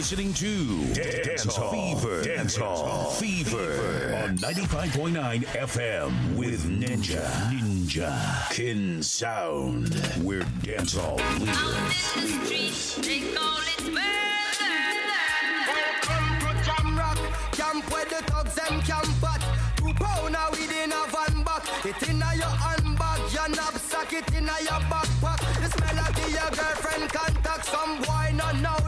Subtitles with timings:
[0.00, 2.22] listening to Dance Hall Fever.
[2.22, 7.28] Dance Hall Fever on 95.9 FM with Ninja.
[7.52, 8.50] Ninja.
[8.50, 9.92] Kin Sound.
[10.24, 12.96] Where dance hall lives.
[12.96, 14.72] They call it murder.
[15.68, 17.18] Welcome to Jam Rock,
[17.52, 19.42] camp where the thugs them camp at.
[19.76, 21.68] Two pounder within a van back.
[21.84, 25.40] It inna your handbag, your knapsack, it inna your backpack.
[25.60, 27.66] The smell of your girlfriend contact.
[27.66, 28.79] Some boy not know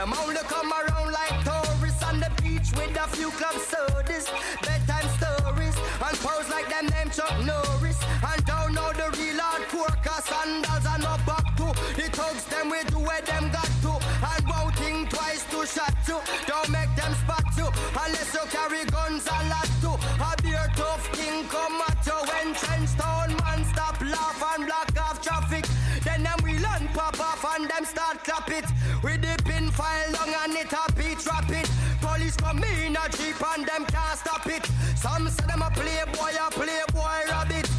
[0.00, 4.30] Them only come around like tourists on the beach with a few club sodas,
[4.64, 8.00] bedtime stories, and pose like them name Chuck Norris.
[8.24, 11.68] And don't know the real hardcore, cause sandals are no back to.
[12.00, 13.92] The thugs them do where them got to.
[14.24, 16.16] And won't think twice to shot you.
[16.46, 17.68] Don't make them spot you.
[17.92, 20.00] Unless you carry guns a lot to.
[20.16, 22.16] A beer tough king come at you.
[22.24, 25.66] When trench town man stop laugh and block off traffic.
[26.04, 28.64] Then them we learn pop off and them start clap it.
[29.02, 29.39] With the
[29.80, 31.66] file long and it a beat rapid.
[32.00, 34.64] Police come in a jeep and them can't stop it.
[34.96, 37.69] Some say them a playboy, a playboy rabbit.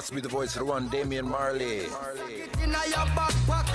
[0.00, 1.84] That's me, the voice of the one, Damian Marley.
[1.84, 1.90] It
[2.62, 3.04] inna your.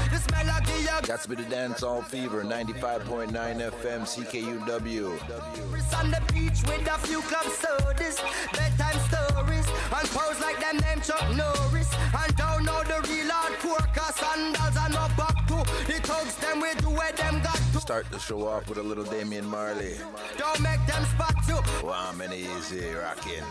[0.10, 5.06] The smell of the your That's me, the dance hall fever, 95.9 FM, CKUW.
[6.00, 8.20] On the beach with a few club sodas,
[8.54, 11.94] bedtime stories, and pose like them name Chuck Norris.
[11.94, 15.58] And don't know the real hardcore, cause sandals are no back to.
[15.86, 17.80] The thugs them we do where them got to.
[17.80, 19.94] Start the show off with a little Damian Marley.
[20.40, 21.62] Don't make them spot you.
[21.88, 23.44] Wow, many easy rocking.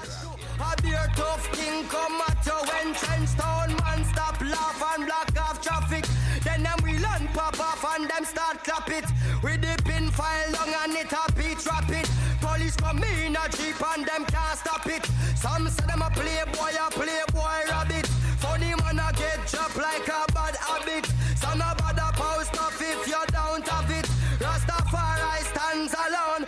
[0.60, 5.32] A beer tough king come at you when trench town man stop laugh and block
[5.40, 6.06] off traffic.
[6.44, 9.04] Then them we learn pop off and them start clap it.
[9.42, 12.10] With the pin file long and it a beat it.
[12.40, 15.04] Police come in a jeep and them can't stop it.
[15.36, 18.06] Some say them a playboy, a playboy rabbit.
[18.38, 21.06] Funny man a get chopped like a bad habit.
[21.36, 24.06] Some a bad a post off if you don't have it.
[24.38, 26.46] Rastafari stands alone.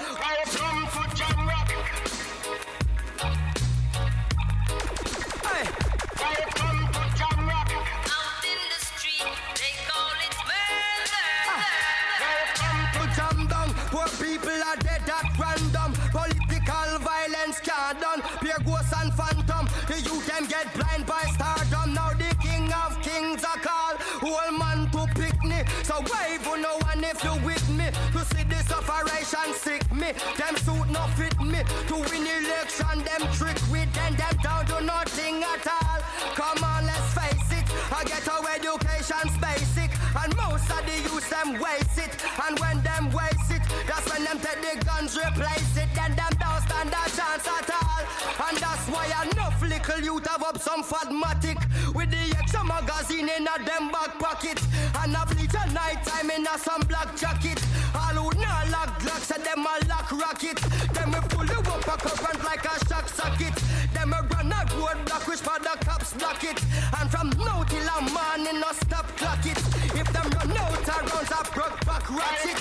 [18.46, 19.66] Pure ghosts and phantom.
[19.88, 21.94] The youth them get blind by stardom.
[21.94, 23.98] Now the king of kings are called.
[24.22, 25.66] Whole man to pick me.
[25.82, 27.90] So wave on no one if you with me.
[28.14, 30.14] To see this operation sick me.
[30.38, 31.58] Them suit no fit me.
[31.90, 34.14] To win election, them trick with them.
[34.14, 35.98] Them down to nothing at all.
[36.38, 37.66] Come on, let's face it.
[37.90, 39.90] I get our education's basic.
[40.22, 42.14] And most of the youth them waste it.
[42.46, 45.90] And when them waste it, that's when them take the guns replace it.
[45.98, 46.30] Then them
[46.76, 48.04] stand a chance at all.
[48.48, 51.56] And that's why enough little youth have up some fatmatic.
[51.94, 54.60] With the extra magazine in a them back pocket.
[55.00, 57.62] And a bleach night time in a some black jacket.
[57.94, 60.58] All who not lock glocks and them a lock rocket.
[60.92, 63.54] Them we pull you up a current like a shock socket.
[63.94, 66.60] Them a run a road block which for the cops block it.
[67.00, 69.58] And from now till a morning no stop clock it.
[69.96, 72.60] If them run out of rounds a broke back ratchet.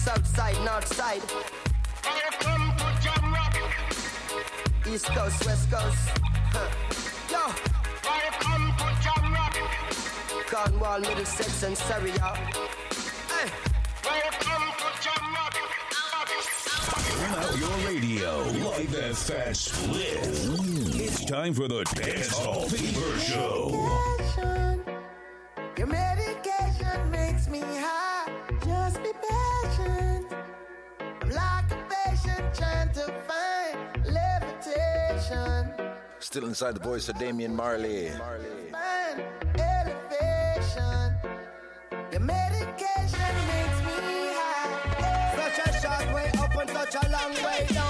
[0.00, 1.20] South side, north side.
[4.90, 6.08] East coast, west coast.
[6.54, 6.70] Huh.
[7.30, 7.52] Yo.
[10.48, 12.34] Cornwall, Middlesex, and Surrey, y'all.
[13.28, 13.50] Hey.
[17.18, 18.38] Turn out your radio.
[18.70, 20.18] Live at Fat Split.
[20.98, 23.68] It's time for the Dance Hall Fever Show.
[25.76, 26.19] Your medication
[36.30, 38.10] Still inside the voice of Damian Marley.
[38.10, 39.20] Find
[39.58, 41.12] elevation.
[42.12, 45.34] Your medication makes me high.
[45.34, 47.89] Such a short way up and such a long way down.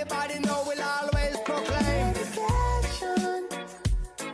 [0.00, 2.12] Anybody know will always proclaim.
[2.14, 3.48] Medication.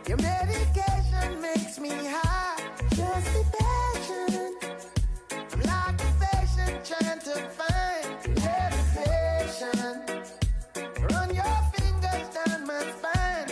[0.08, 2.62] Your medication makes me high.
[2.90, 4.54] Just be patient.
[5.52, 8.06] I'm like a patient trying to find.
[11.10, 13.48] Run your fingers down my spine.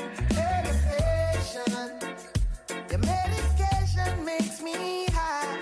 [2.91, 5.59] Your medication makes me high.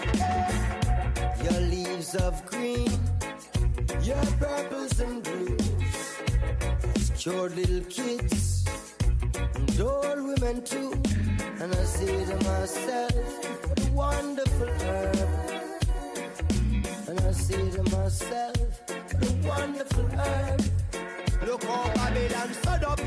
[1.42, 2.90] Your leaves of green,
[4.02, 5.51] your purples and blues.
[7.24, 8.64] Your little kids
[9.54, 10.92] and old women too.
[11.60, 13.14] And I say to myself,
[13.68, 15.16] what a wonderful herb.
[17.06, 18.56] And I say to myself,
[18.88, 20.62] what a wonderful herb.
[21.46, 22.98] Look how Babylon stood up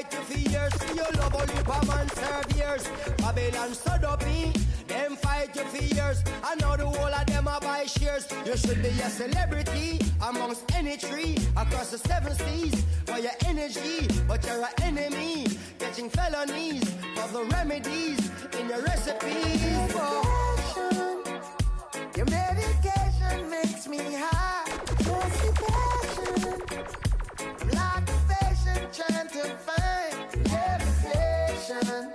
[0.00, 0.72] fight you for years.
[0.74, 2.88] For your love only for man serve years.
[3.18, 4.52] Babylon stood up in.
[4.86, 6.22] Them fight you for years.
[6.42, 8.26] I know the whole of them are buy shares.
[8.46, 14.08] You should be a celebrity amongst any tree across the seven seas for your energy.
[14.26, 15.46] But you're an enemy,
[15.78, 19.60] catching felonies for the remedies in your recipes.
[19.62, 21.22] Medication.
[22.16, 24.40] Your medication makes me high.
[29.10, 30.14] Trying to find
[30.52, 32.12] levitation.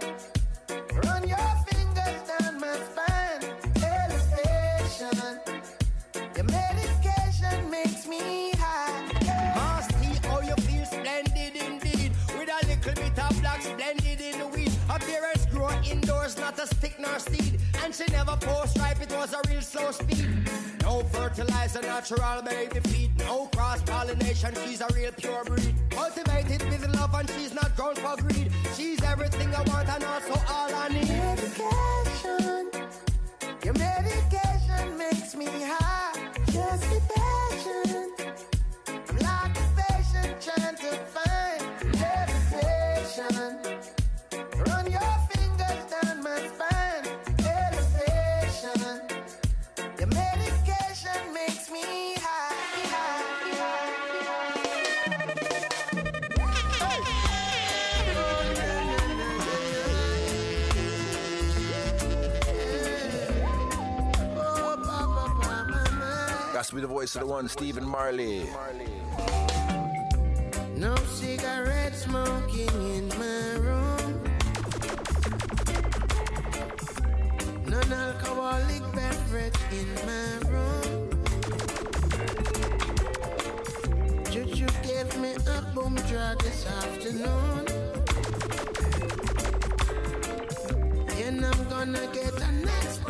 [1.03, 3.41] Run your fingers down my spine.
[3.83, 5.39] Elevation.
[6.35, 9.03] Your medication makes me high.
[9.55, 10.75] Masty, how you feel.
[12.37, 13.64] With a little bit of black
[15.89, 17.59] indoors, not a stick nor seed.
[17.83, 20.27] And she never post ripe, it was a real slow speed.
[20.81, 23.17] No fertilizer, natural baby feed.
[23.19, 25.75] No cross pollination, she's a real pure breed.
[25.89, 28.51] Cultivated with love and she's not grown for greed.
[28.75, 31.07] She's everything I want and also all I need.
[31.07, 32.71] Medication.
[33.63, 36.13] Your medication makes me high.
[36.51, 37.44] Just be patient.
[66.75, 68.49] Be the voice of the one, Stephen Marley.
[70.75, 72.67] No cigarette smoking
[72.97, 74.21] in my room.
[77.65, 81.09] Non-alcoholic beverage in my room.
[84.29, 87.67] Juju gave me a boom drug this afternoon.
[91.23, 93.04] And I'm gonna get a next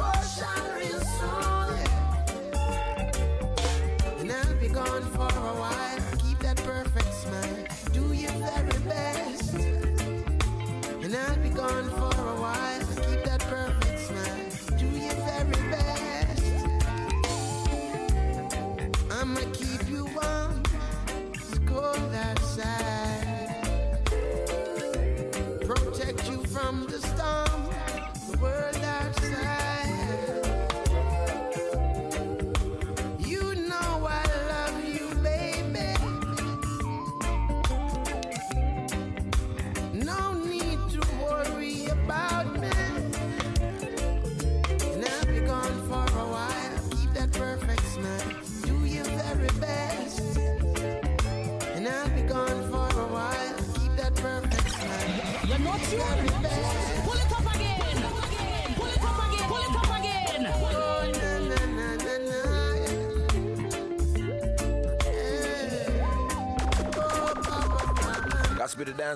[11.65, 12.04] Be for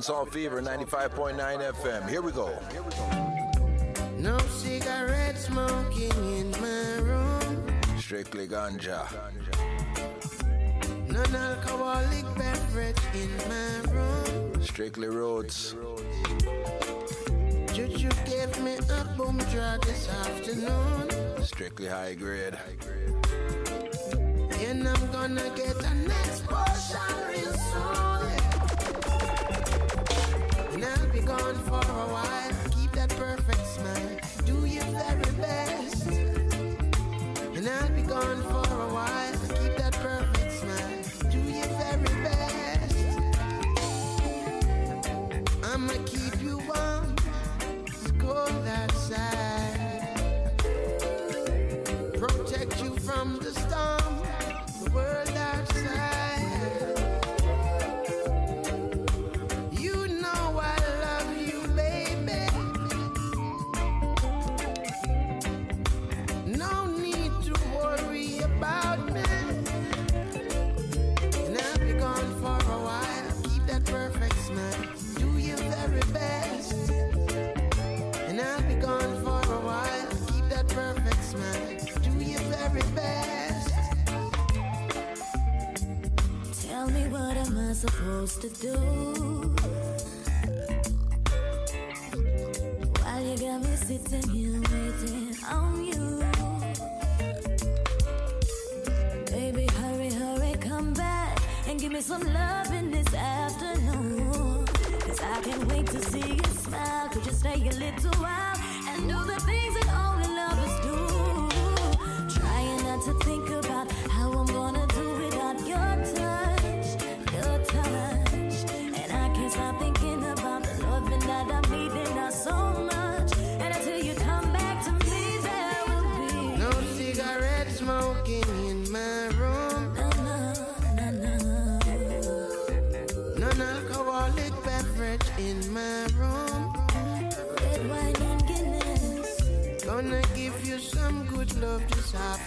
[0.09, 2.09] That's to be the Dancehall Fever, 95.9 FM.
[2.09, 2.49] Here we go.
[4.17, 7.65] No cigarette smoking in my room.
[7.99, 9.05] Strictly ganja.
[11.07, 14.63] Non-alcoholic beverage in my room.
[14.63, 15.75] Strictly roots.
[17.73, 21.43] Juju gave me a boom drug this afternoon.
[21.43, 22.57] Strictly high grade.
[24.61, 26.48] And I'm gonna get a next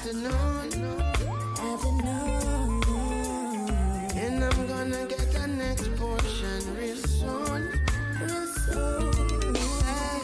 [0.02, 1.00] afternoon.
[1.61, 2.82] afternoon.
[4.16, 7.71] And I'm gonna get the next portion real soon.
[8.21, 9.54] Real soon.
[9.87, 10.21] Hey,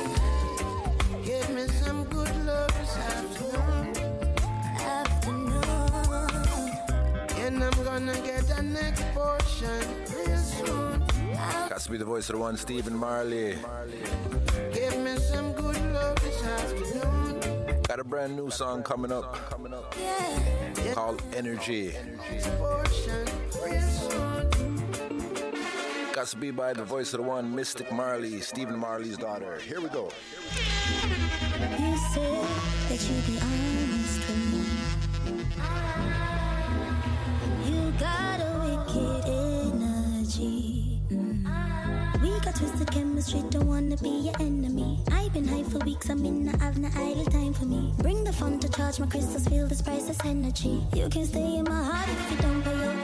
[1.25, 3.95] give me some good love this afternoon.
[4.81, 5.63] Afternoon.
[7.39, 9.81] And I'm gonna get the next portion
[10.13, 11.03] real soon.
[11.71, 13.57] Has to be the voice of the one, Stephen Marley.
[14.73, 17.39] Give me some good love this afternoon.
[17.87, 19.48] Got a brand new song coming up
[20.85, 20.95] Yeah.
[20.95, 21.95] called Energy.
[22.31, 23.27] Next portion
[23.65, 24.49] real soon.
[26.13, 29.59] Got to be by the voice of the one, Mystic Marley, Stephen Marley's daughter.
[29.61, 30.11] Here we go.
[31.79, 32.45] You said
[32.89, 34.63] that you'd be honest with me.
[37.71, 41.01] You got a wicked energy.
[41.11, 42.23] Mm.
[42.23, 44.99] We got twisted chemistry, don't wanna be your enemy.
[45.29, 47.93] I've been high for weeks, I mean, I have no idle time for me.
[47.99, 50.83] Bring the fun to charge my crystals, feel this priceless energy.
[50.95, 52.98] You can stay in my heart if you don't pay your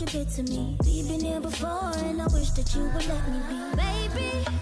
[0.00, 0.76] you get to me.
[0.84, 4.59] We've been here before, and I wish that you would let me be, baby.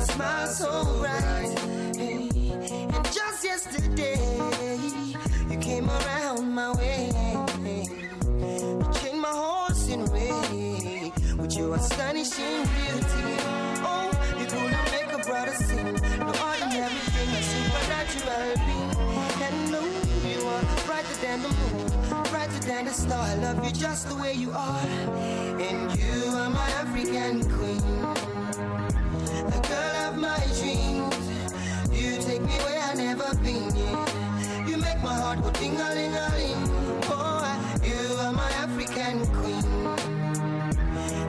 [0.00, 1.58] See smile so bright.
[1.96, 2.28] Hey,
[2.94, 4.18] And just yesterday,
[5.50, 7.10] you came around my way.
[7.64, 13.26] You changed my horse in way with your astonishing beauty.
[13.84, 15.94] Oh, you couldn't make a brother sing.
[16.18, 18.90] No ordinary thing, a supernatural being.
[19.46, 19.82] And no,
[20.28, 23.18] you are brighter than the moon, brighter than the star.
[23.20, 24.86] I love you just the way you are.
[25.68, 27.82] And you are my African queen,
[30.30, 31.24] my dreams.
[31.98, 34.08] You take me where I've never been yet.
[34.68, 36.62] You make my heart go ding a ling a ling.
[37.14, 37.42] Oh,
[37.88, 39.66] you are my African queen,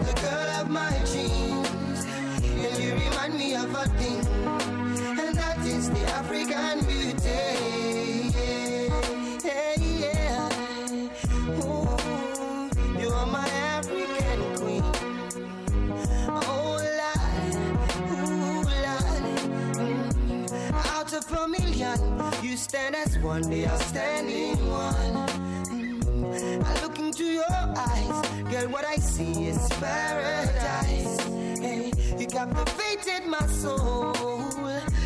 [0.07, 1.99] the girl of my dreams,
[2.65, 4.21] and you remind me of a thing,
[5.23, 7.50] and that is the African beauty.
[22.71, 25.27] stand as one, they are standing one.
[25.67, 26.63] Mm.
[26.63, 28.17] I look into your eyes,
[28.49, 31.19] girl, what I see is paradise.
[31.59, 34.13] Hey, you captivated my soul.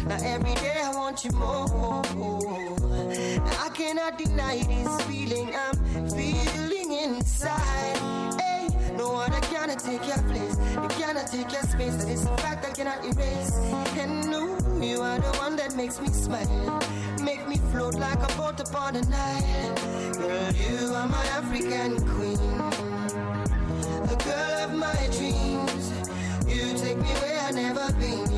[0.06, 2.04] Now every day I want you more.
[3.66, 7.98] I cannot deny this feeling I'm feeling inside.
[8.42, 11.96] Hey, no one I cannot take your place, you cannot take your space.
[11.96, 13.54] That is a fact I cannot erase.
[13.98, 14.55] And no
[14.86, 16.80] you are the one that makes me smile.
[17.24, 19.76] Make me float like a boat upon the Nile.
[20.14, 22.38] Girl, you are my African queen.
[24.06, 25.86] The girl of my dreams.
[26.48, 28.30] You take me where I've never been.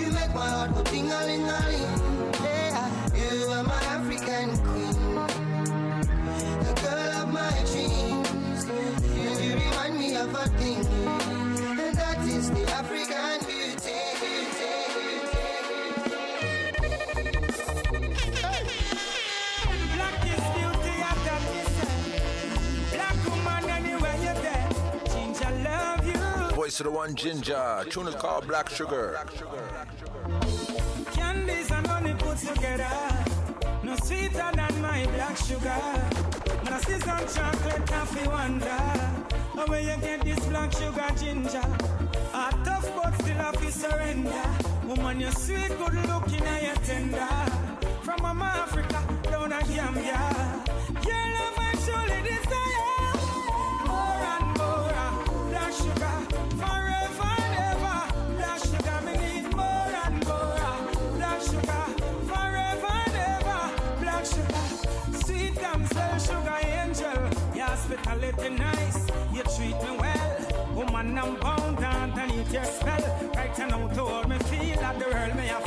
[0.00, 1.90] You make my heart go ting-a-ling-a-ling.
[2.42, 2.88] Yeah,
[3.20, 4.96] you are my African queen.
[6.64, 8.64] The girl of my dreams.
[9.14, 10.86] You remind me of a thing.
[11.78, 13.49] And that is the African
[26.80, 27.84] to the one ginger.
[27.90, 29.18] Tune is called Black Sugar.
[31.12, 32.88] Candies and honey put together.
[33.82, 35.82] No sweeter than my black sugar.
[36.64, 38.80] Now see some chocolate coffee wonder.
[39.58, 41.68] Oh, Where you get this black sugar ginger?
[42.32, 44.46] A tough but still happy surrender.
[44.86, 47.28] Woman, you sweet, good looking, and you tender.
[48.00, 50.64] From Mama Africa down to Gambia.
[51.04, 51.59] Your love
[67.90, 69.06] hospitality nice.
[69.32, 70.74] You treat me well.
[70.74, 73.30] Woman, I'm bound underneath your spell.
[73.34, 75.64] Right now, to all me feel, at the world may have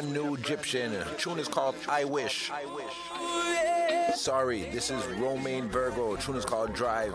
[0.00, 0.92] brand new Egyptian.
[1.18, 2.50] Tune is called I Wish.
[4.14, 6.16] Sorry, this is Romain Virgo.
[6.16, 7.14] Tune is called Drive.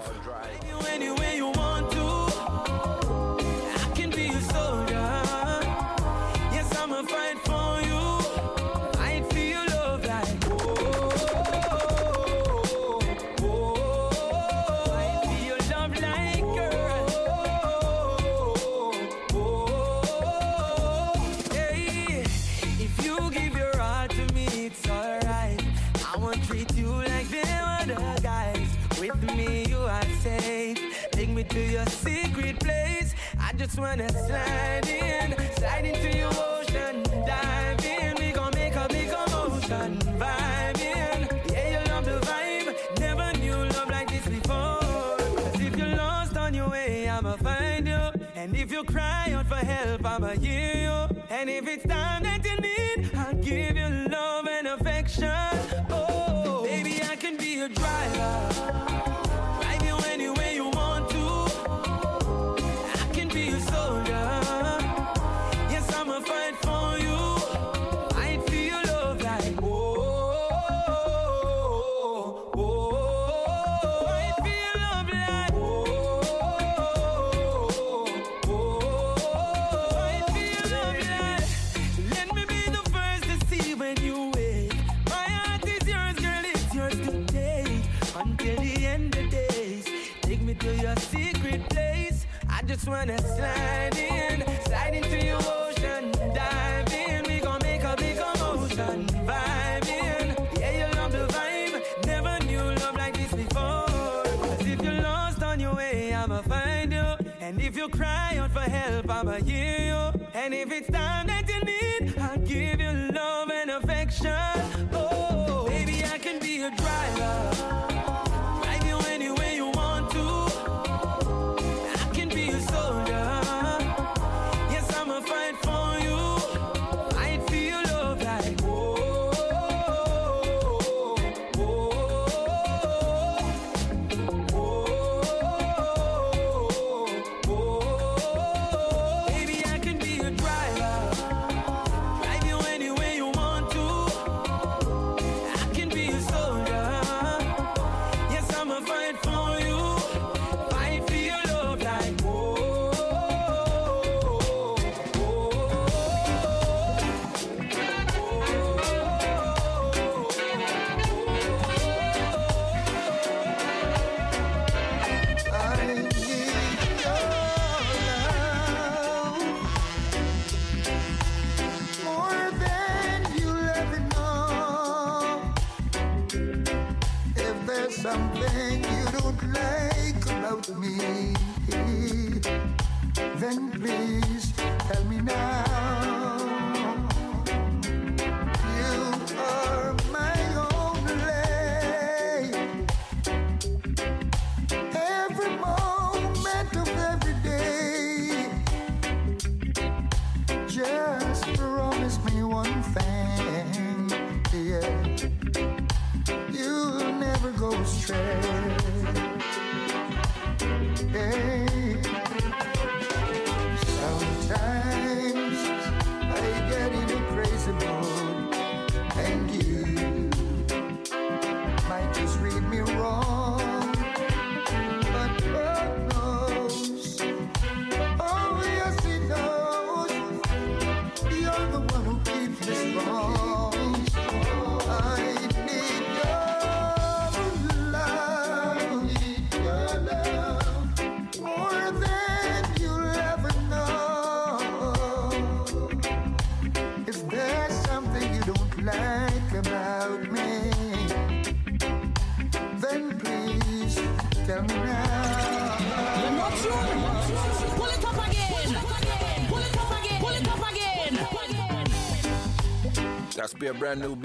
[105.75, 107.05] way, I'ma find you.
[107.39, 110.21] And if you cry out for help, I'ma hear you.
[110.33, 111.54] And if it's time that you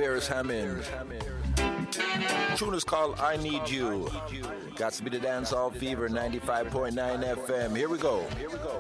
[0.01, 0.83] Beres Hammond.
[2.57, 4.09] Tune is called I Need You.
[4.77, 6.95] Got to be the dance hall fever 95.9
[7.37, 7.77] FM.
[7.77, 8.25] Here we go.
[8.39, 8.80] Here we go.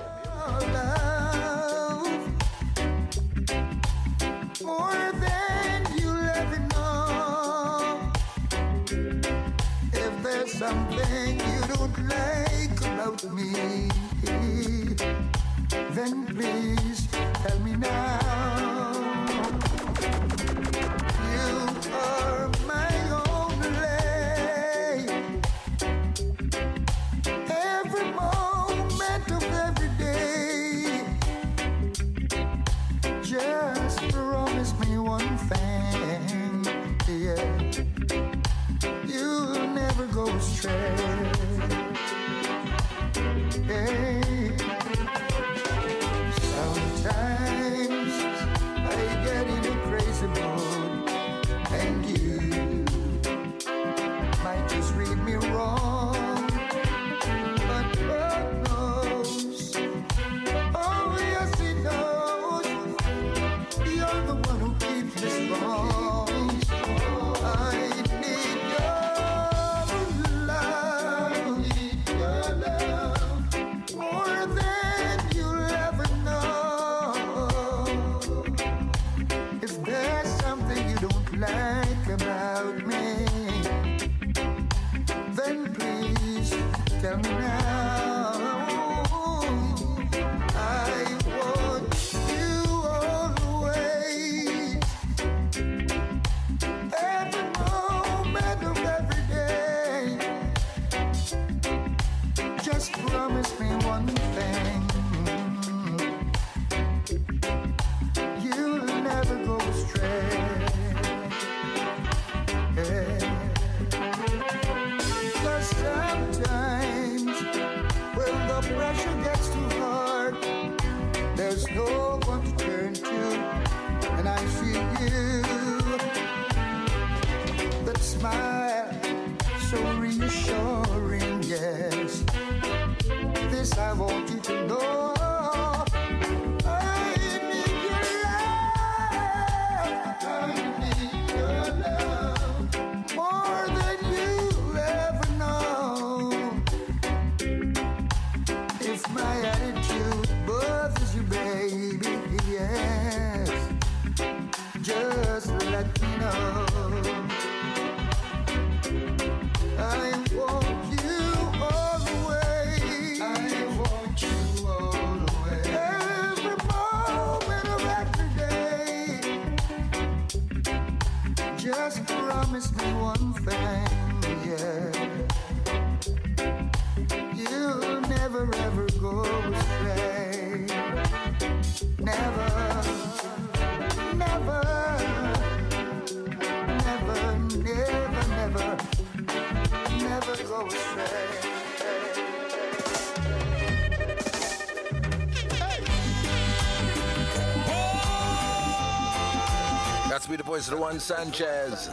[200.69, 201.89] The one Sanchez.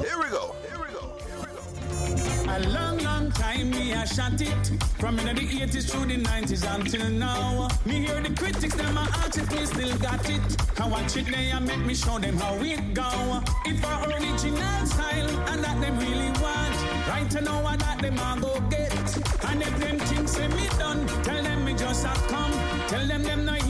[0.00, 0.54] Here we go.
[2.48, 4.80] A long, long time me I shot it.
[5.00, 7.68] From in the 80s through the 90s until now.
[7.84, 10.80] Me hear the critics, them my artists, me still got it.
[10.80, 13.42] I watch it, they and make me show them how it go.
[13.66, 16.76] If our original style and that them really want.
[17.08, 18.92] Right to know what that them a go get.
[19.50, 22.52] And if them things say me done Tell them me just a come.
[22.88, 23.61] Tell them them not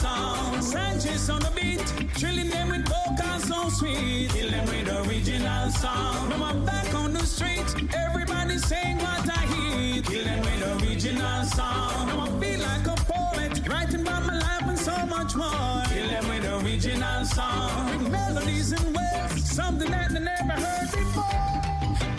[0.00, 1.86] song Sanchez on the beat
[2.18, 4.30] Trilling them with vocals so sweet.
[4.30, 6.28] Kill them with original song.
[6.30, 7.68] Now I'm back on the street
[8.06, 12.06] Everybody saying what I hear Kill them with original song.
[12.08, 15.82] Now I feel like a poet Writing about my life and so much more.
[15.92, 17.98] Kill them with original song.
[17.98, 21.40] With melodies and waves Something that they never heard before.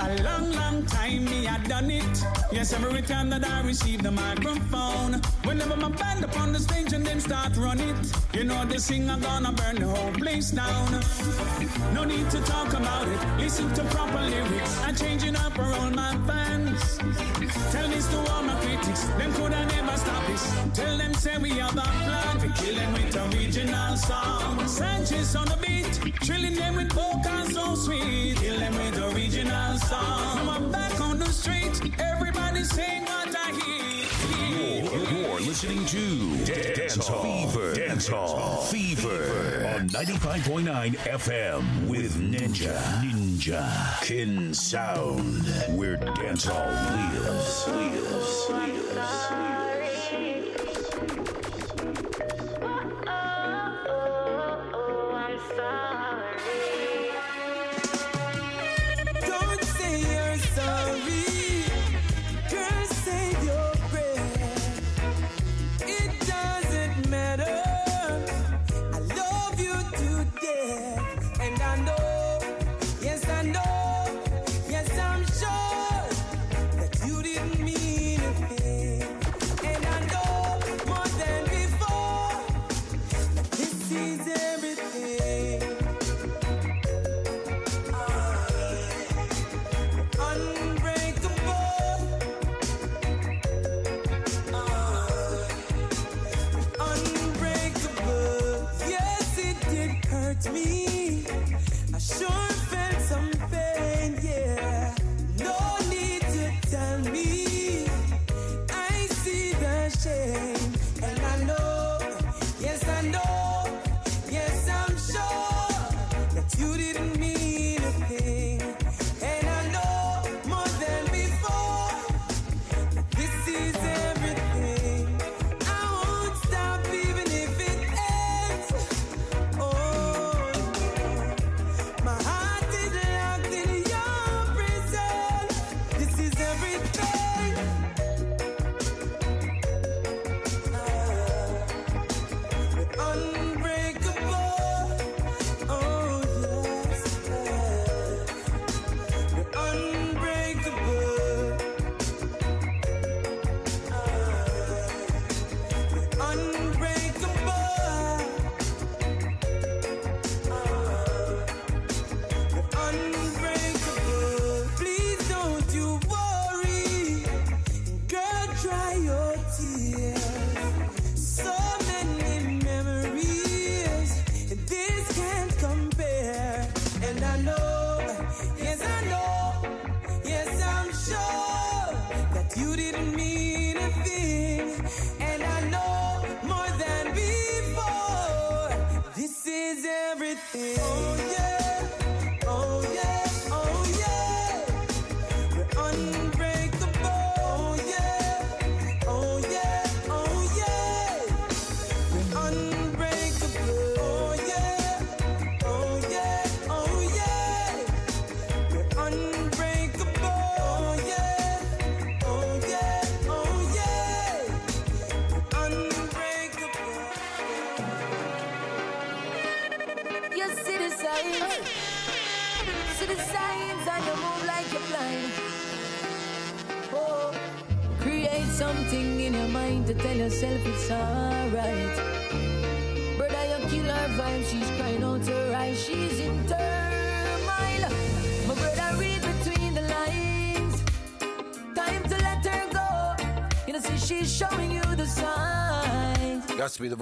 [0.06, 2.16] A long, long time me had done it.
[2.52, 5.01] Yes, every time that I receive the microphone.
[5.62, 7.96] Whenever my band up on the stage and them start run it.
[8.34, 10.92] You know the singer gonna burn the whole place down.
[11.94, 13.20] No need to talk about it.
[13.38, 14.82] Listen to proper lyrics.
[14.82, 16.98] I'm changing up for all my fans.
[17.72, 19.04] Tell this to all my critics.
[19.20, 20.44] Them coulda never stop this.
[20.74, 24.68] Tell them say we have a plan to kill them with original song.
[24.68, 25.94] Sanchez on the beat,
[26.26, 28.36] trilling them with vocals so sweet.
[28.38, 28.91] Kill them with
[35.62, 37.76] Listening to Dancehall Fever.
[37.76, 42.82] Dancehall Fever on 95.9 FM with Ninja.
[43.04, 44.02] Ninja.
[44.02, 45.46] Kin Sound.
[45.78, 47.68] Where dancehall lives.
[47.68, 48.50] Lives.
[48.50, 49.71] Lives.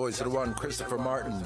[0.10, 1.40] Of the one, Christopher Martin.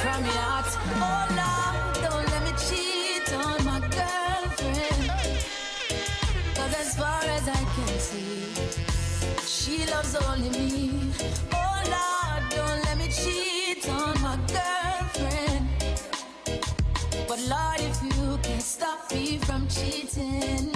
[0.00, 0.30] From go.
[0.30, 0.68] heart.
[1.06, 5.04] Oh Lord, don't let me cheat on my girlfriend.
[6.56, 8.42] Cause as far as I can see,
[9.54, 11.12] she loves only me.
[11.52, 15.64] Oh Lord, don't let me cheat on my girlfriend.
[17.28, 20.72] But Lord, if you can stop me from cheating,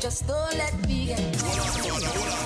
[0.00, 2.37] just don't let me get caught.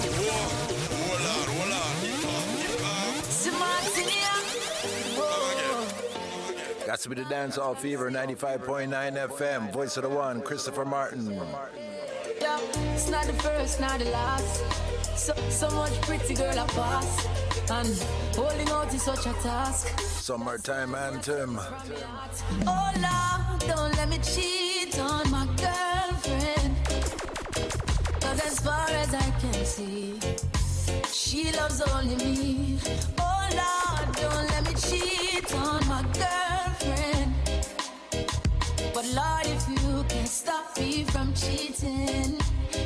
[7.03, 8.89] To be the dancehall fever, 95.9
[9.27, 9.73] FM.
[9.73, 11.37] Voice of the one, Christopher Martin.
[12.95, 14.63] It's not the first, not the last.
[15.19, 17.27] So, so much pretty girl a pass.
[17.73, 17.89] And
[18.37, 19.99] holding out is such a task.
[19.99, 21.59] Summertime anthem.
[22.69, 26.77] Oh Lord, don't let me cheat on my girlfriend.
[28.21, 30.21] Cause as far as I can see,
[31.11, 32.79] she loves only me.
[33.19, 36.03] Oh Lord, don't let me cheat on my
[36.83, 37.35] girlfriend.
[38.95, 42.39] But Lord, if you can stop me from cheating,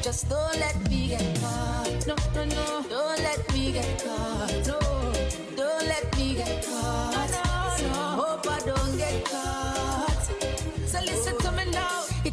[0.02, 2.06] just don't let me get caught.
[2.06, 4.52] No, no, no, don't let me get caught.
[4.66, 4.78] No,
[5.56, 7.30] don't let me get caught.
[7.30, 10.22] No, no, hope I don't get caught.
[10.86, 11.36] So listen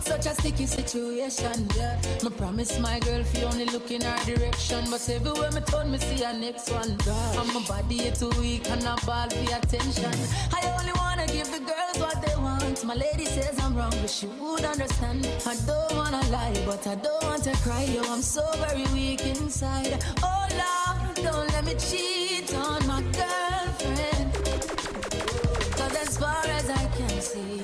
[0.03, 1.99] such a sticky situation, yeah.
[2.23, 5.91] Me promise my girl if you only look in her direction, but everywhere me turn,
[5.91, 6.91] me see her next one.
[6.91, 10.13] And my body is too weak and I ball for attention.
[10.51, 12.83] I only wanna give the girls what they want.
[12.83, 15.27] My lady says I'm wrong, but she would understand.
[15.45, 17.83] I don't wanna lie, but I don't want to cry.
[17.83, 20.03] Yo, I'm so very weak inside.
[20.21, 24.33] Oh Lord, don't let me cheat on my girlfriend.
[25.77, 27.61] Cause as far as I can see,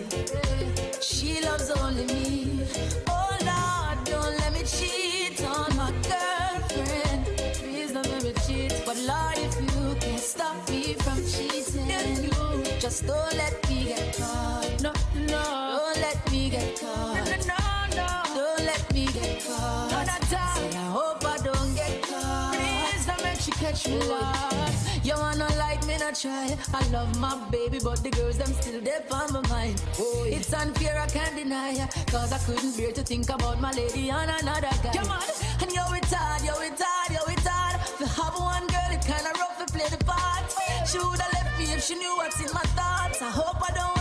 [1.01, 2.59] she loves only me.
[3.07, 7.25] Oh Lord, don't let me cheat on my girlfriend.
[7.55, 8.83] Please don't let me cheat.
[8.85, 12.29] But Lord, if you can stop me from cheating,
[12.79, 14.81] just don't let me get caught.
[14.81, 15.43] No, no,
[15.77, 17.15] don't let me get caught.
[17.15, 19.91] No, no, no, don't let me get caught.
[19.91, 20.37] No, not Say,
[20.77, 22.53] I hope I don't get caught.
[22.55, 24.35] Please don't make she catch me, Lord.
[25.03, 25.47] You wanna
[26.09, 26.57] like try.
[26.73, 29.81] I love my baby, but the girls them still there on my mind.
[29.99, 31.87] Oh, it's unfair, I can't deny.
[32.07, 34.93] Cause I couldn't bear to think about my lady and another guy.
[34.93, 35.23] Come on,
[35.61, 37.79] and yo, it's hard, yo, it's hard, yo, it's hard.
[37.99, 40.45] To have one girl, it kinda rough to play the part.
[40.87, 43.21] She would've left me if she knew what's in my thoughts.
[43.21, 43.98] I hope I don't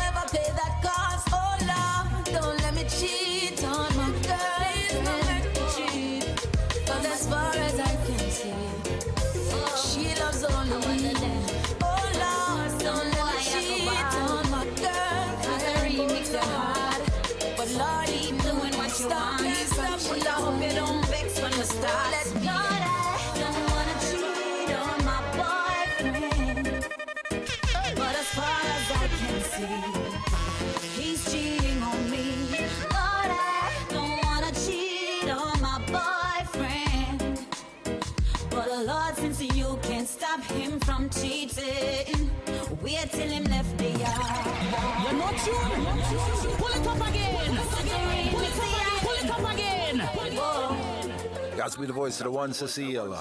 [51.69, 53.13] Got be the voice of the one Ce'Cile.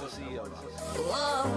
[0.95, 1.49] whoa,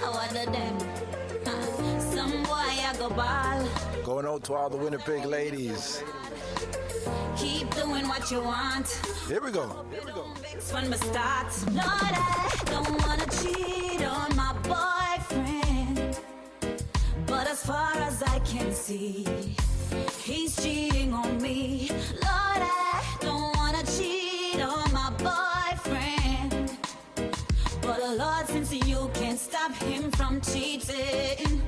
[0.00, 2.00] how are them?
[2.00, 4.02] Some boy I go ball.
[4.02, 6.02] Going out to all the Winnipeg ladies.
[7.36, 9.00] Keep doing what you want.
[9.28, 9.86] Here we go.
[10.52, 11.52] It's when we start.
[11.66, 16.18] Lord, I don't wanna cheat on my boyfriend.
[17.28, 19.24] But as far as I can see,
[20.20, 21.90] he's cheating on me.
[21.92, 22.87] Lord, I
[28.16, 31.60] Lord, since you can't stop him from cheating,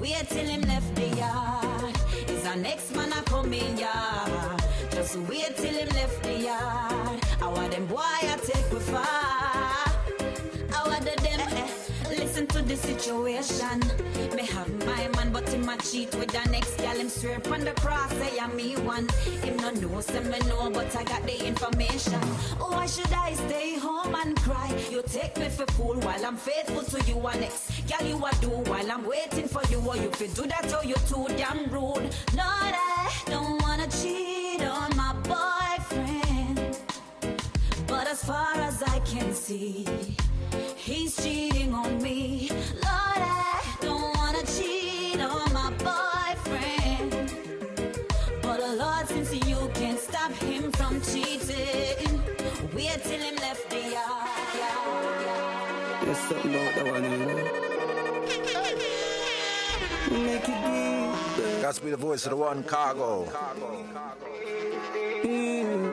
[0.00, 1.96] wait till him left the yard.
[2.28, 4.62] Is our next man a coming yard?
[4.90, 7.20] Just wait till him left the yard.
[7.40, 9.63] I want them boy I take with far.
[12.66, 13.80] The situation.
[14.34, 16.96] Me have my man, but him a cheat with the next gal.
[16.96, 19.08] Him swear on the cross, say I'm me one.
[19.42, 22.20] Him no know, say me know, but I got the information.
[22.58, 24.72] Why should I stay home and cry?
[24.90, 28.30] You take me for fool while I'm faithful to you and next gal you a
[28.40, 29.80] do while I'm waiting for you.
[29.86, 32.08] Or you fi do that or you too damn rude.
[32.32, 36.78] Lord, I don't wanna cheat on my boyfriend.
[37.86, 40.16] But as far as I can see,
[40.76, 42.50] he's cheating on me.
[42.50, 47.32] Lord, I don't wanna cheat on my boyfriend.
[48.42, 52.20] But Lord, since you can't stop him from cheating,
[52.74, 54.54] wait till him left the yard.
[54.60, 56.06] yard, yard.
[56.06, 57.26] There's something about that one, you know.
[60.10, 61.62] Make it deep.
[61.62, 63.24] Got to be the voice of the one Cargo.
[65.24, 65.83] Mm-hmm.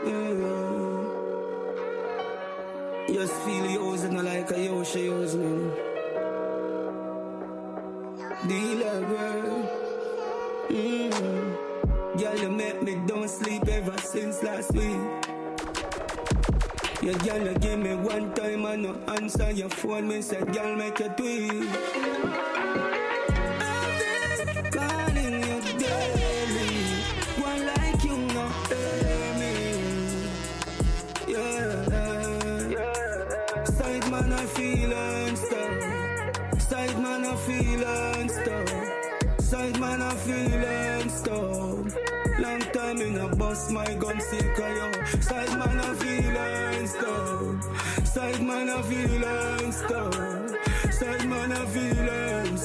[3.07, 5.71] Just feel yours and I like a Yoshi yours, man.
[8.47, 9.69] Dealer girl.
[10.69, 12.19] Mm.
[12.19, 15.01] Girl, you make me don't sleep ever since last week.
[17.01, 20.07] Yeah, girl, you give me one time and no answer your phone.
[20.07, 21.67] Me said, girl, make you tweet.
[43.53, 45.23] Time in a bus, my gun sick of.
[45.23, 46.89] Side man, I feel and.
[48.07, 49.73] Side man, I feel and.
[50.93, 52.59] Side man, I feel and.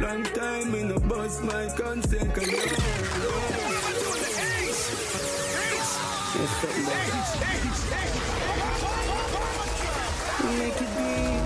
[0.00, 2.46] Long time in a bus, my gun sick of
[10.58, 11.42] Make it deep,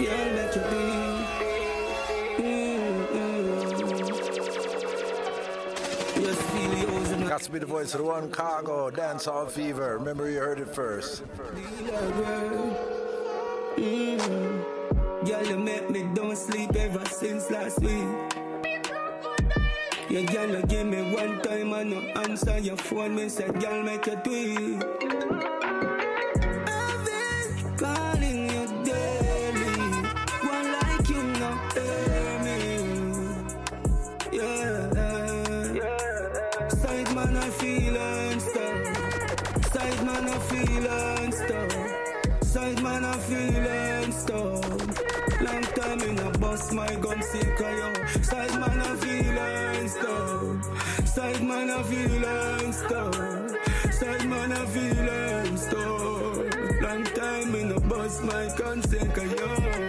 [0.00, 1.11] yeah, make it deep.
[7.46, 8.90] And be the voice of the one Cargo.
[8.90, 9.98] Dance Hall Fever.
[9.98, 11.24] Remember you heard it first.
[13.76, 14.64] Mm.
[15.26, 18.08] Girl, you make me don't sleep ever since last week.
[20.08, 23.14] Yeah, girl, you give me one time and no answer your phone.
[23.14, 25.01] Me said, girl, make a tweet.
[49.12, 51.06] Man, feel and stuff.
[51.06, 53.92] Side man, I feel and stuff.
[53.92, 56.82] Side man, I feel and stuff.
[56.82, 58.48] Long time in a bus, my
[58.82, 59.82] sick of yo.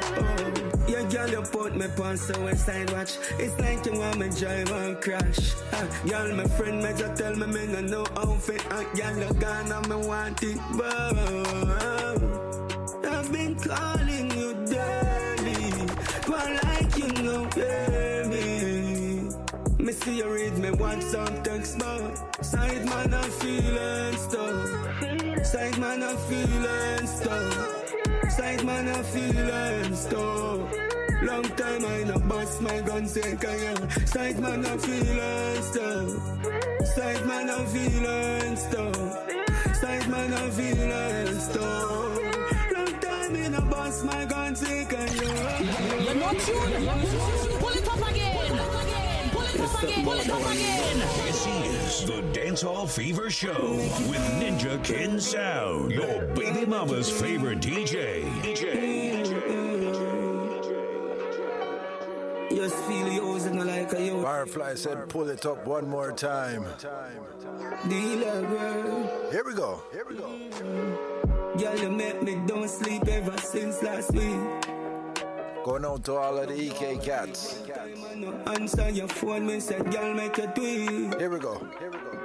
[0.88, 3.18] Yeah, girl, you put me pants the west side watch.
[3.40, 5.54] It's like you want me drive and crash.
[5.72, 8.64] Uh, girl, my friend me just tell me me no know outfit.
[8.72, 10.60] And girl, you gone and me want it.
[10.78, 11.14] But
[13.12, 15.72] I've been calling you daily.
[16.28, 17.46] But like you know,
[18.30, 18.33] me.
[19.84, 25.46] Me see you read me WhatsApp text, but side man I feeling stuff.
[25.46, 28.32] Side man I feeling stuff.
[28.32, 30.60] Side man I feeling stuff.
[31.22, 33.76] Long time I no bust my gun say kaya.
[34.08, 36.08] Side man I feeling stuff.
[36.96, 39.76] Side man I feeling stuff.
[39.82, 42.20] Side man I feeling stuff.
[42.72, 45.30] Long time in a bust my gun say kaya.
[46.06, 47.53] You're not tuned.
[49.84, 51.00] Again, pull it up again.
[51.26, 53.74] This is the Dancehall Fever Show
[54.10, 58.24] with Ninja Kin Sound, your baby mama's favorite DJ.
[58.42, 59.24] DJ.
[62.56, 64.22] Just feel yours and I like a yo.
[64.22, 66.66] Firefly said, pull it up one more time.
[67.90, 69.30] Dealer.
[69.32, 69.84] Here we go.
[69.92, 70.30] Here we go.
[71.58, 74.83] Girl, you make me don't sleep ever since last week.
[75.64, 77.64] Going out to all of the EK cats.
[78.48, 81.18] Answer your phone, me said, girl, make a tweet.
[81.18, 81.66] Here we go.
[81.80, 82.20] Here we go.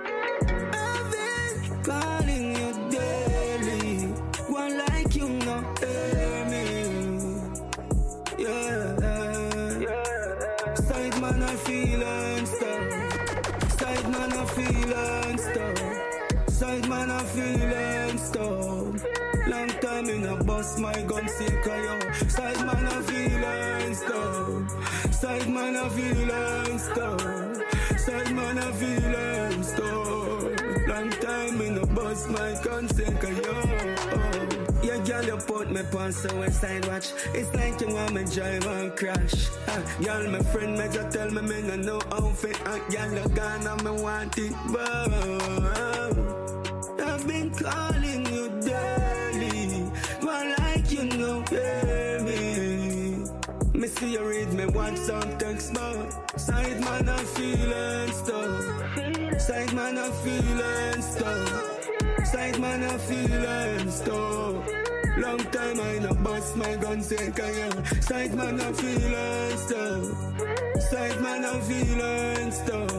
[0.72, 4.06] I've been calling you daily.
[4.48, 6.66] One like you not hear me.
[8.38, 8.98] Yeah.
[10.74, 11.54] Side man, I
[12.44, 12.92] stuff.
[13.78, 14.46] Side man, I
[15.36, 15.78] stuff.
[16.48, 19.18] Side man, I stuff.
[19.46, 22.12] Long time in a bus, my gun sick of yo.
[22.28, 22.77] Side man, I feeling stuff.
[25.20, 27.20] Side man, I feeling stuff.
[27.98, 30.44] Side man, I feeling stuff.
[30.86, 32.54] Long time in a bus, my
[32.86, 33.96] sick yo.
[34.80, 37.12] Yeah, girl, you put me the west side watch.
[37.34, 39.48] It's like you want me drive and crash.
[39.66, 42.56] Uh, girl, my friend me just tell me me no know outfit.
[42.64, 45.10] And girl, you gone and me want it, but
[47.04, 48.97] I've been calling you daily.
[54.00, 59.40] You read me WhatsApp text, but side man I'm feeling stuff.
[59.40, 61.80] Side man I'm feeling stuff.
[62.24, 64.68] Side man I'm feeling stuff.
[65.16, 67.70] Long time I no bust my gun say kaya.
[68.00, 70.04] Side man I'm feeling stuff.
[70.90, 72.97] Side man I'm feeling stuff.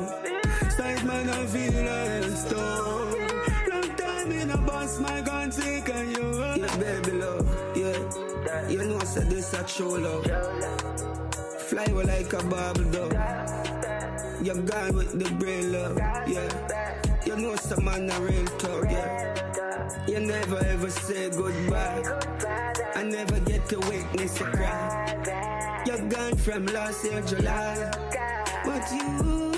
[9.70, 10.26] True love.
[11.67, 13.09] Fly like a bubble.
[14.41, 15.97] You're gone with the brain love,
[16.28, 16.49] yeah.
[17.26, 20.05] You know some man a real talk, yeah.
[20.07, 22.01] You never ever say goodbye.
[22.95, 25.84] I never get to witness a cry.
[25.86, 27.91] You're gone from last year July,
[28.65, 29.49] but you.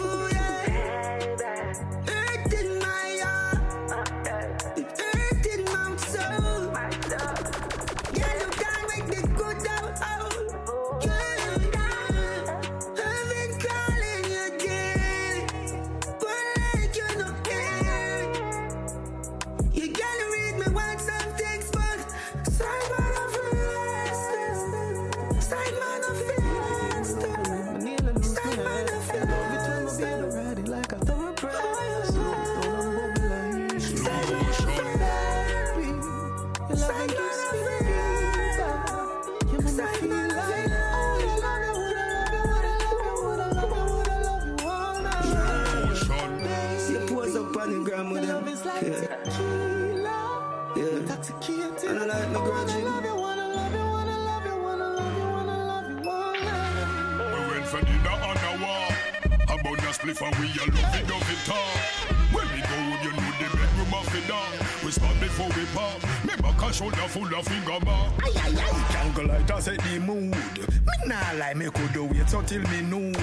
[66.81, 68.11] Shoulder full of finger mark.
[68.23, 68.89] Aye, aye, aye.
[68.91, 70.33] Jungle light I set the mood.
[70.33, 73.17] Me nah lie, me could do wait until me nude.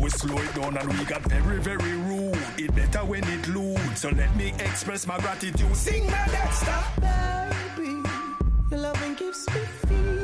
[0.00, 2.38] We slow it down and we got very, very rude.
[2.56, 3.80] It better when it loot.
[3.96, 5.74] So let me express my gratitude.
[5.74, 6.80] Sing my Dexter.
[7.76, 8.02] Baby,
[8.70, 10.19] your loving gives me fever.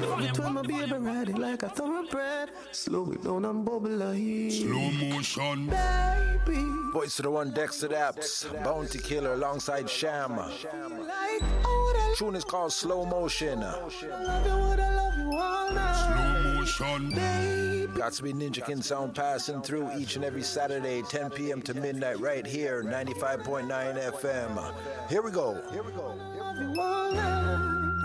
[0.00, 0.36] The volume, pump.
[0.36, 2.50] Turn my baby ride it like a thoroughbred.
[2.72, 5.66] Slow it down and bubble like Slow motion.
[5.66, 6.62] baby.
[6.92, 10.36] Voice to the one Dexta Daps, Bounty Killer alongside Sham.
[10.36, 13.60] Like I woulda Tune is called Slow Motion.
[13.60, 15.94] love you, woulda love you all night.
[15.94, 17.10] Slow motion.
[17.10, 21.62] Baby, Got to be Ninja Kin Sound passing through each and every Saturday, 10 p.m.
[21.62, 23.66] to midnight, right here, 95.9
[24.12, 24.74] FM.
[25.08, 25.60] Here we go.
[25.72, 26.14] Here we go.
[26.38, 27.45] love you all night.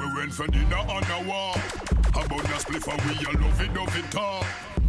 [0.02, 1.54] We went for dinner on the wall.
[2.10, 4.44] About the spliff and we a love it, love it all.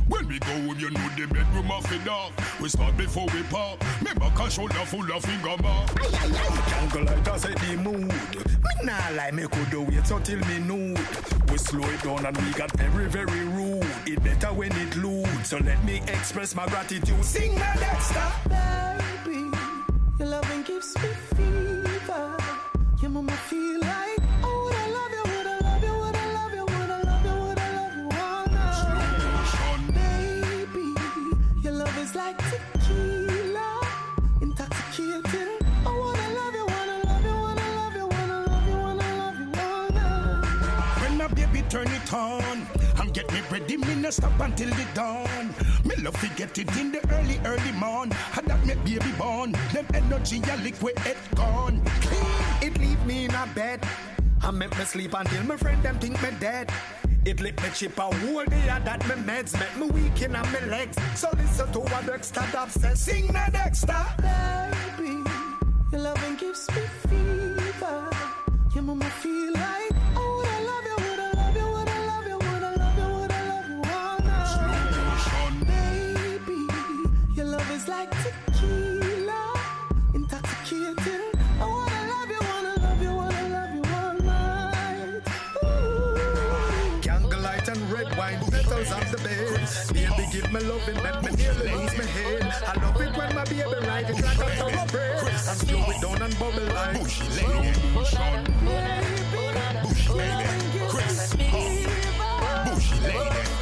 [0.08, 2.32] When we go home, you know the bedroom of it dog.
[2.62, 3.78] We start before we pop.
[4.00, 5.90] Me back a shoulder full of finger mark.
[6.70, 8.08] Jungle light I set the mood.
[8.08, 10.98] Me nah lie, me could do wait until me nude.
[11.50, 13.86] We slow it down and we got very, very rude.
[14.06, 15.28] It better when it loot.
[15.44, 17.22] So let me express my gratitude.
[17.22, 18.32] Sing my Dexter.
[18.48, 19.50] Baby,
[20.18, 21.71] Your loving gives me fever.
[32.22, 33.68] Like tequila,
[34.40, 35.52] intoxicating.
[35.88, 39.38] I wanna love you, wanna love you, wanna love you, wanna love you, wanna love
[39.42, 41.02] you all night.
[41.02, 42.56] When my baby turn it on,
[42.98, 45.44] I'm get me ready, me no stop until the dawn.
[45.84, 48.10] Me love to get it in the early, early morn.
[48.36, 49.52] Had that make baby born.
[49.72, 51.82] Them energy a liquid it gone.
[52.66, 53.80] It leave me in a bed.
[54.44, 56.70] I make me sleep until my friend them think me dead.
[57.24, 60.42] It lick me chip a whole day that me meds make me weak in my
[60.66, 60.96] legs.
[61.14, 63.00] So listen to what Dexta Daps says.
[63.00, 64.04] Sing na Dexter.
[64.18, 65.22] Baby,
[65.92, 68.10] your loving gives me fever.
[68.74, 72.06] Your mama feel like, oh, would I love you, would I love you, would I
[72.06, 75.54] love you, would I love you, would I love you all night.
[75.68, 76.60] Baby,
[77.36, 78.12] your love is like
[90.32, 92.42] give me loving, make me nearly lose my head.
[92.66, 95.28] I love it when my baby ride it like a thoroughbred.
[95.28, 98.14] And slow it down and bubble like Bushy lady, Bush
[100.08, 100.52] lady,
[100.88, 101.34] Chris,
[102.64, 103.61] Bushy lady,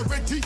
[0.00, 0.40] already.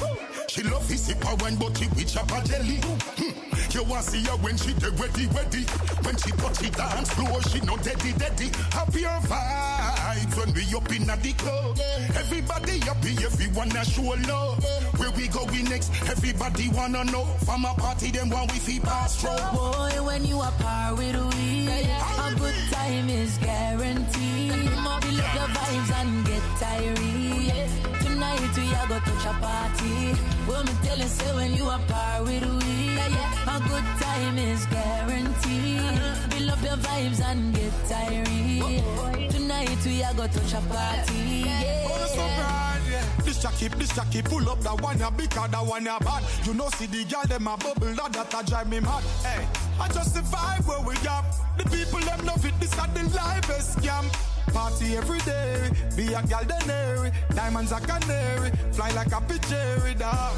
[0.48, 2.78] She love his sip her wine, but she with chop a jelly.
[2.82, 3.54] Hmm.
[3.74, 5.62] You want see her when she de ready, ready.
[6.06, 8.48] When she touch it dance floor, she no deady, deady.
[8.70, 11.78] Happier vibes when we up in the club.
[12.14, 14.64] Everybody happy, everyone a show love.
[14.98, 15.90] Where we going next?
[16.08, 17.24] Everybody wanna know.
[17.44, 19.58] From a party, them want we feel pass through.
[19.58, 24.52] Boy, when you are par with we, a good time is guaranteed.
[24.52, 27.23] Build up your vibes and get tired.
[28.74, 30.14] Are gonna touch a party.
[30.46, 35.80] Well, me tell say when you are par with we, a good time is guaranteed.
[36.30, 39.30] Build up your vibes and get tired.
[39.30, 41.44] Tonight we are gonna touch a party.
[41.86, 43.04] Oh, so proud, yeah.
[43.24, 46.22] This Jackie, this Jackie, pull up that one ya big, that one ya bad.
[46.44, 49.02] You know, see the girl them a bubble, that that a drive me mad.
[49.22, 49.46] Hey,
[49.80, 51.24] I just vibe where we got.
[51.56, 54.33] The people them love it, this is the livest scam.
[54.54, 60.36] Party every day, be a gal denary, diamonds a canary, fly like a pitchery dog.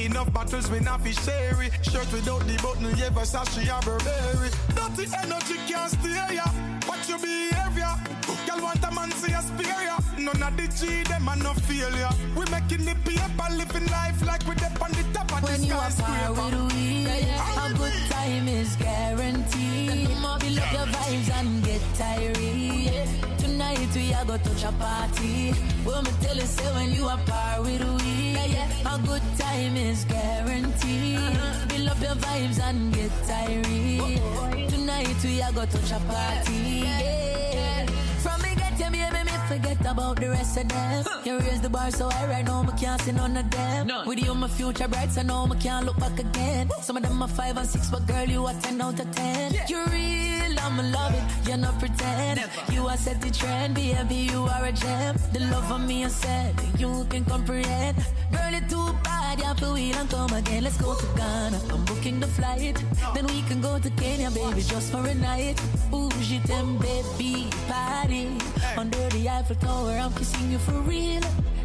[0.00, 1.14] Enough battles we not it.
[1.82, 4.50] Shirt without the button, yeah, Versace or Burberry.
[4.74, 6.44] Dirty energy can't steer ya.
[6.88, 7.94] Watch your behavior.
[8.46, 9.96] Girl want a man see a spare ya.
[10.18, 12.10] None of the G them are no failure.
[12.36, 15.66] We making the paper, living life like we dip on the top of When the
[15.68, 20.08] you are with we, a good time is guaranteed.
[20.40, 23.35] Build up your vibes and get tired.
[23.56, 25.54] Tonight we are gonna touch a party.
[25.86, 30.04] Well, me tell you, say when you are par with we, a good time is
[30.04, 31.16] guaranteed.
[31.16, 31.66] Uh-huh.
[31.66, 33.64] Build up your vibes and get tired.
[33.66, 36.52] Oh, Tonight we are gonna touch a party.
[36.84, 37.75] Yeah.
[39.46, 41.04] Forget about the rest of them.
[41.24, 43.90] You raise the bar so high right now, me can't see none of them.
[44.06, 46.68] With you, my future bright, so now me can't look back again.
[46.82, 49.54] Some of them are five and six, but girl, you are ten out of ten.
[49.68, 52.40] You're real, I'ma love it, You're not pretend.
[52.72, 55.16] You are set the trend, baby, you are a gem.
[55.32, 57.96] The love of me, I said, you can comprehend.
[58.32, 60.64] Girl, it's too bad, you have to wheel and come again.
[60.64, 62.82] Let's go to Ghana, I'm booking the flight.
[63.14, 65.60] Then we can go to Kenya, baby, just for a night.
[65.90, 68.28] Bougie them, baby, party.
[68.76, 71.20] Under the Eiffel Tower, I'm kissing you for real.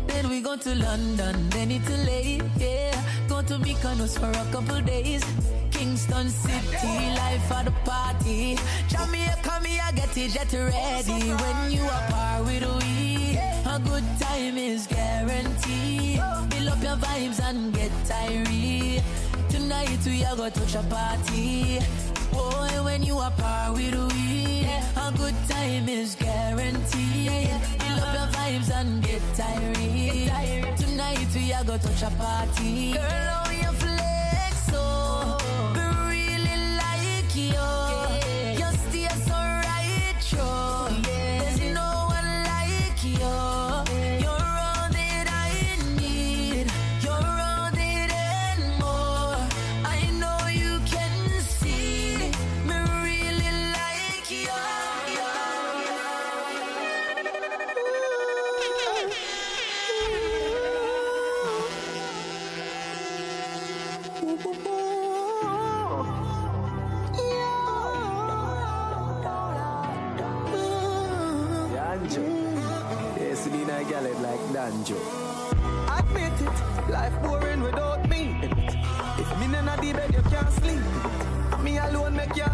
[0.05, 2.91] Then we go to London, then Italy, yeah.
[3.29, 5.23] Go to Mykonos for a couple days.
[5.71, 8.57] Kingston City, life for the party.
[8.89, 11.31] Jamaica, me, I get it jet ready.
[11.31, 16.19] When you are par with we, a good time is guaranteed.
[16.49, 19.01] Build up your vibes and get tired.
[19.49, 21.79] Tonight we are gonna touch a party.
[22.31, 24.65] Boy, when you are par with we,
[24.95, 27.49] a good time is guaranteed.
[27.79, 30.77] Build up your vibes and get tired.
[30.77, 32.93] Tonight we are gonna touch a party.
[32.93, 33.40] Girl,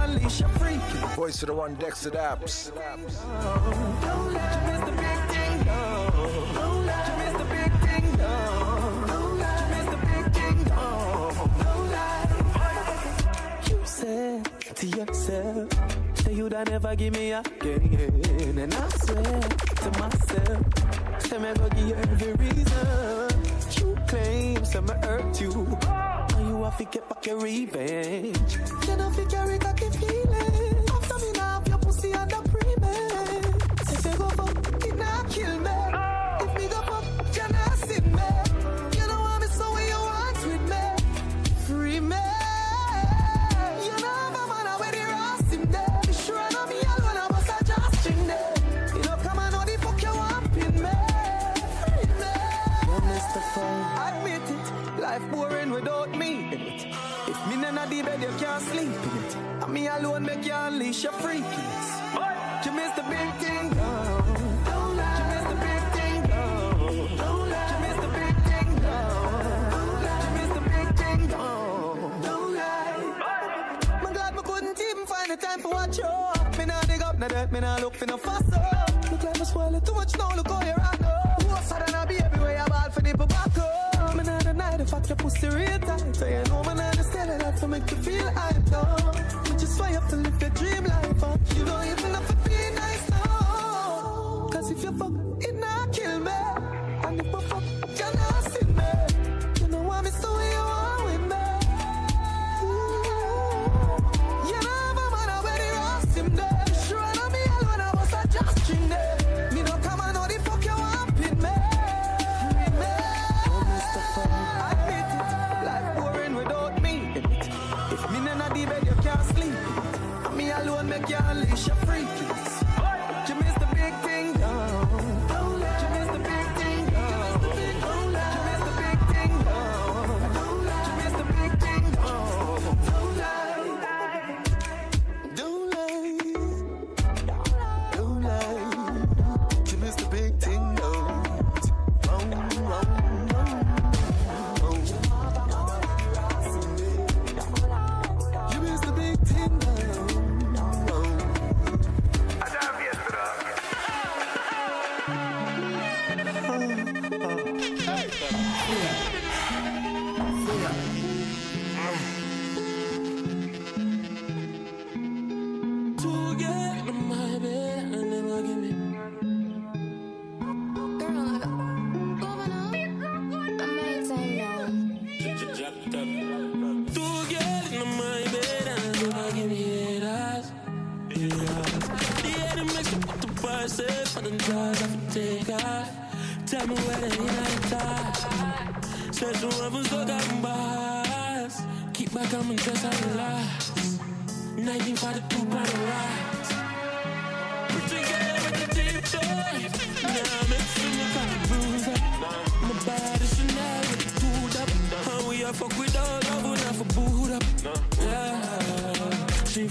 [0.07, 1.15] unleash your freaking.
[1.15, 2.71] Voice of the one Dexta Daps.
[13.69, 15.69] You said to yourself,
[16.15, 19.41] say you'd never give me a again, and I swear
[19.83, 23.27] to myself, say me go give you every reason.
[23.77, 26.06] You claim some hurt you.
[26.67, 28.57] I forget, fuck your revenge.
[28.85, 30.66] Then I forget, I can feel.
[60.87, 62.15] unleash your freakness.
[62.15, 62.65] What?
[62.65, 63.77] You missed the big thing,
[75.39, 76.57] Time to watch up.
[76.57, 79.11] Me not dig up, nah dirt, me look for no fuss up.
[79.11, 80.35] Look like my swallow too much now.
[80.35, 80.96] Look how you're.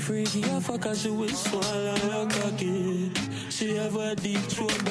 [0.07, 3.11] freaky, I fuck her, she will swallow your cocky.
[3.51, 4.85] She have a deep throat,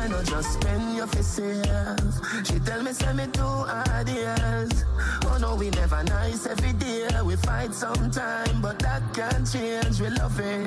[0.00, 2.46] Said, no, just spend your safe.
[2.46, 3.54] She tell me, send me two
[4.00, 4.84] ideas.
[5.26, 7.06] Oh no, we never nice every day.
[7.22, 10.00] We fight sometime, but that can't change.
[10.00, 10.64] We love loving.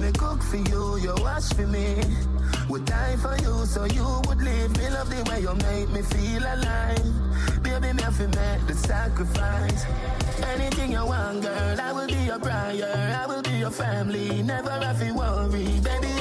[0.00, 2.02] Me cook for you, you wash for me.
[2.68, 4.88] Would die for you, so you would leave me.
[4.90, 7.62] Love the way you make me feel alive.
[7.64, 9.84] Baby, me have to make the sacrifice.
[10.54, 13.18] Anything you want, girl, I will be your prior.
[13.22, 14.42] I will be your family.
[14.44, 16.11] Never have to worry, baby,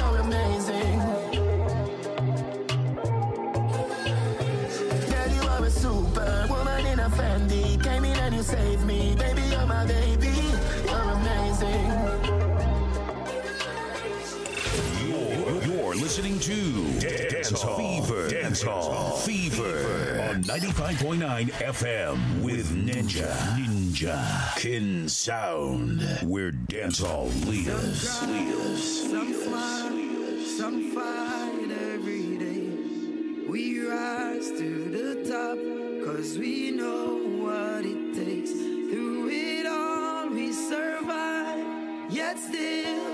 [16.17, 16.99] listening to
[17.29, 18.29] Dance Hall Fever.
[18.29, 23.33] Dance Hall Fever on 95.9 FM with Ninja.
[23.55, 24.57] Ninja.
[24.57, 26.01] Kin Sound.
[26.23, 28.21] Where dance hall lives.
[28.27, 29.09] lives.
[29.09, 33.47] Some smile, some fight every day.
[33.49, 35.57] We rise to the top,
[36.05, 38.51] cause we know what it takes.
[38.51, 43.10] Through it all, we survive, yet still hold the faith.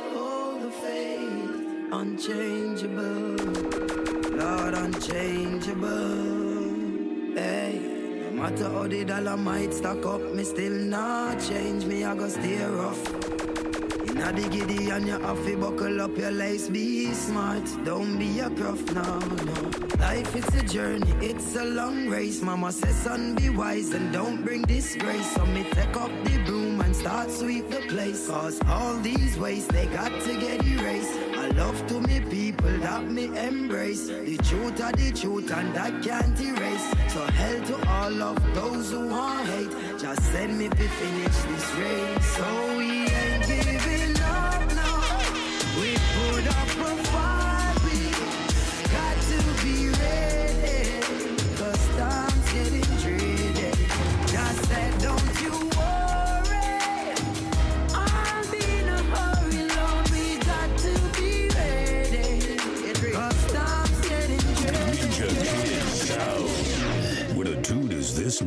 [1.90, 3.38] Unchangeable,
[4.36, 5.84] Lord, unchangeable.
[7.34, 7.80] Hey.
[8.26, 11.86] No matter how the dollar might stack up, me still not change.
[11.86, 13.02] Me, I go stay rough.
[14.10, 17.64] Inna the giddy and you have buckle up your lace, be smart.
[17.86, 19.20] Don't be a gruff, now.
[19.20, 19.54] no.
[19.98, 22.42] Life it's a journey, it's a long race.
[22.42, 25.32] Mama says, son, be wise and don't bring disgrace.
[25.36, 28.28] So me take up the broom and start sweep the place.
[28.28, 31.27] Cause all these ways they got to get erased.
[31.58, 34.06] I love to me people that me embrace.
[34.10, 36.88] The truth are the truth and that can't erase.
[37.12, 39.72] So hell to all of those who want hate.
[40.00, 42.26] Just send me to finish this race.
[42.38, 42.97] So we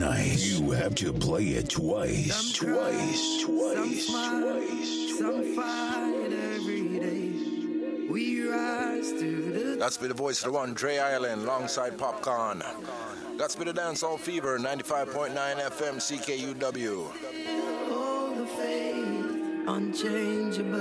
[0.01, 2.53] nice, you have to play it twice.
[2.53, 3.43] Twice.
[3.43, 4.07] Twice.
[4.11, 5.19] Twice.
[5.19, 7.33] Some fight every day.
[8.11, 12.63] We rise to the That's be the voice of the one, Dre Island, alongside Popcaan.
[13.37, 17.11] That's be the Dancehall Fever, 95.9 FM, CKUW.
[17.89, 19.69] hold the faith.
[19.69, 20.81] Unchangeable.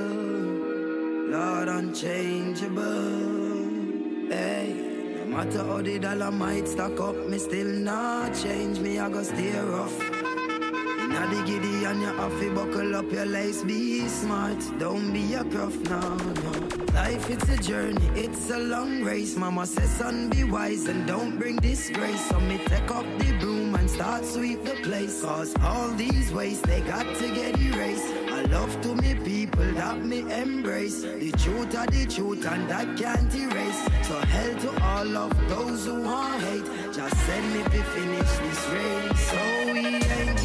[1.30, 4.34] Lord, unchangeable.
[4.34, 4.89] Hey.
[5.30, 8.80] Matter how the dollar might stack up, me still not change.
[8.80, 10.02] Me, I go stay rough.
[11.04, 14.58] Inna the giddy and you have to buckle up your lace, be smart.
[14.80, 16.16] Don't be a gruff, now.
[16.16, 16.52] no.
[16.94, 19.36] Life it's a journey, it's a long race.
[19.38, 22.26] Mama says, son, be wise and don't bring disgrace.
[22.30, 25.22] So me take up the broom and start sweep the place.
[25.22, 28.29] Cause all these ways they got to get erased.
[28.50, 31.02] Love to me people that me embrace.
[31.04, 33.82] The truth are the truth and I can't erase.
[34.08, 36.66] So hell to all of those who want hate.
[36.92, 39.20] Just send me to finish this race.
[39.30, 40.44] So we ain't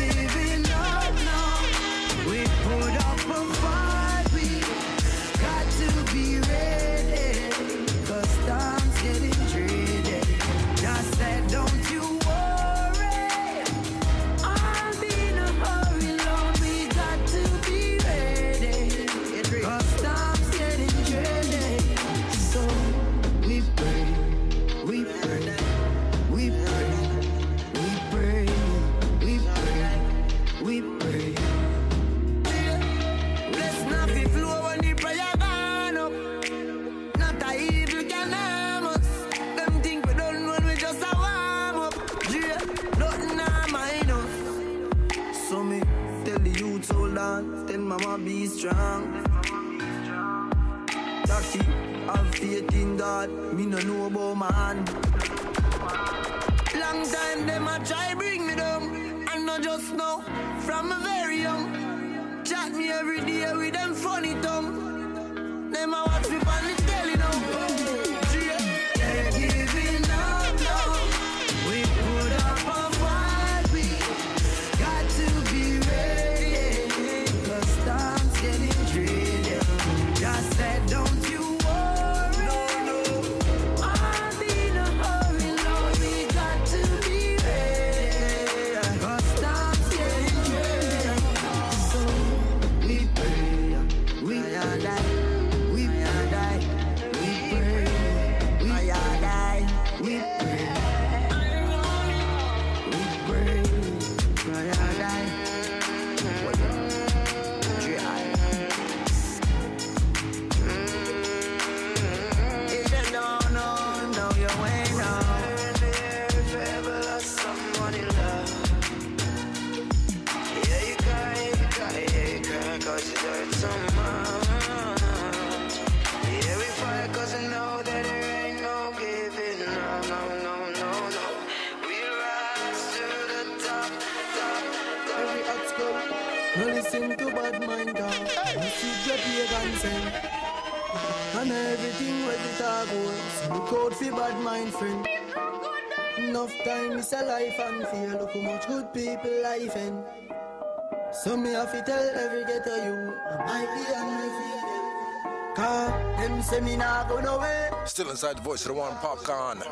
[151.64, 155.56] have to tell every ghetto you, I might be on my feet.
[155.56, 155.88] Car,
[156.18, 157.70] them say me nah go nowhere.
[157.86, 159.62] Still inside the voice of the one Popcaan.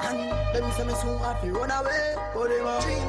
[0.00, 0.18] And
[0.54, 2.14] them say me soon have to run away.
[2.34, 3.08] But them a dream.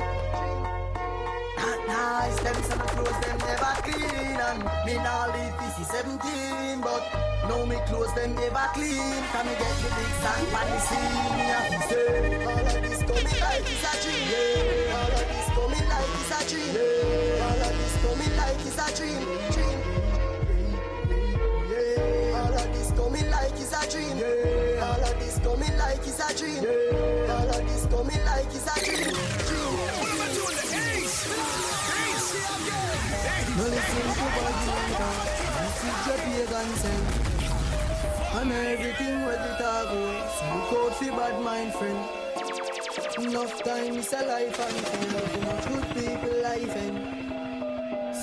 [1.57, 4.37] Not nice, them say my clothes them never clean.
[4.45, 7.01] And me nah live this is 17 But
[7.49, 9.23] now me clothes them never clean.
[9.33, 11.13] Can me get the big sand pan the scene.
[11.33, 12.05] Me have to say
[12.45, 14.25] All of this coming like it's a dream.
[14.29, 16.69] Yeah, all of this coming like it's a dream.
[16.75, 17.64] Yeah, all of this
[18.05, 19.21] coming like it's a dream
[19.55, 19.79] Dream.
[21.69, 24.17] Yeah, all of this coming like it's a dream.
[24.17, 26.61] Yeah, all of this coming like it's a dream.
[26.63, 29.15] Yeah, all of this coming like it's a dream.
[33.57, 34.27] No listen to
[35.61, 37.13] This is your pagan sense
[38.35, 42.01] And everything where the talk goes Look out for bad mind friend.
[43.25, 44.77] Enough time is a life and
[45.31, 47.14] Too much good people life in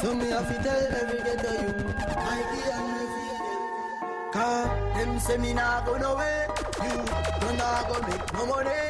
[0.01, 4.63] So me have to tell every ghetto you I be on my feet Car
[4.95, 6.49] them say me nah go nowhere.
[6.83, 6.97] You
[7.41, 8.83] don't nah go make no money.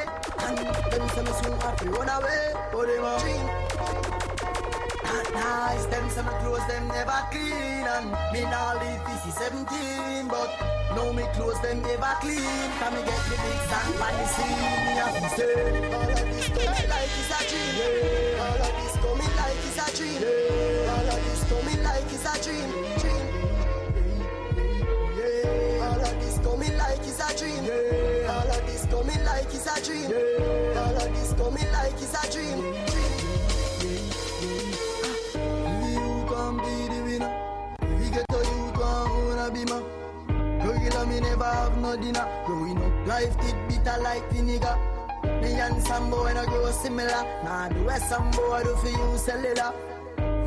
[0.45, 2.53] And them say me soon have to run away.
[2.71, 3.63] But them a dream
[5.13, 7.85] not nice, them say my clothes them never clean.
[7.93, 10.49] And me now live this is 17 But
[10.95, 12.69] now me clothes them never clean.
[12.79, 15.53] Can me get the big sand by the scene Me have to say
[15.93, 17.73] All of this coming like it's a dream.
[17.77, 18.43] Yeah.
[18.43, 20.21] All of this coming like it's a dream.
[20.21, 20.82] Yeah.
[21.53, 23.25] All of this coming like it's a dream Dream
[25.17, 25.85] yeah.
[25.85, 28.33] All of this coming like it's a dream yeah.
[28.33, 30.81] All of this coming like it's a dream yeah.
[30.81, 33.13] All of this coming like it's a dream Dream
[35.93, 37.31] you can be the winner.
[37.99, 39.81] We get to you to own a beamer.
[41.03, 42.25] Me never have no dinner.
[42.45, 44.77] Growing up, life it bitter like vinegar.
[45.41, 47.23] Me and some boy no grow similar.
[47.43, 49.73] Nah, the way some boy do for you cellular.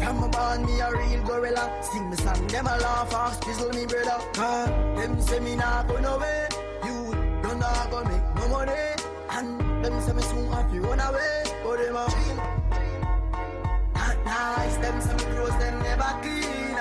[0.01, 1.82] From a born me a real gorilla.
[1.82, 4.18] Sing me song, them a laugh and spizzle me brother.
[4.38, 4.66] Ah,
[4.97, 6.49] them say me nah go nowhere.
[6.84, 8.72] You don't nah go make no money.
[9.30, 11.42] And them say me soon have to run away.
[11.64, 12.36] But them a dream.
[13.94, 16.76] Not nice, them some clothes them never clean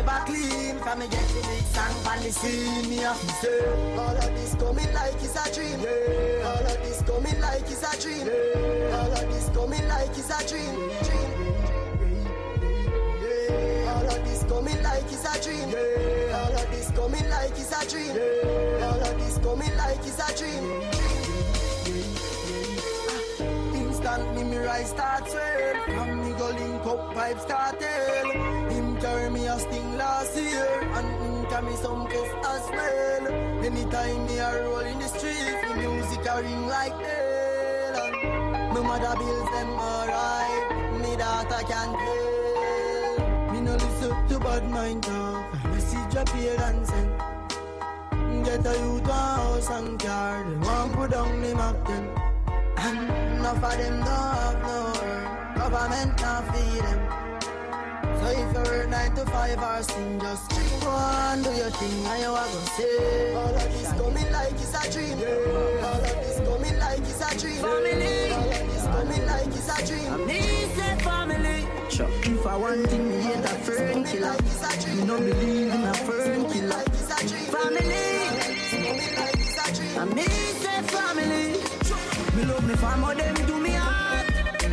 [0.00, 3.66] never clean Can me get the big song on the scene Me have say
[3.96, 6.48] All of this coming like it's a dream yeah.
[6.48, 8.96] All of this coming like it's a dream yeah.
[8.96, 10.74] All of this coming like it's a dream
[11.06, 11.30] Dream
[13.22, 13.92] yeah.
[13.92, 16.38] All of this coming like it's a dream yeah.
[16.38, 18.86] All of this coming like it's a dream yeah.
[18.86, 20.64] All of this coming like it's a dream
[23.74, 28.59] Instantly me rise start swell From me go link up pipe started Him
[29.00, 33.26] carry me a sting last year And him carry me some kiss as well.
[33.64, 38.80] Anytime me a roll in the street The music a ring like hell And my
[38.80, 41.00] mother bills them alright.
[41.00, 43.52] Me daughter can't tell.
[43.52, 48.44] Me no listen to bad mind talk message appear and send.
[48.44, 50.44] Get a youth a house and car.
[50.44, 52.08] They want put down the Mac 10
[52.78, 54.80] And enough of them don't have no
[55.56, 57.19] Government not feed them.
[58.20, 60.50] So if you work nine to five or sing, just
[60.82, 63.34] go on, do your thing, and you are gonna say.
[63.34, 65.16] All of this coming like it's a dream.
[65.80, 67.60] All of this coming like it's a dream.
[67.64, 68.32] Family.
[68.32, 70.26] All of this coming like it's a dream.
[70.26, 70.40] Me
[70.76, 71.66] say family.
[71.88, 72.10] Sure.
[72.22, 74.36] If I want thing, me hate a fern killer.
[74.94, 76.84] Me no believe in a fern killer.
[77.56, 78.04] Family.
[79.96, 80.26] And me
[80.60, 81.44] say family.
[82.36, 84.26] Me love me family, them do me heart.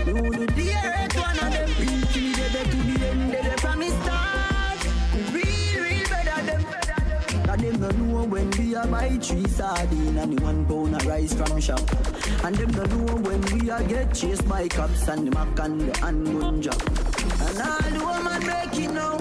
[0.06, 1.86] You do the earth one of them.
[8.78, 11.82] A buy three sardine and one pound of rice from shop.
[12.44, 15.82] And them no know when we a get chased by cops and the mac and
[15.82, 16.82] the handgun job.
[17.41, 19.18] And all the woman make it now.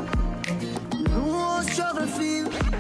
[1.09, 2.76] No struggle feel.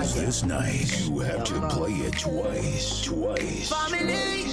[0.00, 3.68] Is this nice, you have to play it twice, twice.
[3.68, 4.44] Family.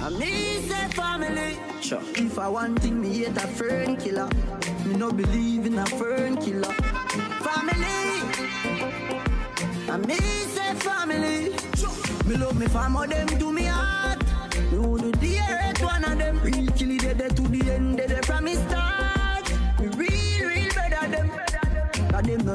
[0.00, 1.58] And me say family.
[1.80, 2.00] Sure.
[2.14, 4.28] If I want thing, me hate a fern killer.
[4.84, 6.72] Me no believe in a fern killer.
[7.46, 7.98] Family.
[9.88, 11.54] And me say family.
[12.26, 14.22] Me love me family, them do me heart.
[14.70, 16.40] Me who do the earth one of them.
[16.42, 18.87] Real kill it, they they to the end, they they From me start.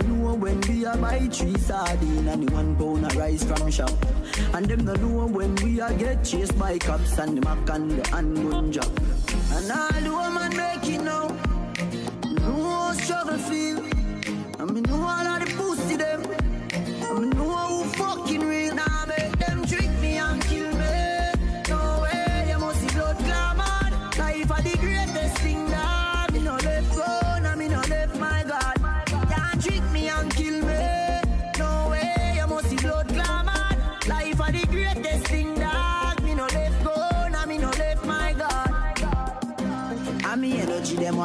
[0.08, 3.92] Know when we a buy three sardine and the one pound of rice from shop.
[4.54, 7.92] And them no know when we a get chased by cops and the mac and
[7.92, 8.92] the handgun job.
[9.52, 11.28] And all the woman make it now.
[12.42, 13.80] No struggle feel.
[14.60, 16.53] I mean know all of the pussy them.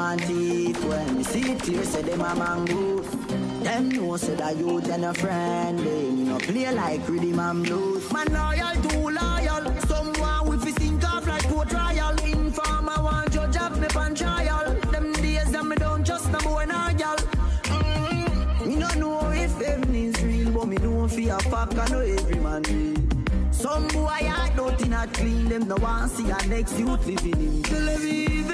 [0.08, 3.10] Want it when me see it clear say them a mongoose.
[3.62, 7.64] Them know say that you and a friend they me no play like rhythm and
[7.64, 8.10] blues.
[8.12, 9.64] Man loyal, too loyal.
[9.90, 12.16] Someone with his sink off like court trial.
[12.24, 14.74] Informer want judge have me pan trial.
[14.92, 17.18] Them days that me don't trust no boy nor girl.
[17.74, 18.68] Mm-hmm.
[18.68, 22.00] Me no know if heaven is real, but me know fi a fuck I know
[22.00, 22.96] every man real.
[23.50, 27.40] Some boy I don't think not clean, them no want see a next youth living
[27.40, 27.68] in.
[27.68, 28.47] And demon,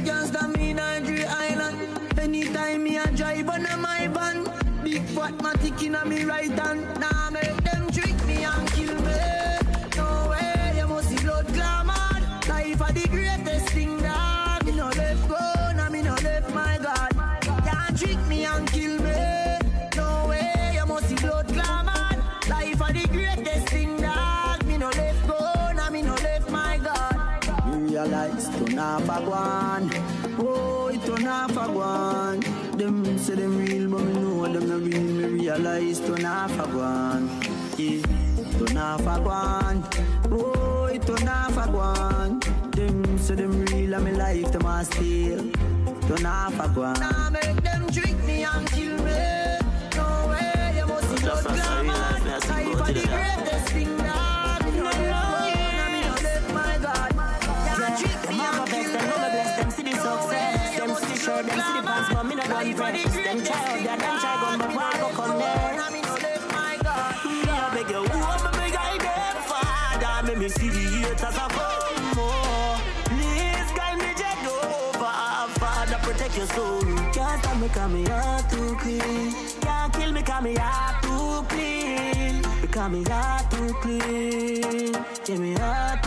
[0.00, 1.78] can't stop me in Nigeria Island.
[2.18, 4.44] Anytime me a drive on a my van,
[4.82, 7.00] big fat matic in a me right hand.
[7.00, 9.16] Now make them trick me and kill me.
[9.96, 12.20] No way, you must see blood glamour.
[12.48, 16.78] Life are the greatest thing that me no left go, now me no left my
[16.82, 17.12] God.
[17.64, 19.58] Can't trick me and kill me.
[19.96, 22.22] No way, you must see blood glamour.
[22.48, 26.78] Life are the greatest thing that me no left go, now me no left my
[26.78, 27.16] God.
[27.66, 29.65] Me realize turn off a guan.
[31.48, 32.42] It a guan.
[32.76, 35.00] Them say them real, but me know them not real.
[35.00, 37.28] Me realize turn off a guan.
[37.78, 38.02] Yeah,
[38.58, 39.76] turn off a guan.
[40.32, 42.40] Oh, turn off a guan.
[42.74, 45.38] Them say them real, and me life them a steal.
[46.08, 46.98] Turn off a guan.
[46.98, 49.58] Now make them trick me and kill me.
[49.94, 52.18] No way, you must see blood glamour.
[52.48, 53.96] Life are the greatest thing
[62.48, 62.94] me not done.
[63.24, 65.74] Them try them try gun, but go come there?
[65.76, 67.14] Now me no left my God.
[67.24, 70.26] A beg you, I beg I them father?
[70.26, 72.76] Make me see the haters a come more.
[73.10, 76.82] Please guide me Jehovah, Father protect your soul.
[77.12, 79.32] Can't stop me 'cause me heart too clean.
[79.60, 82.42] Can't kill me 'cause me heart too clean.
[82.62, 84.92] Because me heart too clean.
[85.26, 86.02] Yeah, me heart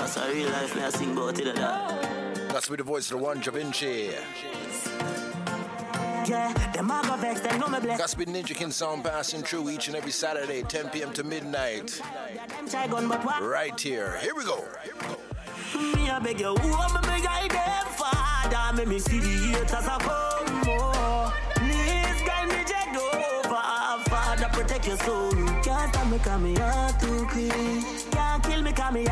[0.00, 2.48] That's a real life, me I sing about it that.
[2.48, 4.10] That's with the voice of the one, Da Vinci.
[6.26, 7.98] Yeah, them a go vex, them know me bless.
[7.98, 11.12] Gospel Ninja King sound passing through each and every Saturday, 10 p.m.
[11.12, 12.00] to midnight.
[12.48, 13.42] Them try gun, but what?
[13.42, 14.18] Right here.
[14.22, 14.64] Here we go.
[15.94, 18.76] Me a beg you, who am I beg I them father?
[18.78, 21.30] Make me see the haters a come more.
[21.56, 25.32] Please guide me Jehovah, Father protect your soul.
[25.62, 27.84] Can't stop me cause me heart too clean.
[28.10, 29.04] Can't kill me cause me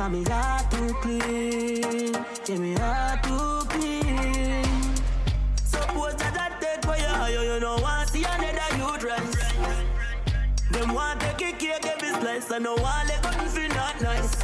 [0.00, 2.14] Because me heart too clean.
[2.46, 4.64] Yeah, me heart too clean.
[5.56, 9.52] Suppose that I take for you, you, you know want see another youth rise.
[10.70, 14.42] Them want take a cake every slice, I know all they got feel not nice.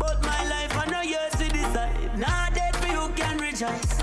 [0.00, 2.18] But my life I know yours to decide.
[2.18, 3.99] Nah, dead for you can rejoice.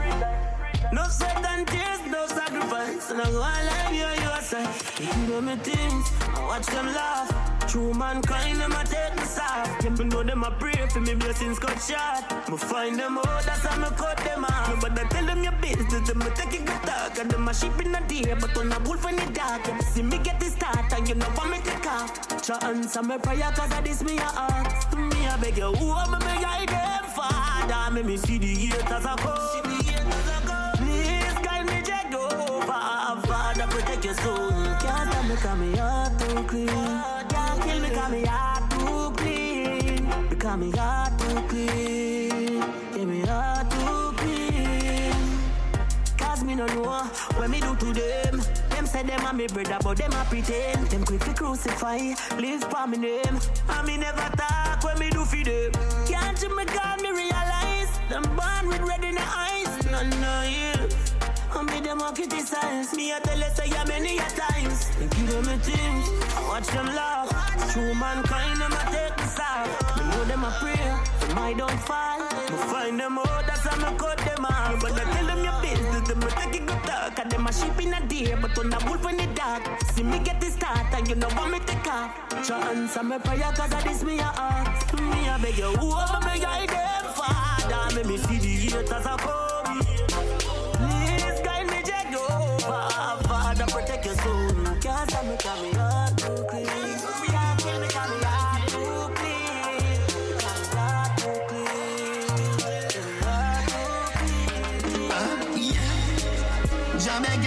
[0.93, 3.11] No sweat and tears, no sacrifice.
[3.11, 4.69] And I go on like you, your side.
[4.99, 7.30] You do me things, I watch them laugh.
[7.68, 9.84] True mankind, them a take me soft.
[9.84, 12.49] You know them a pray for me blessings cut short.
[12.49, 14.80] Me find them out, that's how me cut them off.
[14.80, 17.19] But I tell them your business, them a take it good talk.
[17.19, 19.68] And them a sheep in the day, but on a wolf in the dark.
[19.68, 22.41] You see me get the start, and you know what me take off.
[22.41, 24.97] Try answer my prayer, cause of this me a ask.
[24.97, 27.93] Me a beg you, who am I beg I them father?
[27.93, 29.86] Me me see the haters a come.
[35.57, 36.67] Me, heart too clean.
[36.67, 40.29] Can't kill me, cause me heart too clean.
[40.29, 42.63] Because me heart too clean.
[42.95, 45.13] Yeah, me heart too clean.
[46.17, 47.03] Cause me no know
[47.35, 48.41] what me do to them.
[48.69, 50.88] Them say them a me brother, but them a pretend.
[50.88, 53.39] Them quick crucify, live for me name.
[53.69, 55.71] And me never talk when me do for them.
[56.07, 57.99] Can't you me call me realize?
[58.09, 59.85] Them born with red in the eyes.
[59.91, 61.06] No, no, yeah.
[61.51, 62.93] I me them a criticize.
[62.93, 64.87] Me a tell you say many a times.
[64.99, 67.29] Me give them a things I watch them laugh.
[67.71, 69.69] True mankind them a take the side.
[69.97, 70.77] Me know them a pray.
[71.57, 72.19] Don't fall.
[72.19, 74.81] Me find them out That's how me cut them off.
[74.81, 76.07] But I tell them your business.
[76.07, 77.19] Them a take it good talk.
[77.19, 78.35] And them a sheep in a day.
[78.39, 79.63] But on a wolf in the dark.
[79.93, 80.93] See me get the start.
[80.93, 82.27] And you know what me take off.
[82.45, 86.19] Try answer me prayer Cause of this me a ask Me a beg you Whoever
[86.25, 87.95] me guide them Father.
[87.95, 89.56] Me me see the haters a come
[93.27, 94.51] Father, protect your soul.
[94.81, 95.25] Can't stop
[107.21, 107.45] beg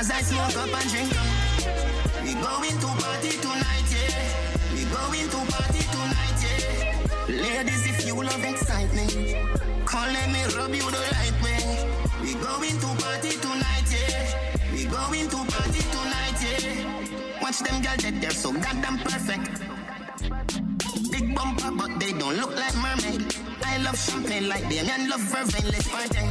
[0.00, 0.12] I
[2.22, 3.90] We going to party tonight,
[7.28, 9.58] Ladies, if you love excitement
[10.12, 11.88] let me rub you the right way
[12.22, 13.07] We going to party
[15.08, 19.68] going to party tonight, yeah Watch them girls that they're so goddamn perfect
[21.10, 23.34] Big bumper, but they don't look like mermaid.
[23.64, 25.64] I love champagne like Damien love vervain.
[25.64, 26.26] Let's party.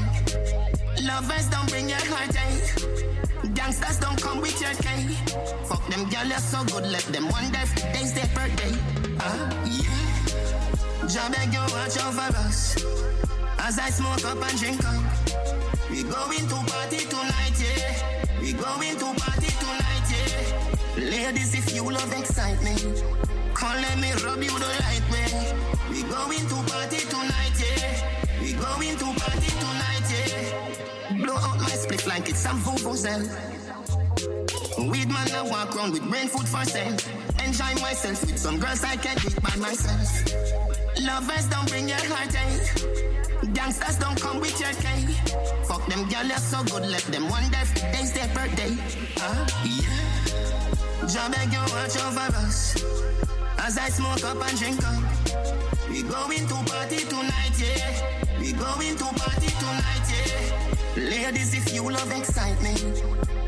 [1.03, 3.53] Lovers don't bring your heartache.
[3.53, 5.17] Gangsters don't come with your cake.
[5.65, 6.91] Fuck them girls, you're so good.
[6.91, 8.77] Let them wonder if today's their birthday.
[9.19, 11.07] Ah, yeah.
[11.07, 12.77] Jah beg you watch over us
[13.59, 15.03] as I smoke up and drink up.
[15.89, 18.16] We going to party tonight, yeah.
[18.41, 21.09] We going to party tonight, yeah.
[21.09, 23.03] Ladies, if you love excitement,
[23.53, 25.53] come let me rub you the right way.
[25.89, 28.41] We going to party tonight, yeah.
[28.41, 31.25] We going to party tonight, yeah.
[31.25, 33.27] Blow out my split like it's some vuvuzela.
[34.77, 36.95] Weed man, I walk around with brain food for sale.
[37.43, 40.07] Enjoy myself with some girls I can't eat by myself.
[41.01, 42.37] Lovers don't bring your heartache.
[42.37, 43.26] Eh.
[43.57, 45.09] Gangsters don't come with your cake.
[45.65, 46.87] Fuck them girls, you're so good.
[46.91, 48.77] Let them wonder if today's their birthday.
[49.17, 51.07] Ah, yeah.
[51.07, 52.77] Jah beg you watch over us
[53.57, 55.01] as I smoke up and drink up.
[55.89, 58.39] We going to party tonight, yeah.
[58.39, 61.09] We going to party tonight, yeah.
[61.09, 63.01] Ladies, if you love excitement,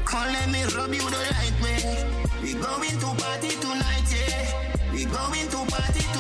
[0.06, 1.86] come let me rub you the right way.
[2.42, 4.92] We going to party tonight, yeah.
[4.92, 6.19] We going to party tonight,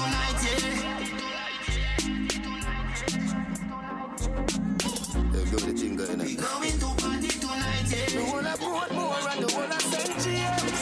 [4.22, 6.26] Yeah, give the jingle, innit?
[6.26, 8.06] We going to party tonight, yeah.
[8.10, 10.20] The whole of Portmore and the whole of St.
[10.24, 10.80] James.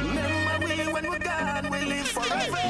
[0.00, 2.64] Remember we when we're gone, we live forever.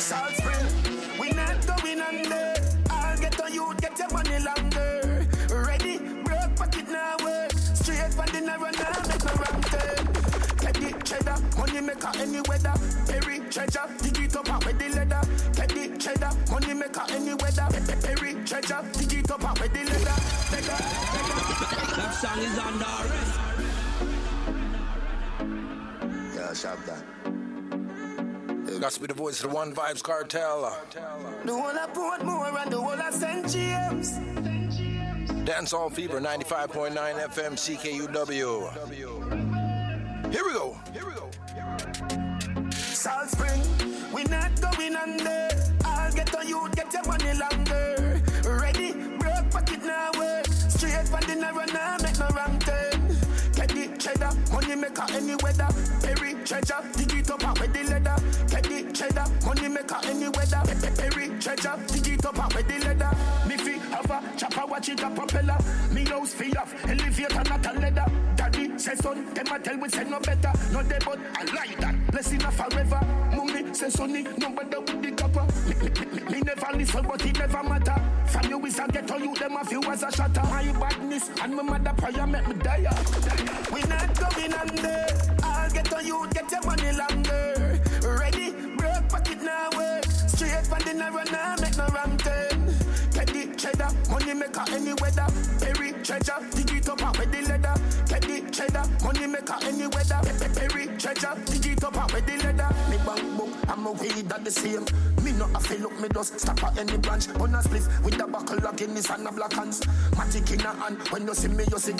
[0.00, 0.66] Salt Spring,
[1.20, 2.54] we not going under.
[2.90, 5.26] I'll get on you, get your money longer.
[5.50, 7.52] Ready, broke pocket now work.
[7.52, 9.48] Straight for the narrow now, make turn.
[9.48, 9.57] Teddy
[11.08, 12.74] cheddar, money maker any weather.
[13.08, 15.20] Perry treasure, dig it up out with the leather.
[15.52, 17.66] Teddy cheddar, money maker any weather.
[17.70, 20.16] Pe- pe- Perry treasure, dig it up out with the leather.
[20.52, 20.78] Leather,
[21.14, 21.36] leather.
[21.96, 23.34] That song is under arrest.
[26.36, 27.02] Yeah, sharp that.
[28.80, 30.64] Got to be the voice of the One Vybz Kartel.
[30.64, 30.72] Uh.
[31.44, 33.48] The whole of Portmore and the whole of St.
[33.50, 34.12] James.
[35.48, 38.68] Dancehall Fever 95.9 FM CKUW.
[40.30, 40.76] Here we go.
[40.92, 41.30] Here we go.
[41.54, 42.70] Here we go.
[42.70, 43.62] Salt Spring,
[44.14, 45.48] we not going under.
[45.86, 48.20] I'll get on you, get your money longer.
[48.44, 50.10] Ready, broke pocket now.
[50.14, 50.42] Eh.
[50.68, 53.16] Straight from the narrow now, make no wrong turn.
[53.54, 55.68] Get the cheddar, money maker any weather.
[56.02, 58.16] Perry treasure, dig it up and with the leather.
[58.48, 60.62] Get the cheddar, money maker any weather.
[60.96, 63.10] Perry treasure, dig it up and with the leather.
[63.48, 65.56] Me fi have a chopper, watch it a propeller.
[65.90, 68.27] Me house fi off, elevator not a leather.
[68.78, 70.52] Say son, them a tell we say no better.
[70.72, 72.12] No they but I like that.
[72.12, 73.00] Blessing a forever.
[73.34, 75.44] Mummy say sonny, no better with the copper.
[75.68, 78.00] Me, me, me, me never listen, but it never matter.
[78.26, 80.42] From you is a ghetto, you them a few as a shatter.
[80.44, 82.86] My badness and my mother prayer make me die.
[83.72, 85.06] We not going under.
[85.42, 87.80] I'll get on you, get your money longer.
[88.02, 90.04] Ready, broke pocket now work.
[90.04, 92.17] Straight from the narrow now, make no the
[94.10, 95.26] money maker any weather.
[95.60, 97.74] Perry treasure, dig it up and with the leather.
[98.08, 100.20] Get the cheddar, money maker any weather.
[100.54, 102.70] Perry treasure, dig it up and with the leather.
[102.90, 104.86] Me bang book, I'm a weed that the same.
[105.22, 107.28] Me not a feel up me just stop at any branch.
[107.40, 109.86] On a spliff with a buckle of Guinness and a black hands.
[110.16, 111.94] Magic in a hand, when you see me, you see.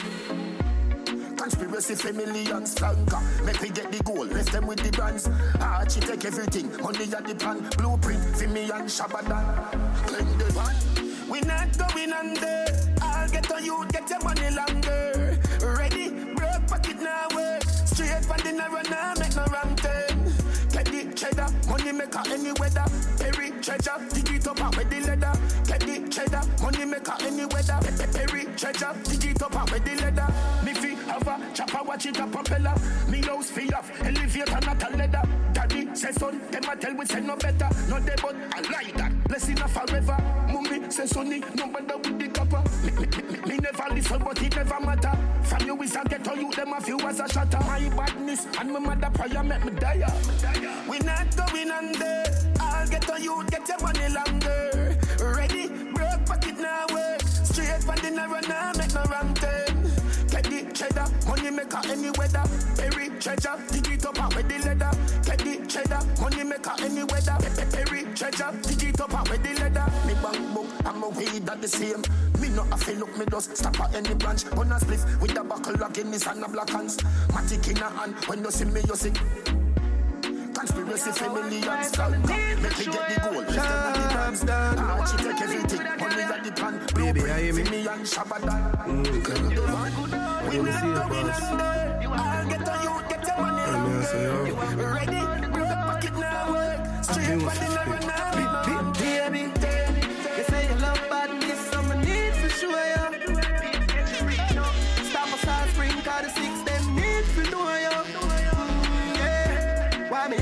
[1.36, 3.44] Conspiracy for millions flanker.
[3.44, 5.28] Make we get the goal, left them with the brands.
[5.60, 7.68] Archie take everything, money at the plan.
[7.76, 10.06] Blueprint for me and Shabadan.
[10.06, 11.07] Clean the one.
[11.30, 12.64] We not going under.
[13.02, 15.38] I'll get on you, get your money longer.
[15.60, 17.62] Ready, broke pocket now work.
[17.64, 20.32] Straight from the narrow now, make no wrong turn.
[20.72, 22.84] Get the cheddar, money maker any weather.
[23.18, 25.32] Perry treasure, dig it up and with the leather.
[25.68, 27.78] Get the cheddar, money maker any weather.
[28.14, 30.26] Perry treasure, dig it with the leather.
[30.64, 32.74] Me fi have a chopper, watch it a propeller.
[33.10, 35.22] Me house fi off, elevator not a leather.
[35.52, 37.68] Daddy say son, them a tell we say no better.
[37.90, 39.12] No they but I like that.
[39.28, 40.16] Blessing a forever.
[40.50, 42.62] Mummy say sonny, no bother with the copper.
[42.82, 45.12] Me, me, me, me, never listen, but it never matter.
[45.42, 47.60] From you is a ghetto, you them a few as a shatter.
[47.60, 50.06] My badness and my mother prayer make me die.
[50.88, 52.24] We not going under.
[52.58, 54.97] I'll get on you, get your money longer.
[55.36, 57.20] Ready, broke pocket now work.
[57.22, 59.82] Straight from the narrow now, make no wrong turn.
[60.48, 62.44] The cheddar, money maker any weather.
[62.76, 64.90] Perry treasure, dig it up and with the leather.
[65.24, 67.36] The cheddar, money maker any weather.
[67.72, 69.86] Perry treasure, dig it up and with the leather.
[70.06, 72.02] Me bang book, I'm a weed that the same.
[72.40, 74.46] Me not a feel look, me just stop at any branch.
[74.52, 76.96] On a spliff with a buckle of Guinness and a black hands.
[77.28, 79.12] Matic in a hand, when you see me, you see.
[80.68, 82.28] Conspiracy for millions flanker.
[82.60, 84.40] Make me get the goal, left them at the brands.
[84.44, 86.74] Archie take everything, money at the plan.
[86.94, 87.64] Baby, I hear me.
[87.64, 88.62] For me and Shabadan.
[89.24, 89.92] Clean the one.
[89.92, 90.70] What do we?
[92.10, 94.28] I'll get on you, get your money say.
[94.76, 95.20] Ready,
[95.88, 96.78] pocket now work.
[97.04, 98.32] Straight was from the narrow now.
[99.00, 99.40] Baby,
[100.36, 103.10] you say you love badness, so I need for sure, yeah.
[105.08, 106.52] Stop a salt spring, cause the six
[106.88, 108.04] need for know, yeah.
[108.04, 110.10] Mm, yeah.
[110.10, 110.36] Why me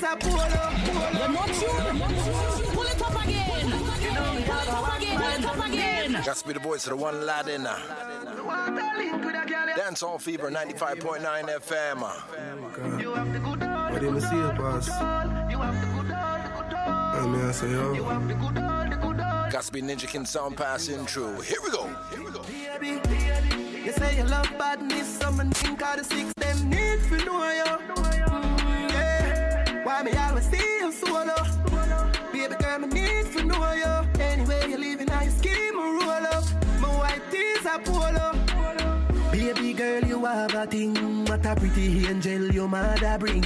[0.00, 0.44] tees are polo.
[1.18, 1.68] You're not you.
[2.72, 3.70] Pull it up again.
[3.70, 5.16] Pull it up again.
[5.16, 6.12] Pull it up again.
[6.22, 7.62] To be the voice of the one lad in
[9.76, 12.00] Dancehall Fever 95.9 FM.
[13.92, 14.88] What do we see, boss?
[17.12, 17.94] I'm here, say, yo.
[19.60, 21.40] To be Ninja King sound passing through.
[21.42, 21.86] Here we go.
[22.10, 22.42] Here we go.
[23.84, 28.09] You say you love badness, some think all the six them need for know you.
[29.90, 31.34] Why me always you solo?
[32.32, 34.22] Baby girl, me need for know you.
[34.22, 36.44] Anyway, you're living I scheme a roll up.
[36.80, 38.28] My white tees are polo.
[39.32, 41.24] Baby girl, you have a thing.
[41.24, 43.42] What a pretty angel your mother bring.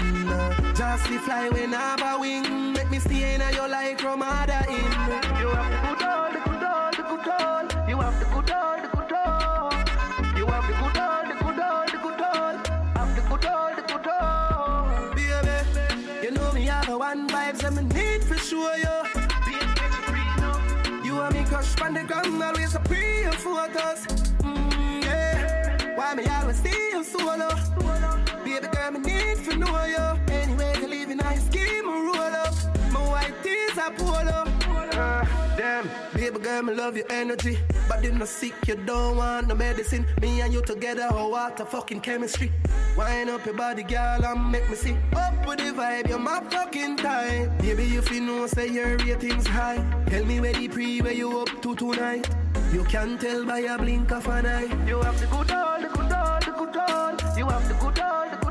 [0.77, 2.75] Just to fly when I have a wing.
[2.75, 4.93] Make me stay in your like your mother in.
[5.41, 5.94] You have
[22.07, 22.75] crush ground, always
[23.23, 24.07] your photos.
[24.43, 25.97] Mm, yeah.
[25.97, 27.49] Why me always see solo?
[28.45, 30.35] Baby girl, me need for know you.
[30.35, 32.55] Anyway, you living I scheme a roll up.
[32.91, 34.45] My white tees are polo.
[34.93, 37.59] Uh, damn, baby girl, me love your energy.
[37.89, 40.07] But you no sick, you don't want no medicine.
[40.21, 42.51] Me and you together, oh what a fucking chemistry.
[42.97, 44.97] Wind up your body, girl, and make me see.
[45.17, 47.57] Up with the vibe, you're my fucking time.
[47.59, 49.83] Baby, if you know, say your ratings high.
[50.07, 52.29] Tell me where the pre, where you up to tonight.
[52.73, 54.87] You can tell by a blink of an eye.
[54.87, 57.39] You have the good all, the good all, the good all.
[57.39, 58.44] You have the good all, the good all.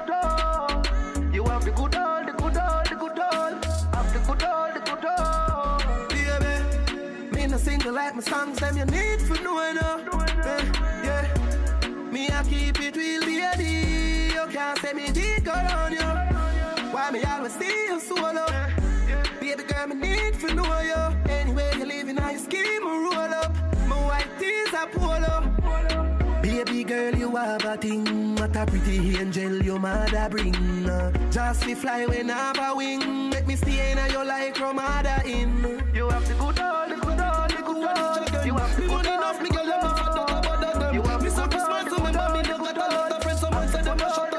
[7.83, 9.99] You like my songs, them you need for knowing up.
[10.45, 11.87] Yeah, yeah.
[12.13, 14.31] Me, I keep it real, baby.
[14.33, 15.99] You can't say me did go on you.
[16.93, 18.47] Why me always see you swallow?
[19.41, 21.29] Baby girl, me need for know you.
[21.29, 23.53] Anyway, you living, I scheme, roll up.
[23.85, 26.12] My white tears, I pull up.
[26.53, 28.35] Baby girl, you have a thing.
[28.35, 30.53] What a pretty angel your mother bring.
[31.31, 33.31] Just me fly when I have a wing.
[33.31, 35.81] Make me stay in your like your mother in.
[35.95, 38.45] You have the good all, the good all, the good all.
[38.45, 40.93] You have the good enough, me girl, have to talk about them.
[40.93, 43.39] You have me so Christmas, so remember me, they got a lot of friends.
[43.39, 44.32] Someone said them a shut up them, but you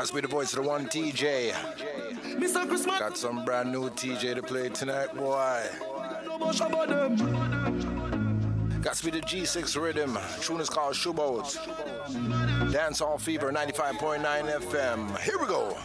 [0.00, 1.52] That's be the voice of the one TJ.
[2.38, 2.66] Mr.
[2.66, 2.98] Christmas.
[2.98, 5.62] Got some brand new TJ to play tonight, boy.
[8.80, 10.18] Got to be the G6 rhythm.
[10.40, 11.44] Tune is called Shoeboat.
[12.72, 14.22] Dancehall Fever 95.9
[14.60, 15.18] FM.
[15.20, 15.76] Here we go.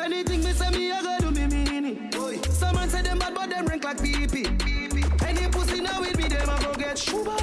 [0.00, 2.44] Anything me say me, I go do me mean it.
[2.52, 4.46] Someone say them bad, but them rank like pee pee.
[4.46, 4.97] Any
[6.28, 7.36] now them I go get shuba.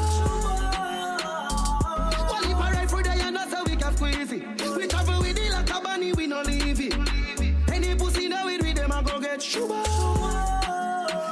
[2.29, 4.43] Well, if I ride through there, you know so we can squeeze it.
[4.77, 6.93] We travel with it like a bunny, we no leave it.
[7.71, 9.83] Any pussy now with me, them I go get shuba.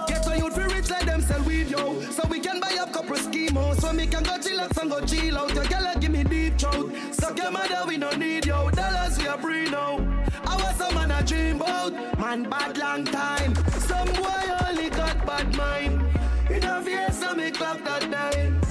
[0.07, 2.01] Get a youth for rich like them sell weed, yo.
[2.11, 3.81] So we can buy up couple schemos.
[3.81, 5.53] So me can go chillax and go chill out.
[5.53, 6.91] Your girl give me deep throat.
[7.11, 8.69] Suck your mother, we no need yo.
[8.71, 9.99] Dollars we are free now.
[10.45, 11.93] I was some man a dream about.
[12.19, 13.55] Man bad long time.
[13.81, 16.02] Some boy only got bad mind.
[16.61, 18.61] A face, so me clock that time.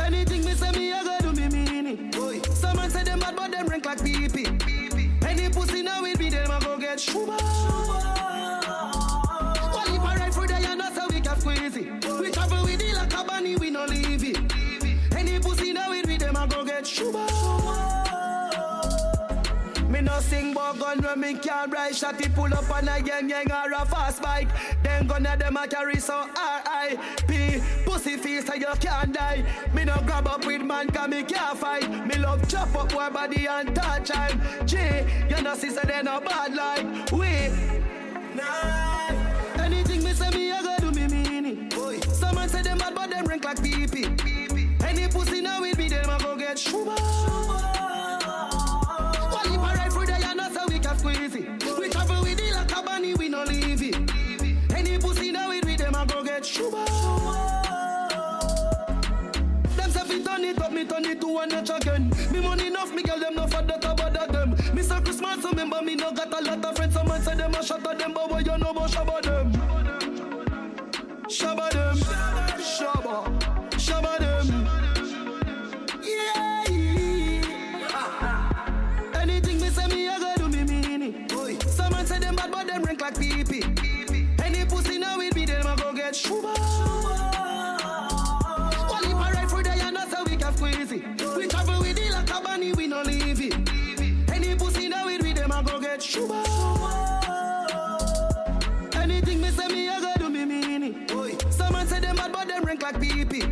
[0.00, 2.46] Anything me say me, I go do me mean it.
[2.46, 4.00] Someone say them bad, but them rank like.
[4.00, 7.36] Any pussy now with me, them I go get shuba.
[7.38, 8.19] Well,
[20.20, 21.92] no sing but gun when me can't ride.
[21.92, 24.48] Shotty pull up on a gang gang or a fast bike.
[24.82, 27.62] Then gonna them a carry so R.I.P.
[27.84, 29.44] Pussy face so you can't die.
[29.74, 32.06] Me no grab up with man cause me can't fight.
[32.06, 34.40] Me love chop up one body and touch time.
[34.66, 34.76] G,
[35.28, 37.48] you know sister they no bad like We.
[38.34, 39.62] Nah.
[39.62, 42.34] Anything me say me I go do me mean it.
[42.34, 43.86] Man say them bad but them rank like pee
[44.84, 47.49] Any pussy now with me them I go get shuba
[60.50, 62.10] it up, me turn it to one notch again.
[62.32, 64.54] Me money enough, me girl them no for that about them.
[64.74, 65.02] Mr.
[65.04, 66.94] Christmas, remember me no got a lot of friends.
[66.94, 69.52] Someone say them a shot at them, but boy you know about shabba them.
[71.28, 71.96] Shabba them,
[72.58, 73.29] shabba
[102.92, 103.42] like pee pee.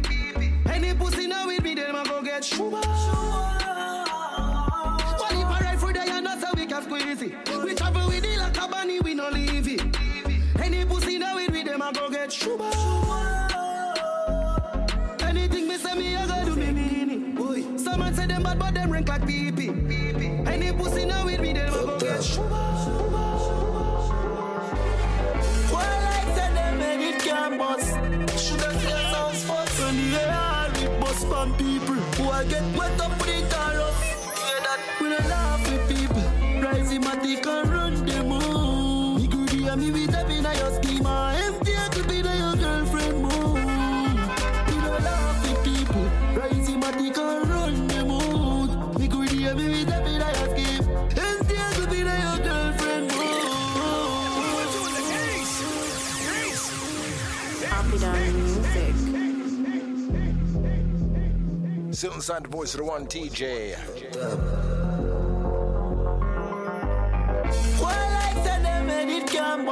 [0.67, 2.81] Any pussy now with me, them I go get shuba.
[2.81, 2.83] Well,
[5.33, 7.65] if I ride through there, you so we can squeeze it.
[7.65, 9.83] We travel with it like a bunny, we no leave it.
[10.61, 12.71] Any pussy now with me, them I go get shuba.
[15.23, 17.81] Anything me say me, I go do me mean it.
[17.81, 19.69] Someone say them bad, but them rank like pee pee.
[19.69, 22.49] Any pussy now with me, them I go get shuba.
[25.73, 28.08] Well, like said them made it can bust.
[31.09, 33.95] Bust from people who I get wet up with it all up.
[34.41, 34.81] Hear that?
[35.01, 36.27] We don't laugh with people.
[36.63, 39.17] Rising matic and run the moon.
[39.17, 41.15] Me goody and me with up in your schema.
[41.45, 42.48] Empty could be the
[61.99, 63.75] Still inside the voice of the one TJ.
[67.81, 69.67] Well, I said them made it can.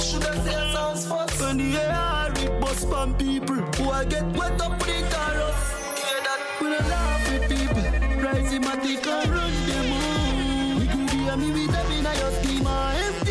[0.00, 2.32] Shoulda say sounds first on the air.
[2.38, 5.54] It bust from people who I get wet up with it all up.
[5.94, 6.40] Hear that?
[6.60, 7.84] We don't laugh with people.
[8.24, 10.80] Rising matic and run the moon.
[10.80, 13.23] We could be a me with them in your schema.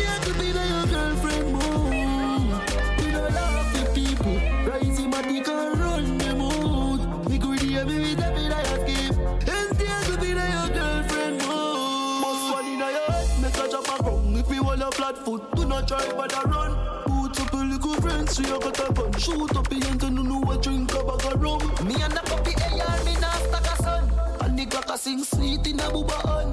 [15.04, 16.72] Hot foot, do not try but I run.
[17.06, 19.12] Boots up a little friends, so you got a gun.
[19.18, 21.60] Shoot up the end and you know what drink a bag of rum.
[21.86, 24.04] Me and the puppy eh, AR, me not stack a son.
[24.40, 26.48] And the clock a sing sweet in a booba on.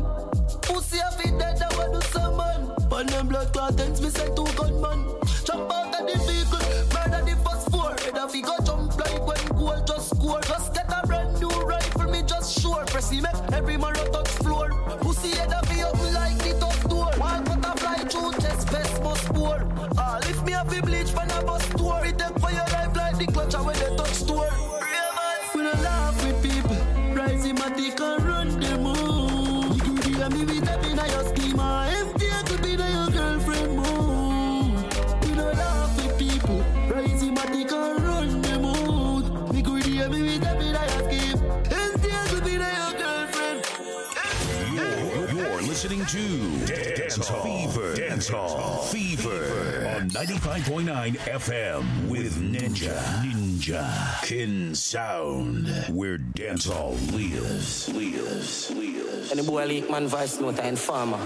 [0.63, 2.89] Pussy a fit dead, I want some man.
[2.89, 4.99] Pan them blood clot ends, me send two gunman.
[5.45, 7.95] Jump out of the vehicle, murder the first four.
[8.03, 10.41] Head a figure jump like when goal just score.
[10.41, 12.83] Just get a brand new rifle, me just sure.
[12.87, 14.67] Press him make every man a touch floor.
[14.99, 17.11] Pussy head a be up like the top door.
[17.15, 18.40] One butterfly vest
[19.51, 19.89] must pour.
[19.97, 21.99] Ah, lift me up, bleach, fan a bus tour.
[22.05, 24.49] It take for your life like the clutch when they touch store.
[25.55, 26.77] We don't laugh with people,
[27.13, 29.73] rise him and take and run the moon.
[29.75, 31.89] You could hear me with them in your schema.
[31.97, 34.75] Empty could be your girlfriend moon.
[35.21, 39.55] We don't laugh with people, rise him and take and run the moon.
[39.55, 41.39] You could hear me with them in your scheme.
[41.71, 43.59] Empty could be your girlfriend.
[44.73, 46.17] You're, you're listening to
[46.95, 47.93] Dancehall Fever.
[47.95, 48.80] Dancehall Fever on
[50.21, 52.93] 95.9 FM with Ninja.
[53.25, 54.21] Ninja.
[54.21, 55.67] Kin Sound.
[55.89, 57.89] Where dancehall lives.
[57.89, 58.69] Lives.
[58.69, 59.31] Lives.
[59.31, 61.17] Any boy leak man voice note and farmer.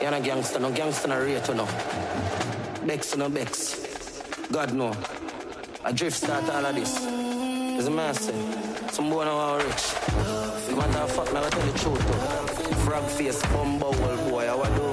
[0.00, 1.68] You're not gangster, no gangster, no rate, no.
[2.86, 3.84] Bex, no Bex.
[4.50, 4.96] God no.
[5.84, 7.04] I drift start all of this.
[7.04, 8.32] Is a say.
[8.92, 9.92] Some boy now are rich.
[10.68, 12.08] The matter now I tell the truth.
[12.08, 12.74] Though.
[12.86, 13.92] Frog face, bumbo
[14.30, 14.87] boy, I want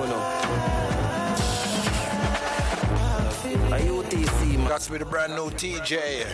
[4.65, 6.25] To be the brand new TJ.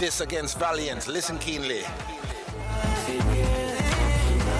[0.00, 1.06] This against Valiant.
[1.06, 1.82] Listen keenly.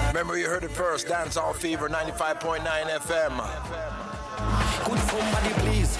[0.09, 1.07] Remember, you heard it first.
[1.07, 3.39] Dancehall Fever 95.9 FM.
[4.85, 5.97] Could somebody please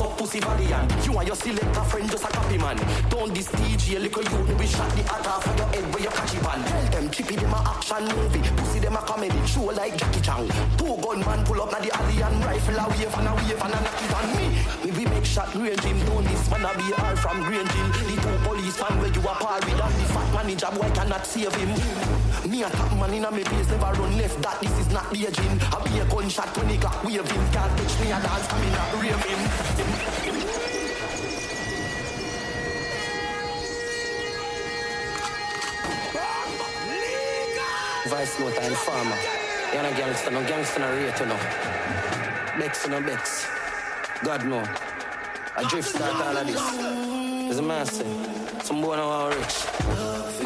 [0.00, 2.76] Up pussy valiant You and your selector friend just a copy man.
[3.10, 6.34] Don't this DJ little you We shot the off of your head where you catch
[6.34, 8.42] it Tell them chippy them a action movie.
[8.56, 9.38] Pussy them a comedy.
[9.46, 10.48] Show like Jackie Chan.
[10.76, 13.74] Two gunman pull up na the alley and rifle a wave and a wave and
[13.74, 14.44] a knock it on me.
[14.82, 17.88] We we make shot range him Don't this man a be all from Green Hill
[17.94, 21.26] The two police man where you a par with And the fat manager boy cannot
[21.26, 21.70] save him?
[22.50, 24.42] Me a top man in a me place never run left.
[24.42, 27.44] That this is not the aging I be a gunshot 20 clock waving.
[27.54, 29.83] Can't touch me a dance coming out raving
[38.06, 39.16] Vice note and farmer.
[39.72, 41.38] You're not gangster, no gangster, no rate, you know.
[42.58, 43.46] Bex, no Bex.
[44.22, 44.64] God no.
[45.56, 46.60] I drift start all of this.
[47.50, 48.60] It's a say.
[48.62, 49.38] Some boy now rich.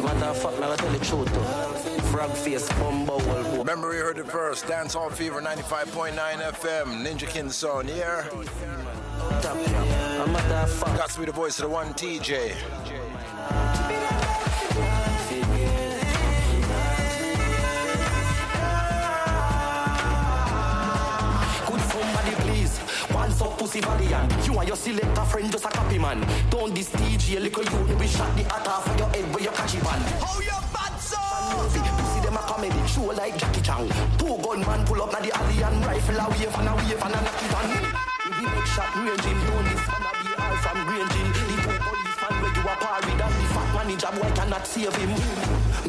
[0.03, 2.01] Matter of fact, I tell the truth, though.
[2.11, 3.57] Frog face, bumbo, boy.
[3.59, 4.65] Remember, you heard it first.
[4.65, 7.05] Dancehall Fever 95.9 FM.
[7.05, 7.49] Ninja Kin
[9.41, 9.99] Son here.
[10.97, 12.53] Got to be the voice of the one TJ.
[21.65, 22.79] Could somebody please.
[23.13, 24.47] Once up pussy valiant.
[24.47, 26.25] You and your selector friend just a copy man.
[26.49, 29.51] Don't this DJ little you We shot the hat off of your head where you
[29.51, 32.87] catch it on How you bad so Pussy them a comedy.
[32.87, 33.87] Show like Jackie Chan.
[34.17, 37.15] Two gunman pull up na the alley and rifle a wave and a wave and
[37.15, 38.08] a knock it on
[38.39, 41.58] We make shot range him Don't this man a be all from Green
[42.69, 45.11] a par with And the fat manager boy cannot save him.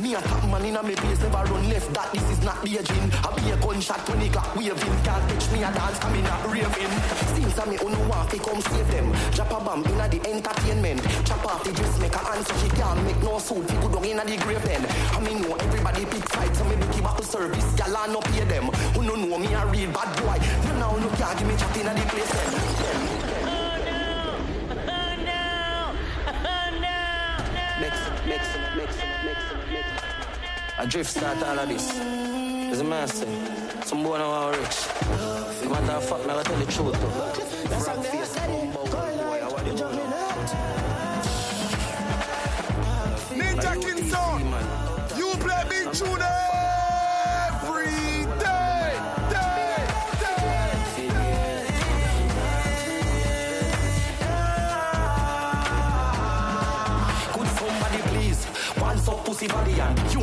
[0.01, 2.62] Me a top man in a me place never run left That this is not
[2.62, 4.97] the aging I be a gunshot 20 clock waving.
[5.05, 6.93] Can't catch me a dance coming out raving.
[7.36, 9.12] Since I me no want fi come save them?
[9.35, 11.01] Drop a bomb inna the entertainment.
[11.27, 13.66] Chop off the dressmaker and so she can't make no suit.
[13.69, 14.82] Fi go down inna the grave then.
[15.12, 17.66] I me know everybody pick fight So me be give up the service.
[17.77, 18.73] Y'all a no pay them.
[18.97, 20.39] Who no know me a real bad boy?
[20.69, 23.19] No now no can't give me chat inna the place then
[28.31, 28.47] Mix,
[28.77, 29.39] mix, mix,
[29.73, 29.86] mix.
[30.78, 31.90] I drift start all of this.
[31.98, 33.27] It's a say.
[33.85, 34.86] Some boy now are rich.
[35.62, 36.93] The matter of fact, now I tell the truth.
[36.93, 37.78] though.
[37.81, 39.73] Frog face, bumbo, boy, I want you.
[43.36, 44.43] Ninja King Son,
[45.19, 46.49] you play big tune
[59.40, 59.48] You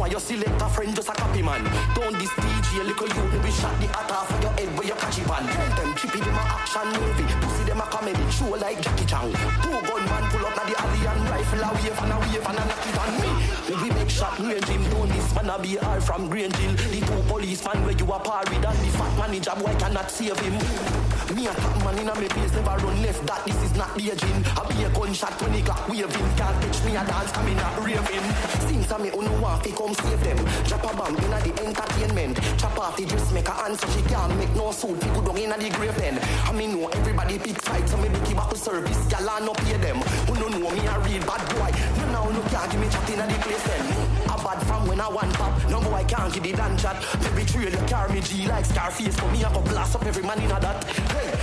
[0.03, 1.63] and your selector friend just a copy man.
[1.95, 5.17] Don't this DJ little you We shot the hat of your head where you catch
[5.17, 7.25] it on Tell them chippy them a action movie.
[7.41, 8.29] Pussy them a comedy.
[8.29, 9.33] Show like Jackie Chan.
[9.63, 12.59] Two gunman pull up na the alley and rifle a wave and a wave and
[12.59, 13.81] a knock it on me.
[13.81, 16.73] We make shot range him Don't this man a be all from Green Hill.
[16.77, 21.06] The two policeman where you a par And the fat manager boy cannot save him
[21.35, 23.25] Me a top man in a me place, never run left.
[23.27, 24.39] That this is not the aging.
[24.55, 26.29] I be a gunshot when he got waving.
[26.39, 28.27] Can't catch me a dance, coming out raving.
[28.63, 30.39] Since I me uno want fi come save them.
[30.65, 32.39] Drop a bomb in a the entertainment.
[32.57, 34.99] Chop off the dressmaker hand so she can't make no suit.
[35.01, 36.17] People down in a the grave then.
[36.47, 38.97] I me know everybody pick fight, so me be keep up service.
[39.11, 39.97] Gyal a no pay them.
[40.31, 41.71] Who no know me a real bad boy.
[41.99, 44.16] You now no can't give me chat in a the place then.
[44.47, 45.51] Bad from when I want pop.
[45.69, 46.95] No boy can't give the dan chat.
[47.19, 49.19] Me betrayal you carry me G like Scarface.
[49.19, 50.85] For me I go blast up every man in a that.
[51.11, 51.35] Hey.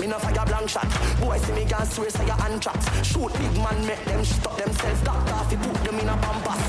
[0.00, 0.88] Me no fire blank shot.
[1.20, 2.80] Boy see me gas swear say you anthrax.
[3.06, 5.02] Shoot big man make them shit up themselves.
[5.02, 6.62] Doctor fi put them in a pampas.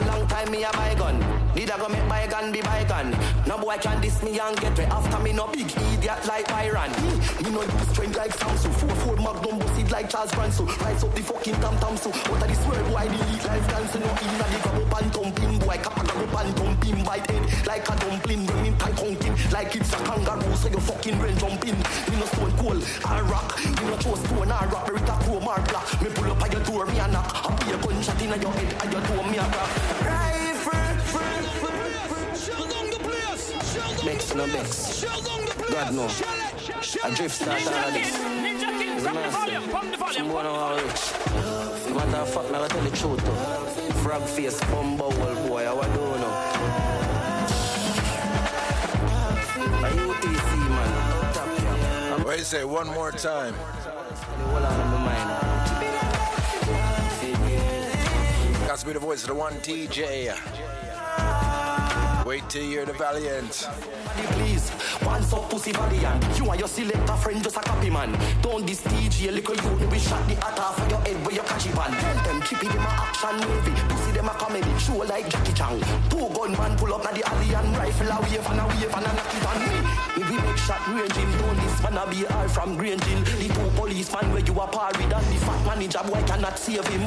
[0.00, 1.20] A long time me a gun.
[1.54, 3.16] Did I go make buy gun be gun?
[3.46, 6.90] No boy can diss me and get way after me no big idiot like Byron.
[7.02, 7.10] Me,
[7.44, 8.74] me no use strength like Samsung.
[8.74, 9.60] Four four Magnum
[9.90, 10.66] busted like Charles Bronson.
[10.66, 12.10] Rise up the fucking tam tam so.
[12.10, 15.12] What are this world boy delete life dancing no in a the grab up and
[15.12, 15.78] thumping boy.
[15.82, 18.46] Kappa grab up and thumping bite head like a dumpling.
[18.46, 20.54] Bring me tie conking like it's a kangaroo.
[20.56, 21.78] So you fucking rain jumping.
[22.08, 23.58] Me no stone cold or rock.
[23.58, 24.86] Me no throw stone or rock.
[24.86, 26.02] Me with a chrome or black.
[26.02, 27.28] Me pull up at your door me a knock.
[27.34, 29.70] I be a gunshot in your head and your door me a rock.
[34.04, 35.04] Bex no Bex.
[35.70, 36.08] God no.
[37.04, 40.16] I drift start all of this.
[40.16, 41.12] Someone are rich.
[41.88, 44.02] No matter how fuck, me I tell the truth though.
[44.02, 46.36] Frog face, bumble boy, how I do now.
[49.86, 52.24] A UTC man.
[52.24, 52.64] What you say?
[52.64, 53.54] One more time.
[53.54, 55.30] Hold on in my mind.
[58.66, 60.36] Got to be the voice of the one TJ.
[62.30, 63.66] Wait till you hear the Valiant.
[64.38, 64.70] Please,
[65.02, 66.22] once up pussy valiant.
[66.38, 68.16] You and your selector friend just a copy man.
[68.40, 71.42] Don't this DJ little you we shot the hat off of your head where you
[71.42, 71.90] catch it man.
[71.90, 73.74] Tell them chippy them a action movie.
[73.88, 75.80] Pussy them a comedy show like Jackie Chan.
[76.08, 78.94] Two gun man pull up na the alley and rifle a wave and a wave
[78.94, 79.90] and a knock it on me.
[80.22, 83.24] If we make shot ranging, don't this man a be all from Grangeville.
[83.26, 86.86] The two policeman where you a par with and the fat manager boy cannot save
[86.86, 87.02] him.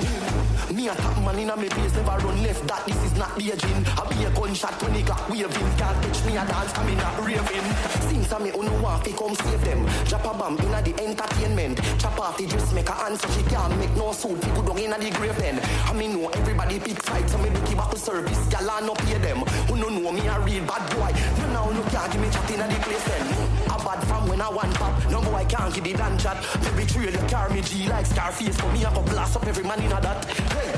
[0.76, 2.68] Me a top man in a me place never run left.
[2.68, 3.86] That this is not the aging.
[3.96, 5.70] I be a gunshot when he got waving.
[5.78, 7.68] Can't catch me a dance coming out raving.
[8.10, 9.86] Since I me uno want fi come save them.
[10.06, 11.80] Drop a bomb in a the entertainment.
[12.00, 14.42] Chop off the dressmaker hand so she can't make no suit.
[14.56, 15.60] Go down in a the grave then.
[15.86, 18.40] I me know everybody pick fight so me keep up the service.
[18.52, 19.40] Gyal a no pay them.
[19.68, 21.12] Who no know me a real bad boy.
[21.40, 23.53] You now no can't give me chat in a the place then.
[23.74, 24.94] A bad from when I want pop.
[25.10, 26.38] No boy can't give the dan chat.
[26.64, 28.56] Me betrayal you carry me G like Scarface.
[28.56, 30.26] For me I go blast up every man in a that.
[30.54, 30.70] Hey.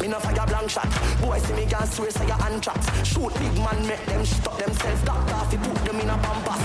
[0.00, 0.88] Me no fire blank shot.
[1.20, 2.80] Boy see me gas swear say you anthrax.
[3.06, 5.02] Shoot big man make them shit up themselves.
[5.04, 6.62] Doctor fi put them in a pampas.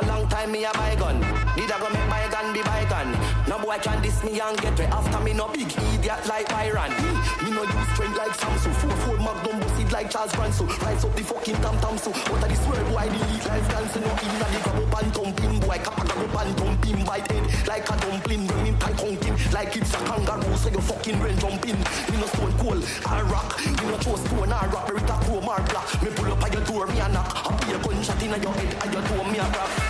[0.00, 1.45] A long time me a buy gun.
[1.56, 3.16] Did I go make buy gun be buy gun?
[3.48, 6.92] No boy can diss me and get way after me no big idiot like Byron.
[7.00, 8.74] Me, me no use strength like Samsung.
[8.76, 10.68] Four four Magnum busted like Charles Bronson.
[10.84, 12.12] Rise up the fucking tam tam so.
[12.12, 15.14] What are this world boy delete life dancing no in a the grab up and
[15.16, 15.78] thumping boy.
[15.80, 18.46] Kappa grab up and thumping bite head like a dumpling.
[18.46, 20.56] Bring me tie conking like it's a kangaroo.
[20.60, 21.80] So you fucking rain jumping.
[22.12, 23.56] Me no stone cold or rock.
[23.64, 24.88] Me no throw stone or rock.
[24.92, 25.88] Me with a chrome or black.
[26.04, 27.32] Me pull up at your door me a knock.
[27.32, 29.85] I be a gunshot in your head and your door me a rock.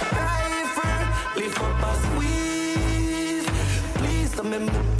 [4.36, 4.95] Please,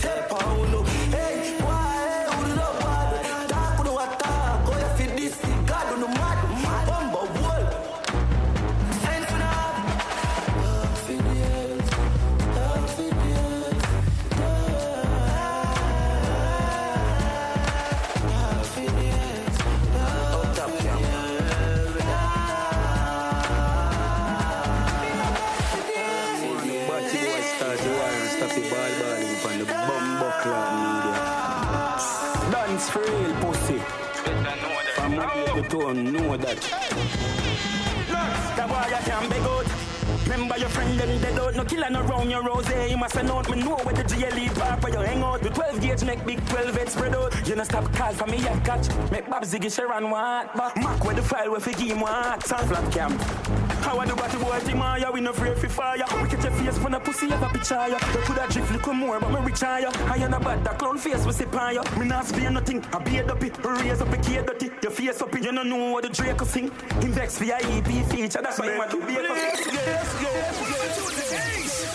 [39.07, 39.67] That boy you can be good.
[40.25, 42.69] Remember your friend them dead out, no killer no round your rose.
[42.91, 45.56] You must known me know where the GLE park where you hang out.
[45.57, 47.49] The 12 gauge make big 12 head spread out.
[47.49, 48.89] You know stop call for me yet catch.
[49.11, 50.77] Make Bob Ziggy Sharon want back.
[50.77, 52.47] Mark where the file where fi him what.
[52.47, 53.21] Sound flat camp.
[53.81, 56.05] How I do batty boy team on ya, we no afraid fi fire.
[56.23, 57.89] We catch your face for the pussy have a picture.
[57.89, 59.91] You coulda drift little more, but me on ya.
[60.13, 61.75] I ain't a bad that clown face we sip on.
[61.99, 63.51] Me not spare nothing, I be a dopey.
[63.65, 66.71] Raise up a key dirty, your face up, you no know what the Draco sing.
[67.01, 70.71] Your EP feature, that's why you want to be a Like when
[71.81, 71.86] you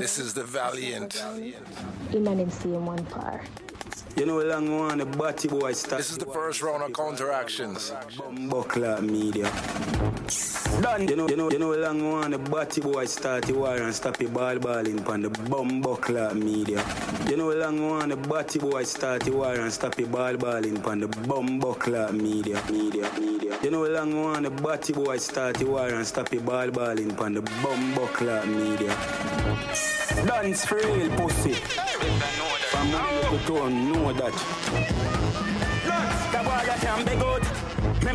[0.00, 1.12] This is the Valiant.
[2.10, 2.50] Him and him
[2.86, 3.42] one par.
[4.16, 5.98] You know, long one, the batty boy start.
[5.98, 7.92] This is the first round of counteractions.
[8.48, 9.44] Buckler media.
[10.80, 11.06] Done.
[11.06, 13.94] You know, you know, you know, long one, the batty boy start the war and
[13.94, 16.82] stop the ball balling pan the bum buckler media.
[17.28, 20.80] You know, long one, the batty boy start the war and stop the ball balling
[20.80, 22.62] pan the bum buckler media.
[22.70, 23.58] Media, media.
[23.62, 27.14] You know, long one, the batty boy start the war and stop the ball balling
[27.14, 28.96] pan the bum buckler media.
[30.26, 31.54] Dance for real, pussy.
[32.76, 34.34] From now to know that.
[36.32, 37.14] The boy you can be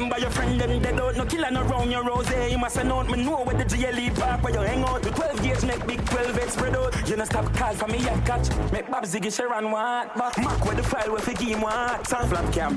[0.01, 0.11] good.
[0.11, 2.29] Remember your friend them dead out, no killing around your rose.
[2.49, 5.01] You must have known me know where the GLE park where you hang out.
[5.03, 7.09] The 12 gauge make big 12 X spread out.
[7.09, 8.49] You know stop call for me, I catch.
[8.71, 10.15] Make Bob Ziggy Sharon what?
[10.17, 12.07] Back Mac where the file where fi him what?
[12.07, 12.75] Sun flat cam.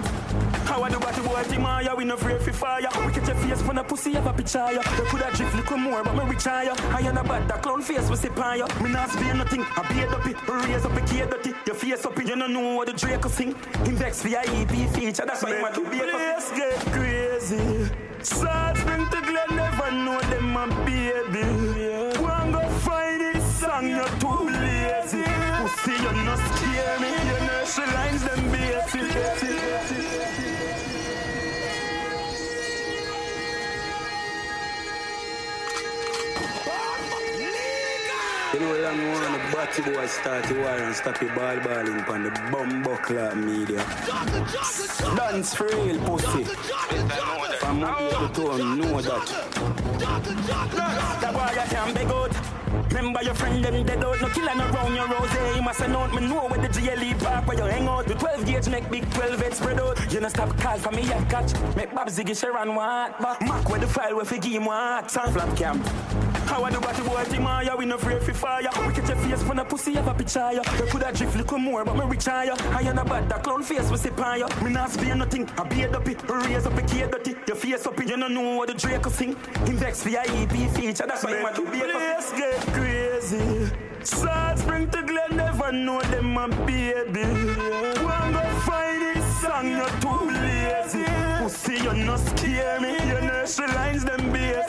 [0.67, 1.97] How I do what the boy team are?
[1.97, 2.89] We no afraid fi fire.
[3.07, 4.83] We catch your face from a pussy have a picture ya.
[4.97, 6.75] They coulda drift little more, but me reach higher.
[6.91, 8.59] I ain't a bad that clown face we sip on.
[8.83, 9.63] Me not spear nothing.
[9.63, 11.53] I beard up it, raise up a kid dirty.
[11.67, 13.55] Your face up it, you no know what the Draco sing.
[13.85, 15.25] Him vex for your EP feature.
[15.27, 16.13] That's why him a do beat up.
[16.15, 17.91] Let's get crazy.
[18.23, 21.45] Salt Spring to Glen never know them my baby.
[22.21, 25.25] One go find this song, you're too lazy.
[25.59, 27.11] Pussy, you're not scare me.
[27.31, 30.44] Your nursery lines them basic.
[38.55, 42.05] You know, long one, the batty boy start the war and stop the ball balling
[42.05, 43.85] pan the bum buckler media.
[45.17, 46.45] Dance for real, pussy.
[47.59, 49.27] From now to tone, know that.
[51.21, 52.55] The boy you can be good.
[52.95, 55.57] Remember your friend them dead out, no killing around your rose.
[55.57, 58.07] You must have me know where the GLE park where you hang out.
[58.07, 60.13] The 12 gauge make big 12 X spread out.
[60.13, 61.55] You know stop call for me, I catch.
[61.75, 62.73] Make Bob Ziggy Sharon?
[62.77, 65.11] Back Mac where the file where fi give him what?
[65.11, 65.81] Flat cam.
[66.47, 67.75] How I do the boy team ya?
[67.77, 68.87] We no afraid fi fire.
[68.87, 70.51] We catch your face from a pussy have a picture.
[70.81, 72.55] We coulda drift little more, but me reach higher.
[72.77, 74.19] I ain't a bad that clown face we sip.
[74.63, 75.49] Me not spear nothing.
[75.59, 77.35] I beard up it, raise up a kid dirty.
[77.49, 79.37] Your face up it, you no know what the Draco sing.
[79.67, 81.07] Him vex for your EP feature.
[81.07, 81.59] That's why a up.
[81.59, 83.71] Let's get crazy.
[84.03, 87.25] Salt Spring to Glen never know them my baby.
[88.05, 91.05] One go find this song, you're too lazy.
[91.41, 92.93] Pussy, you not scare me.
[93.09, 94.64] Your nursery lines them basic.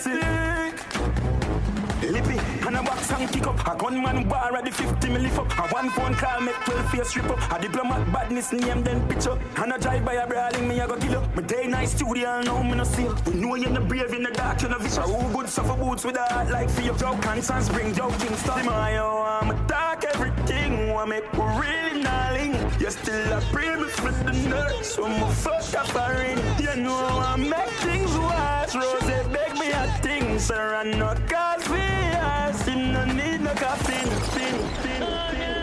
[3.11, 3.67] And a box and kick up.
[3.67, 5.51] A gunman bar at the 50 me up.
[5.57, 7.51] A one phone call make 12 face rip up.
[7.51, 9.37] A diplomat badness name then picture.
[9.57, 11.35] And a drive by a brawling me I go kill up.
[11.35, 14.31] My day night studio now me no see We know you're the brave in the
[14.31, 14.97] dark you know vicious.
[14.97, 18.59] Who good suffer boots with a heart like your Joe cancer spring Joe Kingston.
[18.59, 20.95] See my yo, I'm talk everything.
[20.95, 22.53] I make we really gnarling.
[22.79, 24.95] You still a pray me for the nurse.
[24.95, 26.37] So my fuck up a ring.
[26.59, 28.75] You know I make things worse.
[28.75, 30.39] Rose beg me a thing.
[30.39, 31.59] Sir, I no call
[32.67, 34.09] You no need no caffeine.
[34.33, 35.01] Fin, fin,
[35.31, 35.55] fin.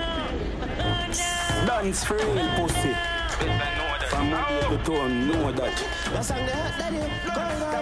[1.67, 2.95] Dance real, pussy.
[4.09, 5.75] From now to tone, know that.
[6.13, 6.23] The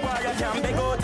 [0.01, 1.01] boy you can be good.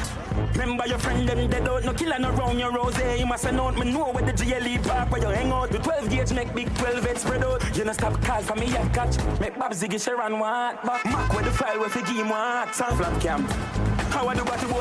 [0.56, 2.98] Remember your friend them dead out, no killing around your rose.
[3.18, 5.70] You must known me know where the GLE park where you hang out.
[5.70, 7.76] The 12 gauge make big 12 X spread out.
[7.76, 9.18] You know stop call for me, I catch.
[9.40, 10.82] Make Bob Ziggy Sharon what?
[10.84, 12.74] Back Mac where the file where give him what?
[12.74, 13.95] Sun flat cam.
[14.10, 14.76] How I do what the boy?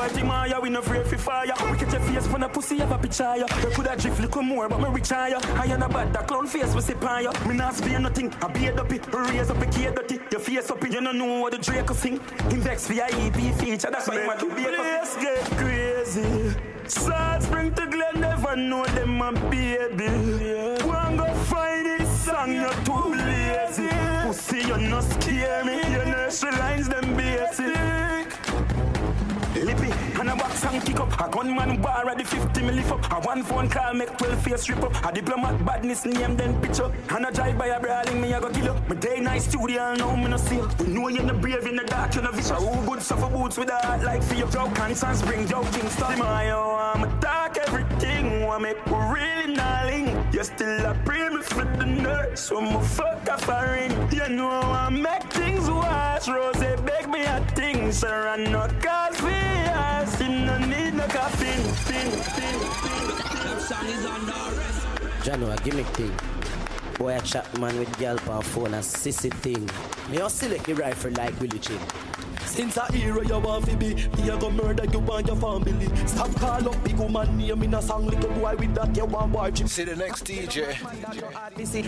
[0.66, 1.70] We no afraid fi fire.
[1.70, 3.46] We catch your face from a pussy have a picture ya.
[3.64, 5.38] We coulda drift little more, but me reach higher.
[5.54, 7.48] I ain't a bad that clown face we sip on.
[7.48, 8.34] Me not spear nothing.
[8.42, 10.18] I beard up it, raise up a kid dirty.
[10.32, 12.18] Your face up it, you no know what the Draco sing.
[12.50, 13.90] Him vex for your EP feature.
[13.92, 14.78] That's why a beat up.
[14.78, 16.56] Let's get crazy.
[16.88, 20.08] Salt Spring to Glen never know them my baby.
[20.84, 23.88] One go find this song, you're too lazy.
[24.26, 25.76] Pussy, you not scare me.
[25.92, 27.95] Your nursery lines them basic.
[29.64, 31.12] Lippy, and a box and kick up.
[31.18, 33.10] A gunman bar at the 50 me lift up.
[33.10, 35.04] A one phone call make 12 face rip up.
[35.04, 36.92] A diplomat badness name then pitch up.
[37.10, 38.88] And a drive by a brawling me I go kill up.
[38.88, 40.60] My day night studio now me no see.
[40.78, 42.50] We know you're the brave in the dark you're no vicious.
[42.50, 46.06] Who good suffer boots with a heart like your Joe cancer spring Joe Kingston.
[46.06, 48.44] Oh, my yo, I'm talk everything.
[48.44, 50.06] I make we really gnarling.
[50.32, 52.40] You still a pray me for the nurse.
[52.40, 53.90] So my fuck a foreign.
[54.12, 56.28] You know I make things worse.
[56.28, 57.92] Rose beg me a thing.
[57.92, 58.68] Sir, I no
[59.12, 60.20] for yours.
[60.20, 61.66] You no need no caffeine.
[65.66, 66.14] Gimmick thing.
[66.96, 69.68] Boy, a chat man with gal on phone, a sissy thing.
[70.08, 71.80] Me just select the rifle like Willie Chin.
[72.46, 76.06] Since a hero you want to be, me a go murder you and your family.
[76.06, 79.32] Stop call up big woman name in a song, little boy with that you want
[79.32, 79.68] boy chip.
[79.68, 80.76] See the next DJ.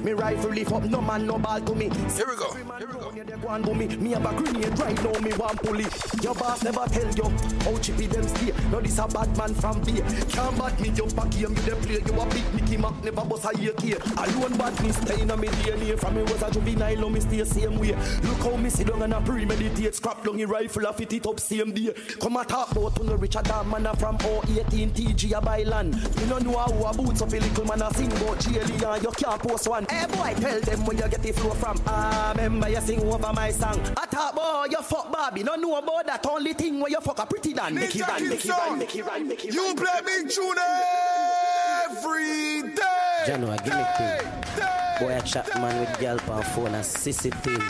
[0.05, 1.89] Me rifle lift up, no man no ball to me.
[1.89, 2.52] Here we go.
[2.52, 3.74] Here we go.
[3.74, 5.86] Me, me have a grenade right now, me want pulley.
[6.22, 7.30] Your boss never tell you
[7.60, 8.52] how chippy them stay.
[8.70, 10.02] No this a bad man from B.
[10.28, 12.02] Can't bat me jump back here, me the play.
[12.05, 13.98] You a big Mickey Mac, never bust a year here.
[14.16, 15.98] Alone bad me stay in a me DNA.
[15.98, 17.94] From me was a juvenile, now me stay same way.
[18.22, 19.94] Look how me sit down and a premeditate.
[19.94, 21.92] Scrap down the rifle, a fit it up same day.
[22.20, 25.62] Come a talk about to no Richard Dam man a from 018 TG a buy
[25.62, 25.94] land.
[25.94, 29.02] You don't know how a boots up a little man a sing about GLE and
[29.02, 29.86] you can't post one.
[29.88, 31.80] Hey boy, tell them where you get the flow from.
[31.86, 33.80] Ah, remember you sing over my song.
[33.96, 35.42] I talk boy, you fuck Bobby.
[35.42, 37.74] No know about that only thing where you fuck a pretty dan.
[37.74, 40.56] Make it run, make it run, make it run, make it You play big tune
[41.84, 43.24] every day.
[43.26, 44.38] Jano, give me thing.
[45.00, 47.62] Boy, I chat man with gal on phone and sissy thing.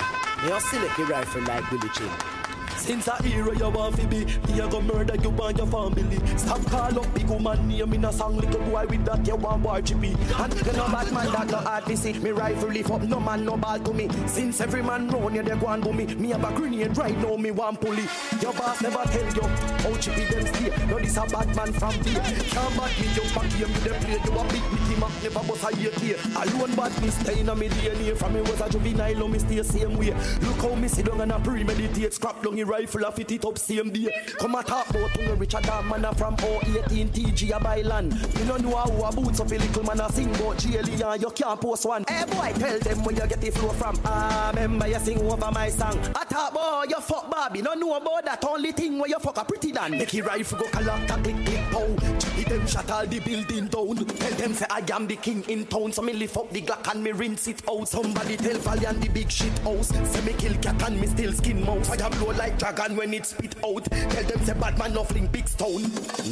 [0.44, 2.37] You select the rifle like Billy Chin.
[2.78, 6.18] Since a hero you want to be, me a go murder you and your family.
[6.38, 9.62] Stop call up big woman name in a song, little boy with that you want
[9.62, 10.16] boy chippy.
[10.38, 12.12] And you know bad man that no hard to see.
[12.14, 14.08] Me rifle lift up, no man no ball to me.
[14.26, 17.36] Since every man round you they go and me, me have a grenade right now,
[17.36, 18.04] me want pulley.
[18.40, 20.86] Your boss never tell you how chippy them stay.
[20.86, 22.14] No this a bad man from B.
[22.14, 24.20] Can't bad me jump back here, me them play.
[24.24, 26.16] You a big Mickey Mac, never bust a year here.
[26.36, 28.16] Alone bad me stay in a me DNA.
[28.16, 30.14] From me was a juvenile, me stay same way.
[30.42, 33.44] Look how me sit down and a premeditate, scrap down the rifle, a fit it
[33.44, 34.08] up same day.
[34.38, 38.12] Come a talk about to Richard Dam man a from 018 TG a buy land.
[38.38, 41.22] You don't know how a boots up a little man a sing about GLE and
[41.22, 42.04] you can't post one.
[42.06, 43.98] Hey boy, tell them where you get the flow from.
[44.04, 45.98] Ah, remember you sing over my song.
[46.14, 47.62] I talk boy, you fuck Bobby.
[47.62, 49.92] No know about that only thing where you fuck a pretty dan.
[49.92, 52.18] Make it rifle go collect click click pow.
[52.18, 53.96] Chippy them shut all the building down.
[54.06, 55.92] Tell them say I am the king in town.
[55.92, 57.88] So me lift up the Glock and me rinse it out.
[57.88, 59.88] Somebody tell Valiant the big shit house.
[59.88, 61.88] Say me kill cat and me still skin mouse.
[61.88, 63.84] Fire blow like dragon when it spit out.
[63.84, 65.82] Tell them say bad man no fling big stone.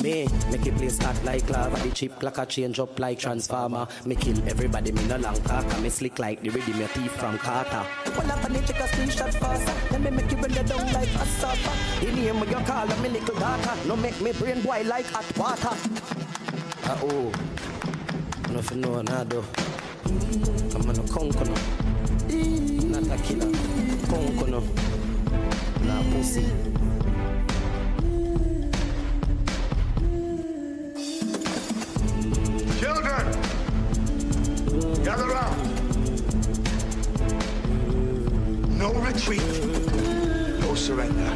[0.02, 1.80] Me, make it play start like lava.
[1.82, 3.86] The chip clock a change up like transformer.
[4.04, 5.64] Me kill everybody, me no long talk.
[5.80, 7.86] Me slick like the rhythm your teeth from Carter.
[8.18, 9.92] Well up and check a screenshot faster.
[9.92, 12.04] Let me make you run it down like a supper.
[12.04, 13.88] The name of your call me little daughter.
[13.88, 15.76] No make me brain boy like hot water.
[16.88, 17.32] Ah oh,
[18.52, 19.44] nothing no nado.
[20.74, 21.54] I'm on a conquer no.
[22.88, 23.52] Not a killer.
[24.08, 24.95] Conquer no.
[25.82, 26.46] Nah pussy.
[32.80, 33.24] Children,
[35.04, 35.58] gather round.
[38.78, 39.42] No retreat,
[40.60, 41.32] no surrender.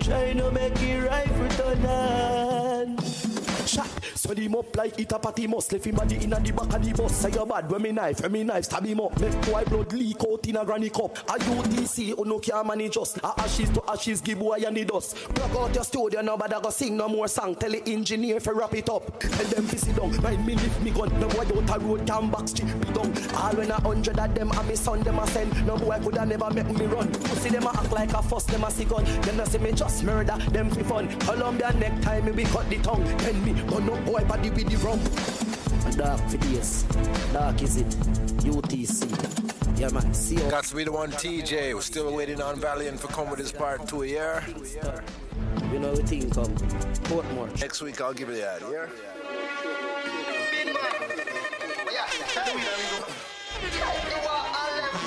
[0.00, 1.48] Try to make it right for
[1.86, 2.43] on.
[4.24, 6.82] Spread him up like it a patty must Left him body inna the back of
[6.82, 7.14] the bus.
[7.14, 9.20] Say you bad when me knife, when me knife stab him up.
[9.20, 11.18] Make boy blood leak out in a granny cup.
[11.28, 14.78] A UTC, who oh, no can manage us A ashes to ashes, give boy and
[14.78, 15.16] the dust.
[15.34, 17.54] Plug out your studio, nobody go sing no more song.
[17.56, 19.20] Tell the engineer fi wrap it up.
[19.20, 21.20] Tell them fi sit down, mind me lift me gun.
[21.20, 23.12] No boy out a road can back strip me down.
[23.34, 25.66] All when a hundred of them and me son them a send.
[25.66, 27.12] No boy coulda never make me run.
[27.12, 29.04] Pussy them a act like a fuss, them a see gun.
[29.04, 31.08] Them no see me just murder, them fi fun.
[31.20, 33.04] Columbia necktie, me we cut the tongue.
[33.18, 35.00] Tell me, but no boy body with the rum
[35.88, 36.84] A dark for days.
[37.32, 37.88] Dark is it?
[38.46, 39.10] UTC.
[39.76, 40.50] Yeah man, see you.
[40.50, 41.74] Got to be the one TJ.
[41.74, 44.44] We're still waiting on Valiant for come with his part two a year.
[45.72, 46.54] You know the thing come.
[47.08, 47.60] Portmore.
[47.60, 48.86] Next week I'll give you that, yeah?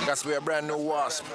[0.05, 1.25] Got to be a brand new wasp.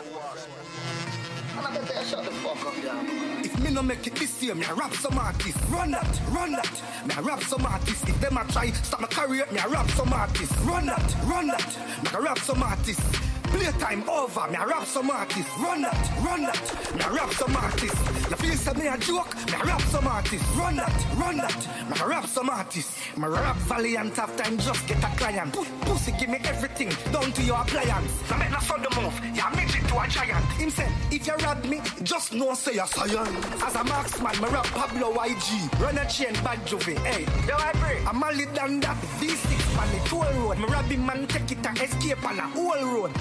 [1.55, 5.63] If me no make it this year, me a rap some artists.
[5.71, 6.83] Run that, run that.
[7.07, 8.09] Me a rap some artists.
[8.09, 10.57] If them a try stop my career, me a rap some artists.
[10.61, 12.03] Run that, run that.
[12.03, 13.32] Me a rap some artists.
[13.53, 15.51] Playtime over, me a rap some artists.
[15.59, 16.95] Run that, run that.
[16.97, 18.31] Me a rap some artists.
[18.31, 19.35] You feel say me a joke?
[19.47, 20.49] Me a rap some artists.
[20.57, 21.91] Run that, run that.
[21.91, 22.99] Me a rap some artists.
[23.17, 25.53] Me rap valiant after time just get a client.
[25.53, 28.31] Pu- Pussy give me everything down to your appliance.
[28.31, 29.21] Now make no the move.
[29.37, 30.45] You make it to a giant.
[30.53, 32.85] Him say, if you rob me, just know say you're.
[32.85, 35.81] As a marksman, me rap Pablo YG.
[35.81, 36.99] Run a chain, bad juvie.
[36.99, 38.03] Hey, yo I pray.
[38.07, 38.97] I'm lead than that.
[39.21, 40.59] V6 on the toll road.
[40.59, 43.13] Me robbing man take it and escape on a whole road.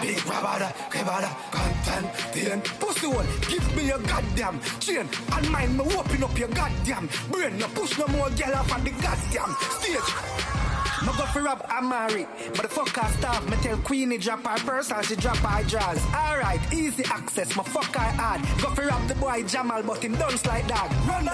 [0.00, 5.84] Big rabada, kebada, content, then pussy one, give me your goddamn chain and mind me
[5.96, 7.58] open up your goddamn brain.
[7.58, 10.65] No push no more girl off on the goddamn stage.
[11.02, 12.26] Me go for rap, I'm married.
[12.52, 15.62] But the fuck her staff, me tell Queenie drop her purse and she drop her
[15.64, 16.02] jaws.
[16.14, 18.40] Alright, easy access, my fuck her hard.
[18.62, 20.90] Go for rap the boy Jamal, but him dance like that.
[21.06, 21.26] Run.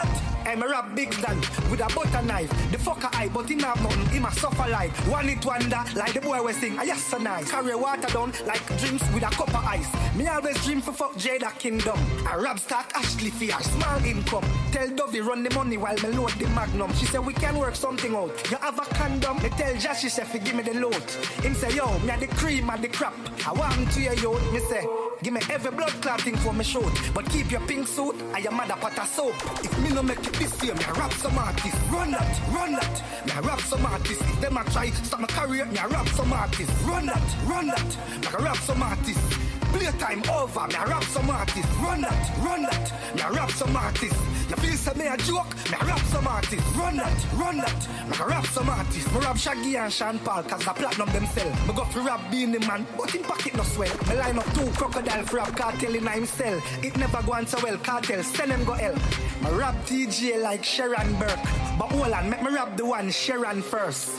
[0.45, 1.39] Hey, me rap big dan
[1.71, 2.51] with a butter knife.
[2.73, 4.91] The fucker eye, but him have nothing, him a suffer like.
[5.07, 7.49] One it wonder, like the boy we sing, I yes so nice.
[7.49, 9.89] Carry water down like dreams with a cup of ice.
[10.17, 11.99] Me always dream for fuck Jada Kingdom.
[12.31, 14.45] A rap stack Ashley for small income.
[14.73, 16.93] Tell Dovey run the money while me load the magnum.
[16.95, 18.33] She said we can work something out.
[18.51, 19.37] You have a condom?
[19.43, 21.11] Me tell Josh, she said, give me the load.
[21.43, 23.15] Him say, yo, me a the cream and the crap.
[23.47, 24.33] I want to your yo.
[24.53, 24.87] Me say,
[25.23, 26.93] give me every blood clotting for me shoot.
[27.15, 29.35] But keep your pink suit and your mother pot of soap.
[29.65, 31.77] If me no make it this year, me a rap some artist.
[31.91, 33.27] Run that, run that.
[33.27, 34.21] Me a rap some artist.
[34.21, 36.71] If them a try stop my career, me a rap some artist.
[36.85, 37.97] Run that, run that.
[38.21, 39.52] Me a rap some artist.
[39.73, 41.69] Playtime over, me a rap some artist.
[41.81, 42.93] Run that, run that.
[43.15, 44.17] Me a rap some artist.
[44.51, 45.49] You feel say me a joke?
[45.71, 46.77] Me a rap some artist.
[46.77, 47.89] Run that, run that.
[48.09, 49.13] Me a rap some artist.
[49.13, 51.51] Me rap Shaggy and Sean Paul, cause the platinum them sell.
[51.67, 53.97] Me go for rap Beenie Man, but in pocket no swell.
[54.09, 56.61] Me line up two crocodile for rap Kartel in him cell.
[56.83, 58.95] It never go on so well, Kartel, send them go hell.
[58.95, 61.43] Me rap TJ like Sharon Burke.
[61.79, 64.11] But hold on, make me rap the one Sharon first.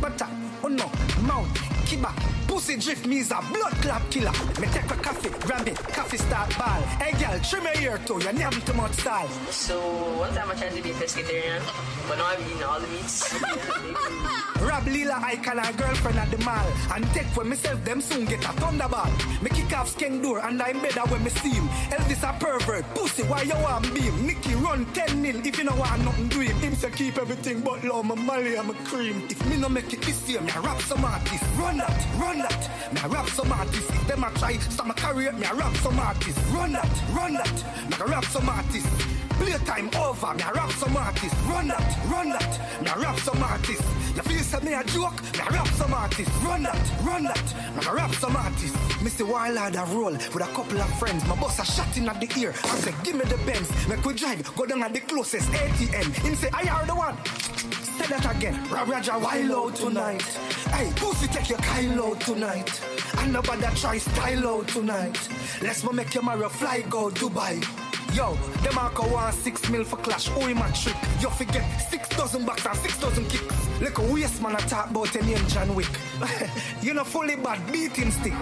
[0.00, 0.26] But uh,
[0.62, 0.86] oh no,
[1.26, 1.48] mouth,
[1.86, 2.12] kiba,
[2.54, 4.30] pussy drift me is a blood clot killer.
[4.60, 6.82] Me take a coffee, grab it, coffee start ball.
[7.02, 9.28] Hey girl, trim your ear too, you name too much style.
[9.50, 9.76] So
[10.20, 11.62] one time I tried to be a pescatarian,
[12.08, 13.34] but now I'm eating all the meats.
[14.64, 16.66] Rob Lila icon her girlfriend at the mall.
[16.94, 19.12] And take for myself them soon get a thunderball.
[19.42, 22.84] Me kick off skeng door and I'm better when me see him Elvis a pervert,
[22.94, 24.26] pussy why you want beam?
[24.26, 27.60] Nicky run 10 nil if you know want nothing do him Him say keep everything
[27.60, 29.22] but love my Molly and my cream.
[29.28, 31.44] If me no make it this year me a rap some artist.
[31.58, 33.90] Run that, run that, me a rap some artist.
[33.90, 36.38] If them a try stop my career me a rap some artist.
[36.52, 40.96] Run that, run that, me a rap some artist Playtime over, me a rap some
[40.96, 41.34] artist.
[41.46, 43.82] Run that, run that, me a rap some artist.
[44.14, 46.30] You feel say me a joke, me a rap some artist.
[46.42, 48.74] Run that, run that, me a rap some artist.
[49.04, 49.26] Mr.
[49.26, 51.26] Wild a roll with a couple of friends.
[51.26, 52.54] My boss a shot in at the ear.
[52.64, 56.12] I say, give me the Benz, make we drive, go down at the closest ATM.
[56.24, 57.16] Him say, I are the one.
[57.98, 58.68] Say that again.
[58.70, 60.22] Rob Roger wild out tonight.
[60.74, 62.80] Hey, pussy take your Kyle out tonight.
[63.18, 65.28] And nobody try style out tonight.
[65.62, 67.93] Let's make your marry fly go Dubai.
[68.14, 70.30] Yo, them a go want six mil for clash.
[70.36, 70.94] Oh, a trick.
[71.20, 73.73] You forget six dozen bucks and six dozen kicks.
[73.80, 75.88] Like a waste man a talk about your name John Wick.
[76.82, 78.32] you know fully bad beating stick.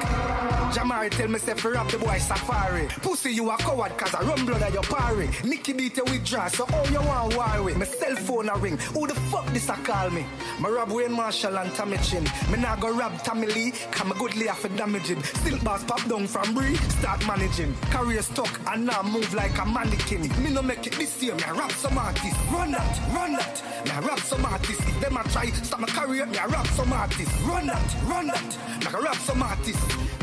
[0.72, 2.86] Jamari tell me say rap the boy safari.
[3.00, 5.30] Pussy you a coward cause I run blood at your party.
[5.48, 7.74] Nicky beat you with draw so all you want war.
[7.76, 8.76] My cell phone a ring.
[8.94, 10.24] Who the fuck this a call me?
[10.60, 12.24] My rob Wayne Marshall and Tommy Chin.
[12.50, 13.72] Me nah go rob Tommy Lee.
[13.90, 15.22] Come a good for damage him.
[15.22, 16.76] Still boss pop down from Bree.
[16.76, 17.74] Start managing.
[17.90, 20.22] Career stuck and now move like a mannequin.
[20.42, 22.36] Me no make it this year, me a rap some artist.
[22.50, 23.62] Run that, run that.
[23.84, 24.80] Me a rap some artist.
[24.80, 27.30] If them a try stop my career, me a rap some artist.
[27.46, 28.58] Run that, run that.
[28.80, 29.78] Me a rap some artist.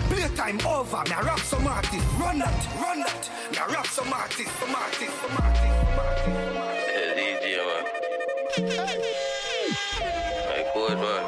[0.09, 2.05] Playtime over, me a rap some artist.
[2.19, 3.29] Run that, run that.
[3.51, 5.63] Me a rap some artist, some artist, some artist.
[6.95, 7.83] Yeah, DJ, man.
[10.47, 11.23] My good man.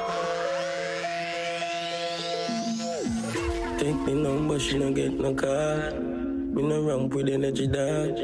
[3.80, 5.92] Take me number, she no get no call.
[6.00, 8.18] Me no ramp with energy dog.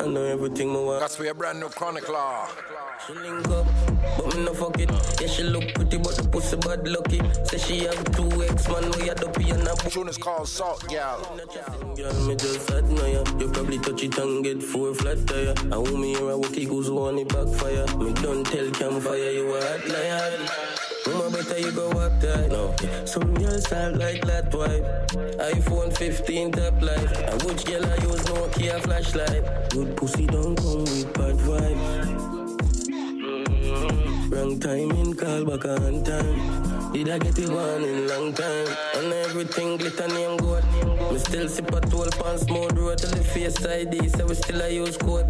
[0.00, 1.00] I know everything me want.
[1.00, 2.48] That's for your brand new chronicler.
[3.06, 3.66] She link up,
[4.16, 4.90] but me no fuck it.
[5.20, 7.20] Yeah, she look pretty, but the pussy bad lucky.
[7.44, 10.86] Say she have two ex man, we had dopey and a Tune is called Salt
[10.88, 11.20] Gal.
[11.96, 13.24] Girl, me just admire.
[13.38, 15.54] You probably touch it and get four flat tire.
[15.72, 17.86] I want me here, I walk it, goes on it backfire.
[17.96, 20.78] Me don't tell campfire, you a hot liar.
[21.06, 22.48] Mama better you go up tight.
[22.50, 22.74] No,
[23.06, 24.84] some girls style like that wife.
[25.38, 27.18] iPhone 15 top life.
[27.24, 29.70] I watch girl I use Nokia flashlight.
[29.70, 32.17] Good pussy don't come with bad vibes.
[34.30, 36.92] Wrong time in call back on time.
[36.92, 38.68] Did I get it one in long time?
[38.96, 40.64] And everything glitter name gold.
[41.10, 44.08] Me still sip a 12 pound smooth road till the face ID.
[44.10, 45.26] So we still I use code.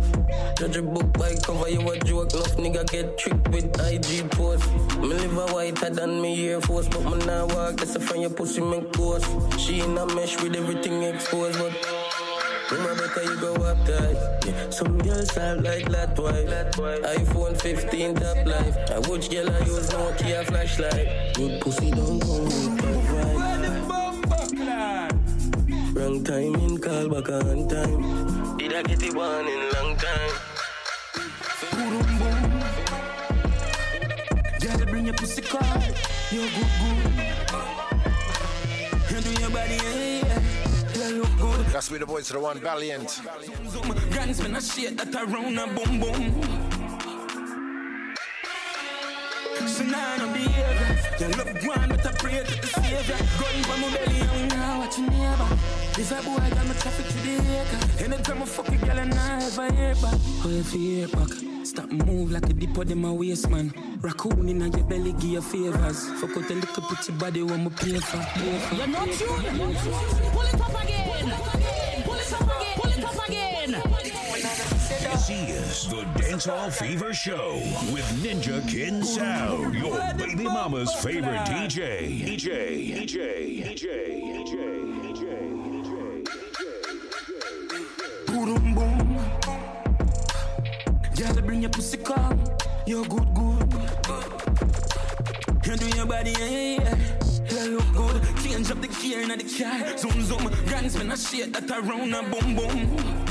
[0.58, 2.34] Judge a book by cover, you a joke.
[2.34, 4.68] Enough nigga get tricked with IG post.
[4.98, 7.76] Me live a whiter than me Air Force, but me now walk.
[7.76, 9.26] That's a friend your pussy make ghost.
[9.60, 12.07] She in a mesh with everything exposed, but.
[12.70, 14.16] Mama better you go up tight.
[14.44, 14.68] Yeah.
[14.70, 16.48] Some girls have like that wife.
[17.16, 18.76] iPhone 15 top life.
[18.90, 21.34] I watch girl I use Nokia flashlight.
[21.34, 23.56] Good pussy don't come with bad vibe.
[25.96, 28.56] Wrong time in call back on time.
[28.58, 30.32] Did I get one in long time?
[31.72, 32.42] Boom, boom.
[34.60, 35.82] Girl, bring your pussy car.
[36.30, 37.38] You're good, good.
[39.24, 39.97] Do your body, eh?
[41.78, 43.20] That's with the of the one Valiant.
[43.22, 43.30] I
[51.20, 53.14] Your love one, but I pray to the savior.
[53.68, 55.56] My belly, I'm now watching neighbor.
[55.94, 58.04] This a boy got traffic to the acre.
[58.04, 59.38] Anytime I fuck a girl and I.
[60.44, 61.06] Oh, if you.
[61.64, 62.54] Stop move like a
[62.90, 63.72] of my waist, man.
[64.00, 66.08] Raccoon in your belly, give you favors.
[66.20, 67.38] Fuck out a little pretty body.
[67.38, 67.56] You're
[68.88, 69.08] not.
[70.32, 71.67] Pull it up again.
[75.28, 77.60] This is the Dancehall Fever Show
[77.92, 82.18] with Ninja Kin Sound, your baby mama's favorite DJ.
[82.24, 84.64] DJ, DJ, DJ, DJ,
[85.04, 85.24] DJ,
[85.84, 86.24] DJ.
[88.26, 89.08] Boom, boom.
[91.14, 92.42] Girl, bring your pussy come.
[92.86, 93.70] You're good, good.
[95.66, 96.96] You do your body, yeah, yeah.
[97.50, 98.22] You look good.
[98.42, 99.98] Change up the gear in the car.
[99.98, 100.50] Zoom, zoom.
[100.68, 103.27] Grand spin a shit that around a boom, boom.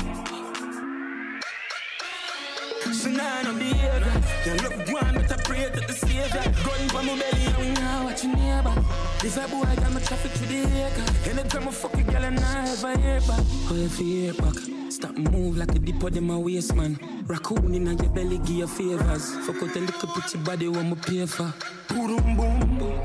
[2.92, 4.22] So now no behavior.
[4.46, 6.42] You look one, but I pray to the savior.
[6.64, 8.74] Gun for my belly, I'm now watching neighbor.
[9.20, 11.30] This a boy got my traffic to the acre.
[11.30, 13.40] Anytime I fuck a girl and I ever hear back.
[13.70, 14.54] Oh, if you hear back.
[14.90, 16.98] Stop move like a dip of my waist, man.
[17.26, 19.34] Raccoon in your belly, give you favors.
[19.46, 21.52] Fuck out a little pretty body, want me pay for.
[21.88, 23.02] Boom, boom, boom.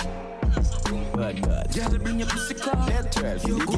[1.13, 1.73] Bad, bad.
[1.73, 2.85] Girl, bring your pussy call.
[2.87, 3.73] Let 12, You the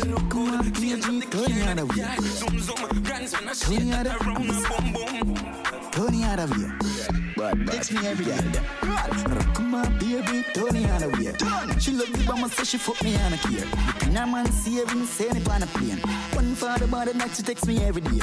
[0.00, 0.62] good, girl,
[1.30, 1.50] good.
[1.96, 2.14] yeah.
[5.92, 6.93] Tony out of here.
[7.34, 8.38] Text me every day.
[9.54, 11.34] Come on, baby, Tony out of here.
[11.80, 13.66] She love the bomber, so she fuck me on a care.
[14.14, 15.98] Looking at man, see every send it on a plane.
[16.32, 18.20] One for the body, night she text me every day.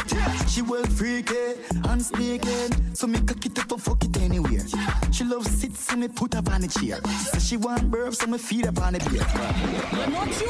[0.48, 2.70] She well freaky, eh, and speaking, eh.
[2.94, 4.66] so me cock it up and fuck it anywhere.
[5.12, 7.02] She love sit, so me put up on the chair.
[7.34, 9.26] So she want burp, so me feed up on the beer.
[10.10, 10.48] Not you.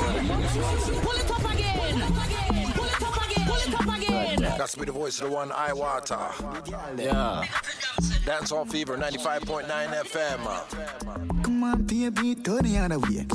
[1.01, 1.77] Pull it up again.
[1.79, 2.60] Pull it up
[4.61, 6.19] That's me, the voice of the one, I Water.
[6.95, 7.43] Yeah.
[8.29, 11.43] Dancehall Fever 95.9 FM.
[11.43, 13.25] Come on, baby, Tony out of here.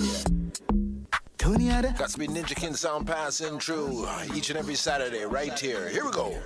[1.46, 5.88] Got to be Ninja King Sound passing through each and every Saturday right here.
[5.88, 6.36] Here we go.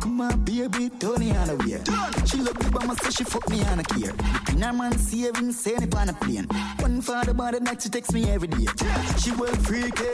[0.00, 1.82] Come on, baby, Tony on the way.
[2.24, 4.12] She love the bomber, so she fuck me on a care.
[4.12, 6.44] Looking her man, see everything, send it on a plane.
[6.78, 8.66] One for the body, night she text me every day.
[9.18, 10.04] She well freaky,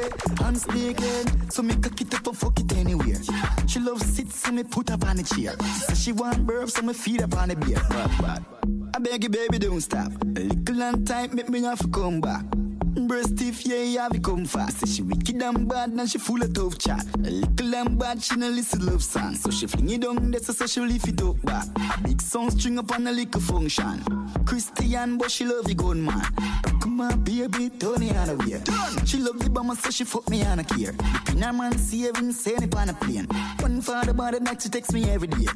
[0.44, 1.24] and eh, sneaking, eh.
[1.50, 3.20] so me cock it up and fuck it anywhere.
[3.66, 5.54] She love sit, so me put up on the chair.
[5.88, 7.82] So she want burp, so me feed up on the beer.
[7.90, 8.44] Bad, bad.
[8.96, 10.10] I beg you, baby, don't stop.
[10.22, 12.46] A little and tight, make me have to come back.
[12.96, 14.86] Breast stiff, yeah, yeah, we come fast.
[14.88, 17.04] She wicked and bad, and she full of tough chat.
[17.24, 19.34] A little and bad, she no listen love song.
[19.34, 21.66] So she fling it down, that's so she lift it up back.
[21.76, 24.02] A big song string up on a little function.
[24.44, 26.22] Christian, but she love the gun man.
[26.80, 29.04] Come on, baby, Tony on the way.
[29.06, 30.92] She love the bomber, so she fuck me on a care.
[30.92, 33.26] Looking her man, see everything, send it on a plane.
[33.60, 35.46] One for the body, night she text me every day.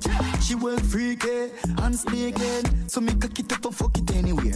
[0.41, 4.55] She well freaky, and speaking, so me cock it up and fuck it anywhere.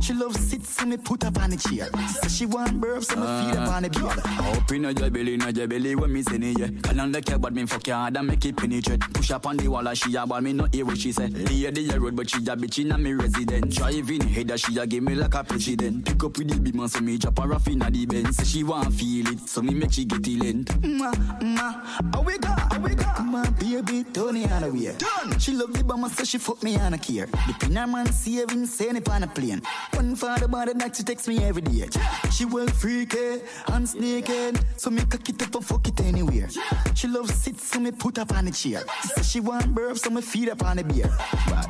[0.00, 1.88] She love sit, so me put up on the chair.
[2.22, 4.14] So she want burp, so me feed up on the ah.
[4.14, 4.60] beer.
[4.60, 6.68] Up in your belly, in your belly when me it, yeah.
[6.82, 9.00] Can on the care, but me fuck your hard and make it penetrate.
[9.12, 11.28] Push up on the wall, and she a ball, me not hear what she say.
[11.28, 13.70] Lady a road, but she a bitch in a me resident.
[13.74, 16.04] Driving header, she a give me like a president.
[16.04, 18.36] Pick up with the man, so me drop her off in a the Benz.
[18.36, 20.66] Say she want feel it, so me make she get it lent.
[20.82, 23.04] Mwah, how we go, we go?
[23.16, 24.94] On, baby, Tony on the way.
[24.96, 25.38] Done.
[25.38, 27.26] She love the bomber, so she fuck me on a care.
[27.26, 29.62] The pin her man, see everything, send it on a plane.
[29.94, 31.88] One for the body, night she text me every day.
[32.30, 33.38] She well freaky, eh,
[33.68, 34.60] and sneaking, eh.
[34.76, 36.48] so me cock it up and fuck it anywhere.
[36.94, 38.82] She love sit, so me put up on the chair.
[39.14, 41.10] So she want burp, so me feed up on the beer.
[41.46, 41.68] But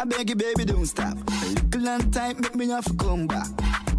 [0.00, 1.16] I beg you, baby, don't stop.
[1.16, 3.48] A little and tight, make me have to come back.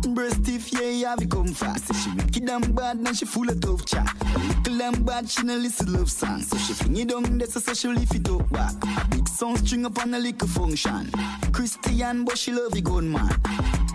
[0.07, 1.87] Breast stiff, yeah, yeah, we come fast.
[1.87, 4.07] Say she wicked and bad, and she full of tough chat.
[4.21, 6.41] A little and bad, she no listen love song.
[6.41, 8.73] So she fling it down, that's so she lift it up back.
[8.83, 11.11] A big song string up on a little function.
[11.51, 13.88] Christian, but she love the gun man.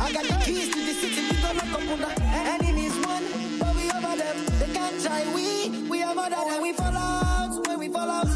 [0.00, 1.22] I got the keys to the city.
[2.32, 3.24] Enemies one,
[3.58, 4.36] but we over them.
[4.58, 8.28] They can't try we, we are fall out, we fall out.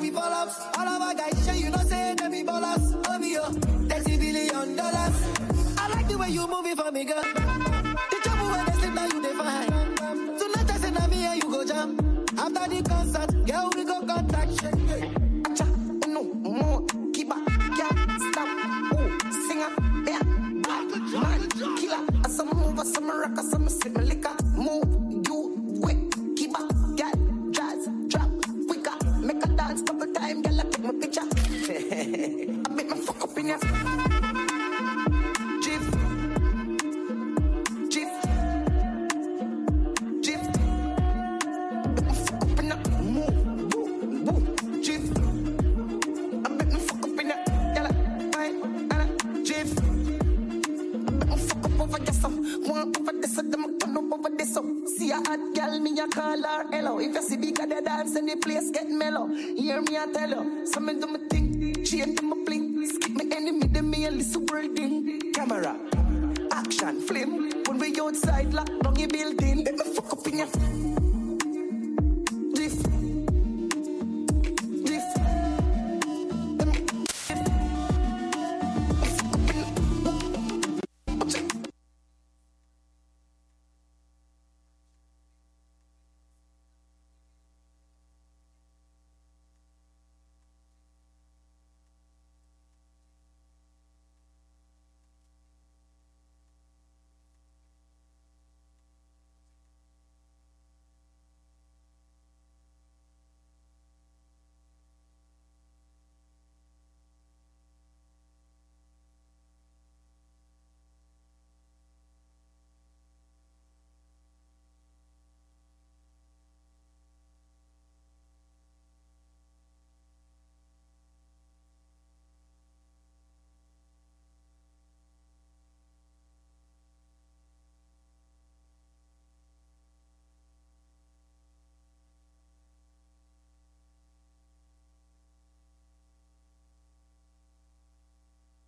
[0.00, 0.50] We fall out.
[0.78, 3.06] All of our guys, share you know say them be ballers.
[3.06, 3.42] All of you,
[3.88, 5.14] 30 billion dollars.
[5.78, 7.35] I like the way you move it for me, girl.
[13.74, 14.58] We go contact.
[15.56, 15.64] Cha,
[16.06, 16.84] no more,
[17.30, 18.48] up, can't stop.
[18.92, 19.18] Oh,
[19.48, 19.70] singer,
[20.06, 20.90] yeah, man,
[21.76, 22.02] killer.
[22.28, 23.96] Some move, as some rock, some sip
[56.56, 56.98] her hello.
[56.98, 60.06] If you see big at the dance and the place get mellow, hear me I
[60.12, 60.66] tell you.
[60.66, 62.35] So me do me thing, change me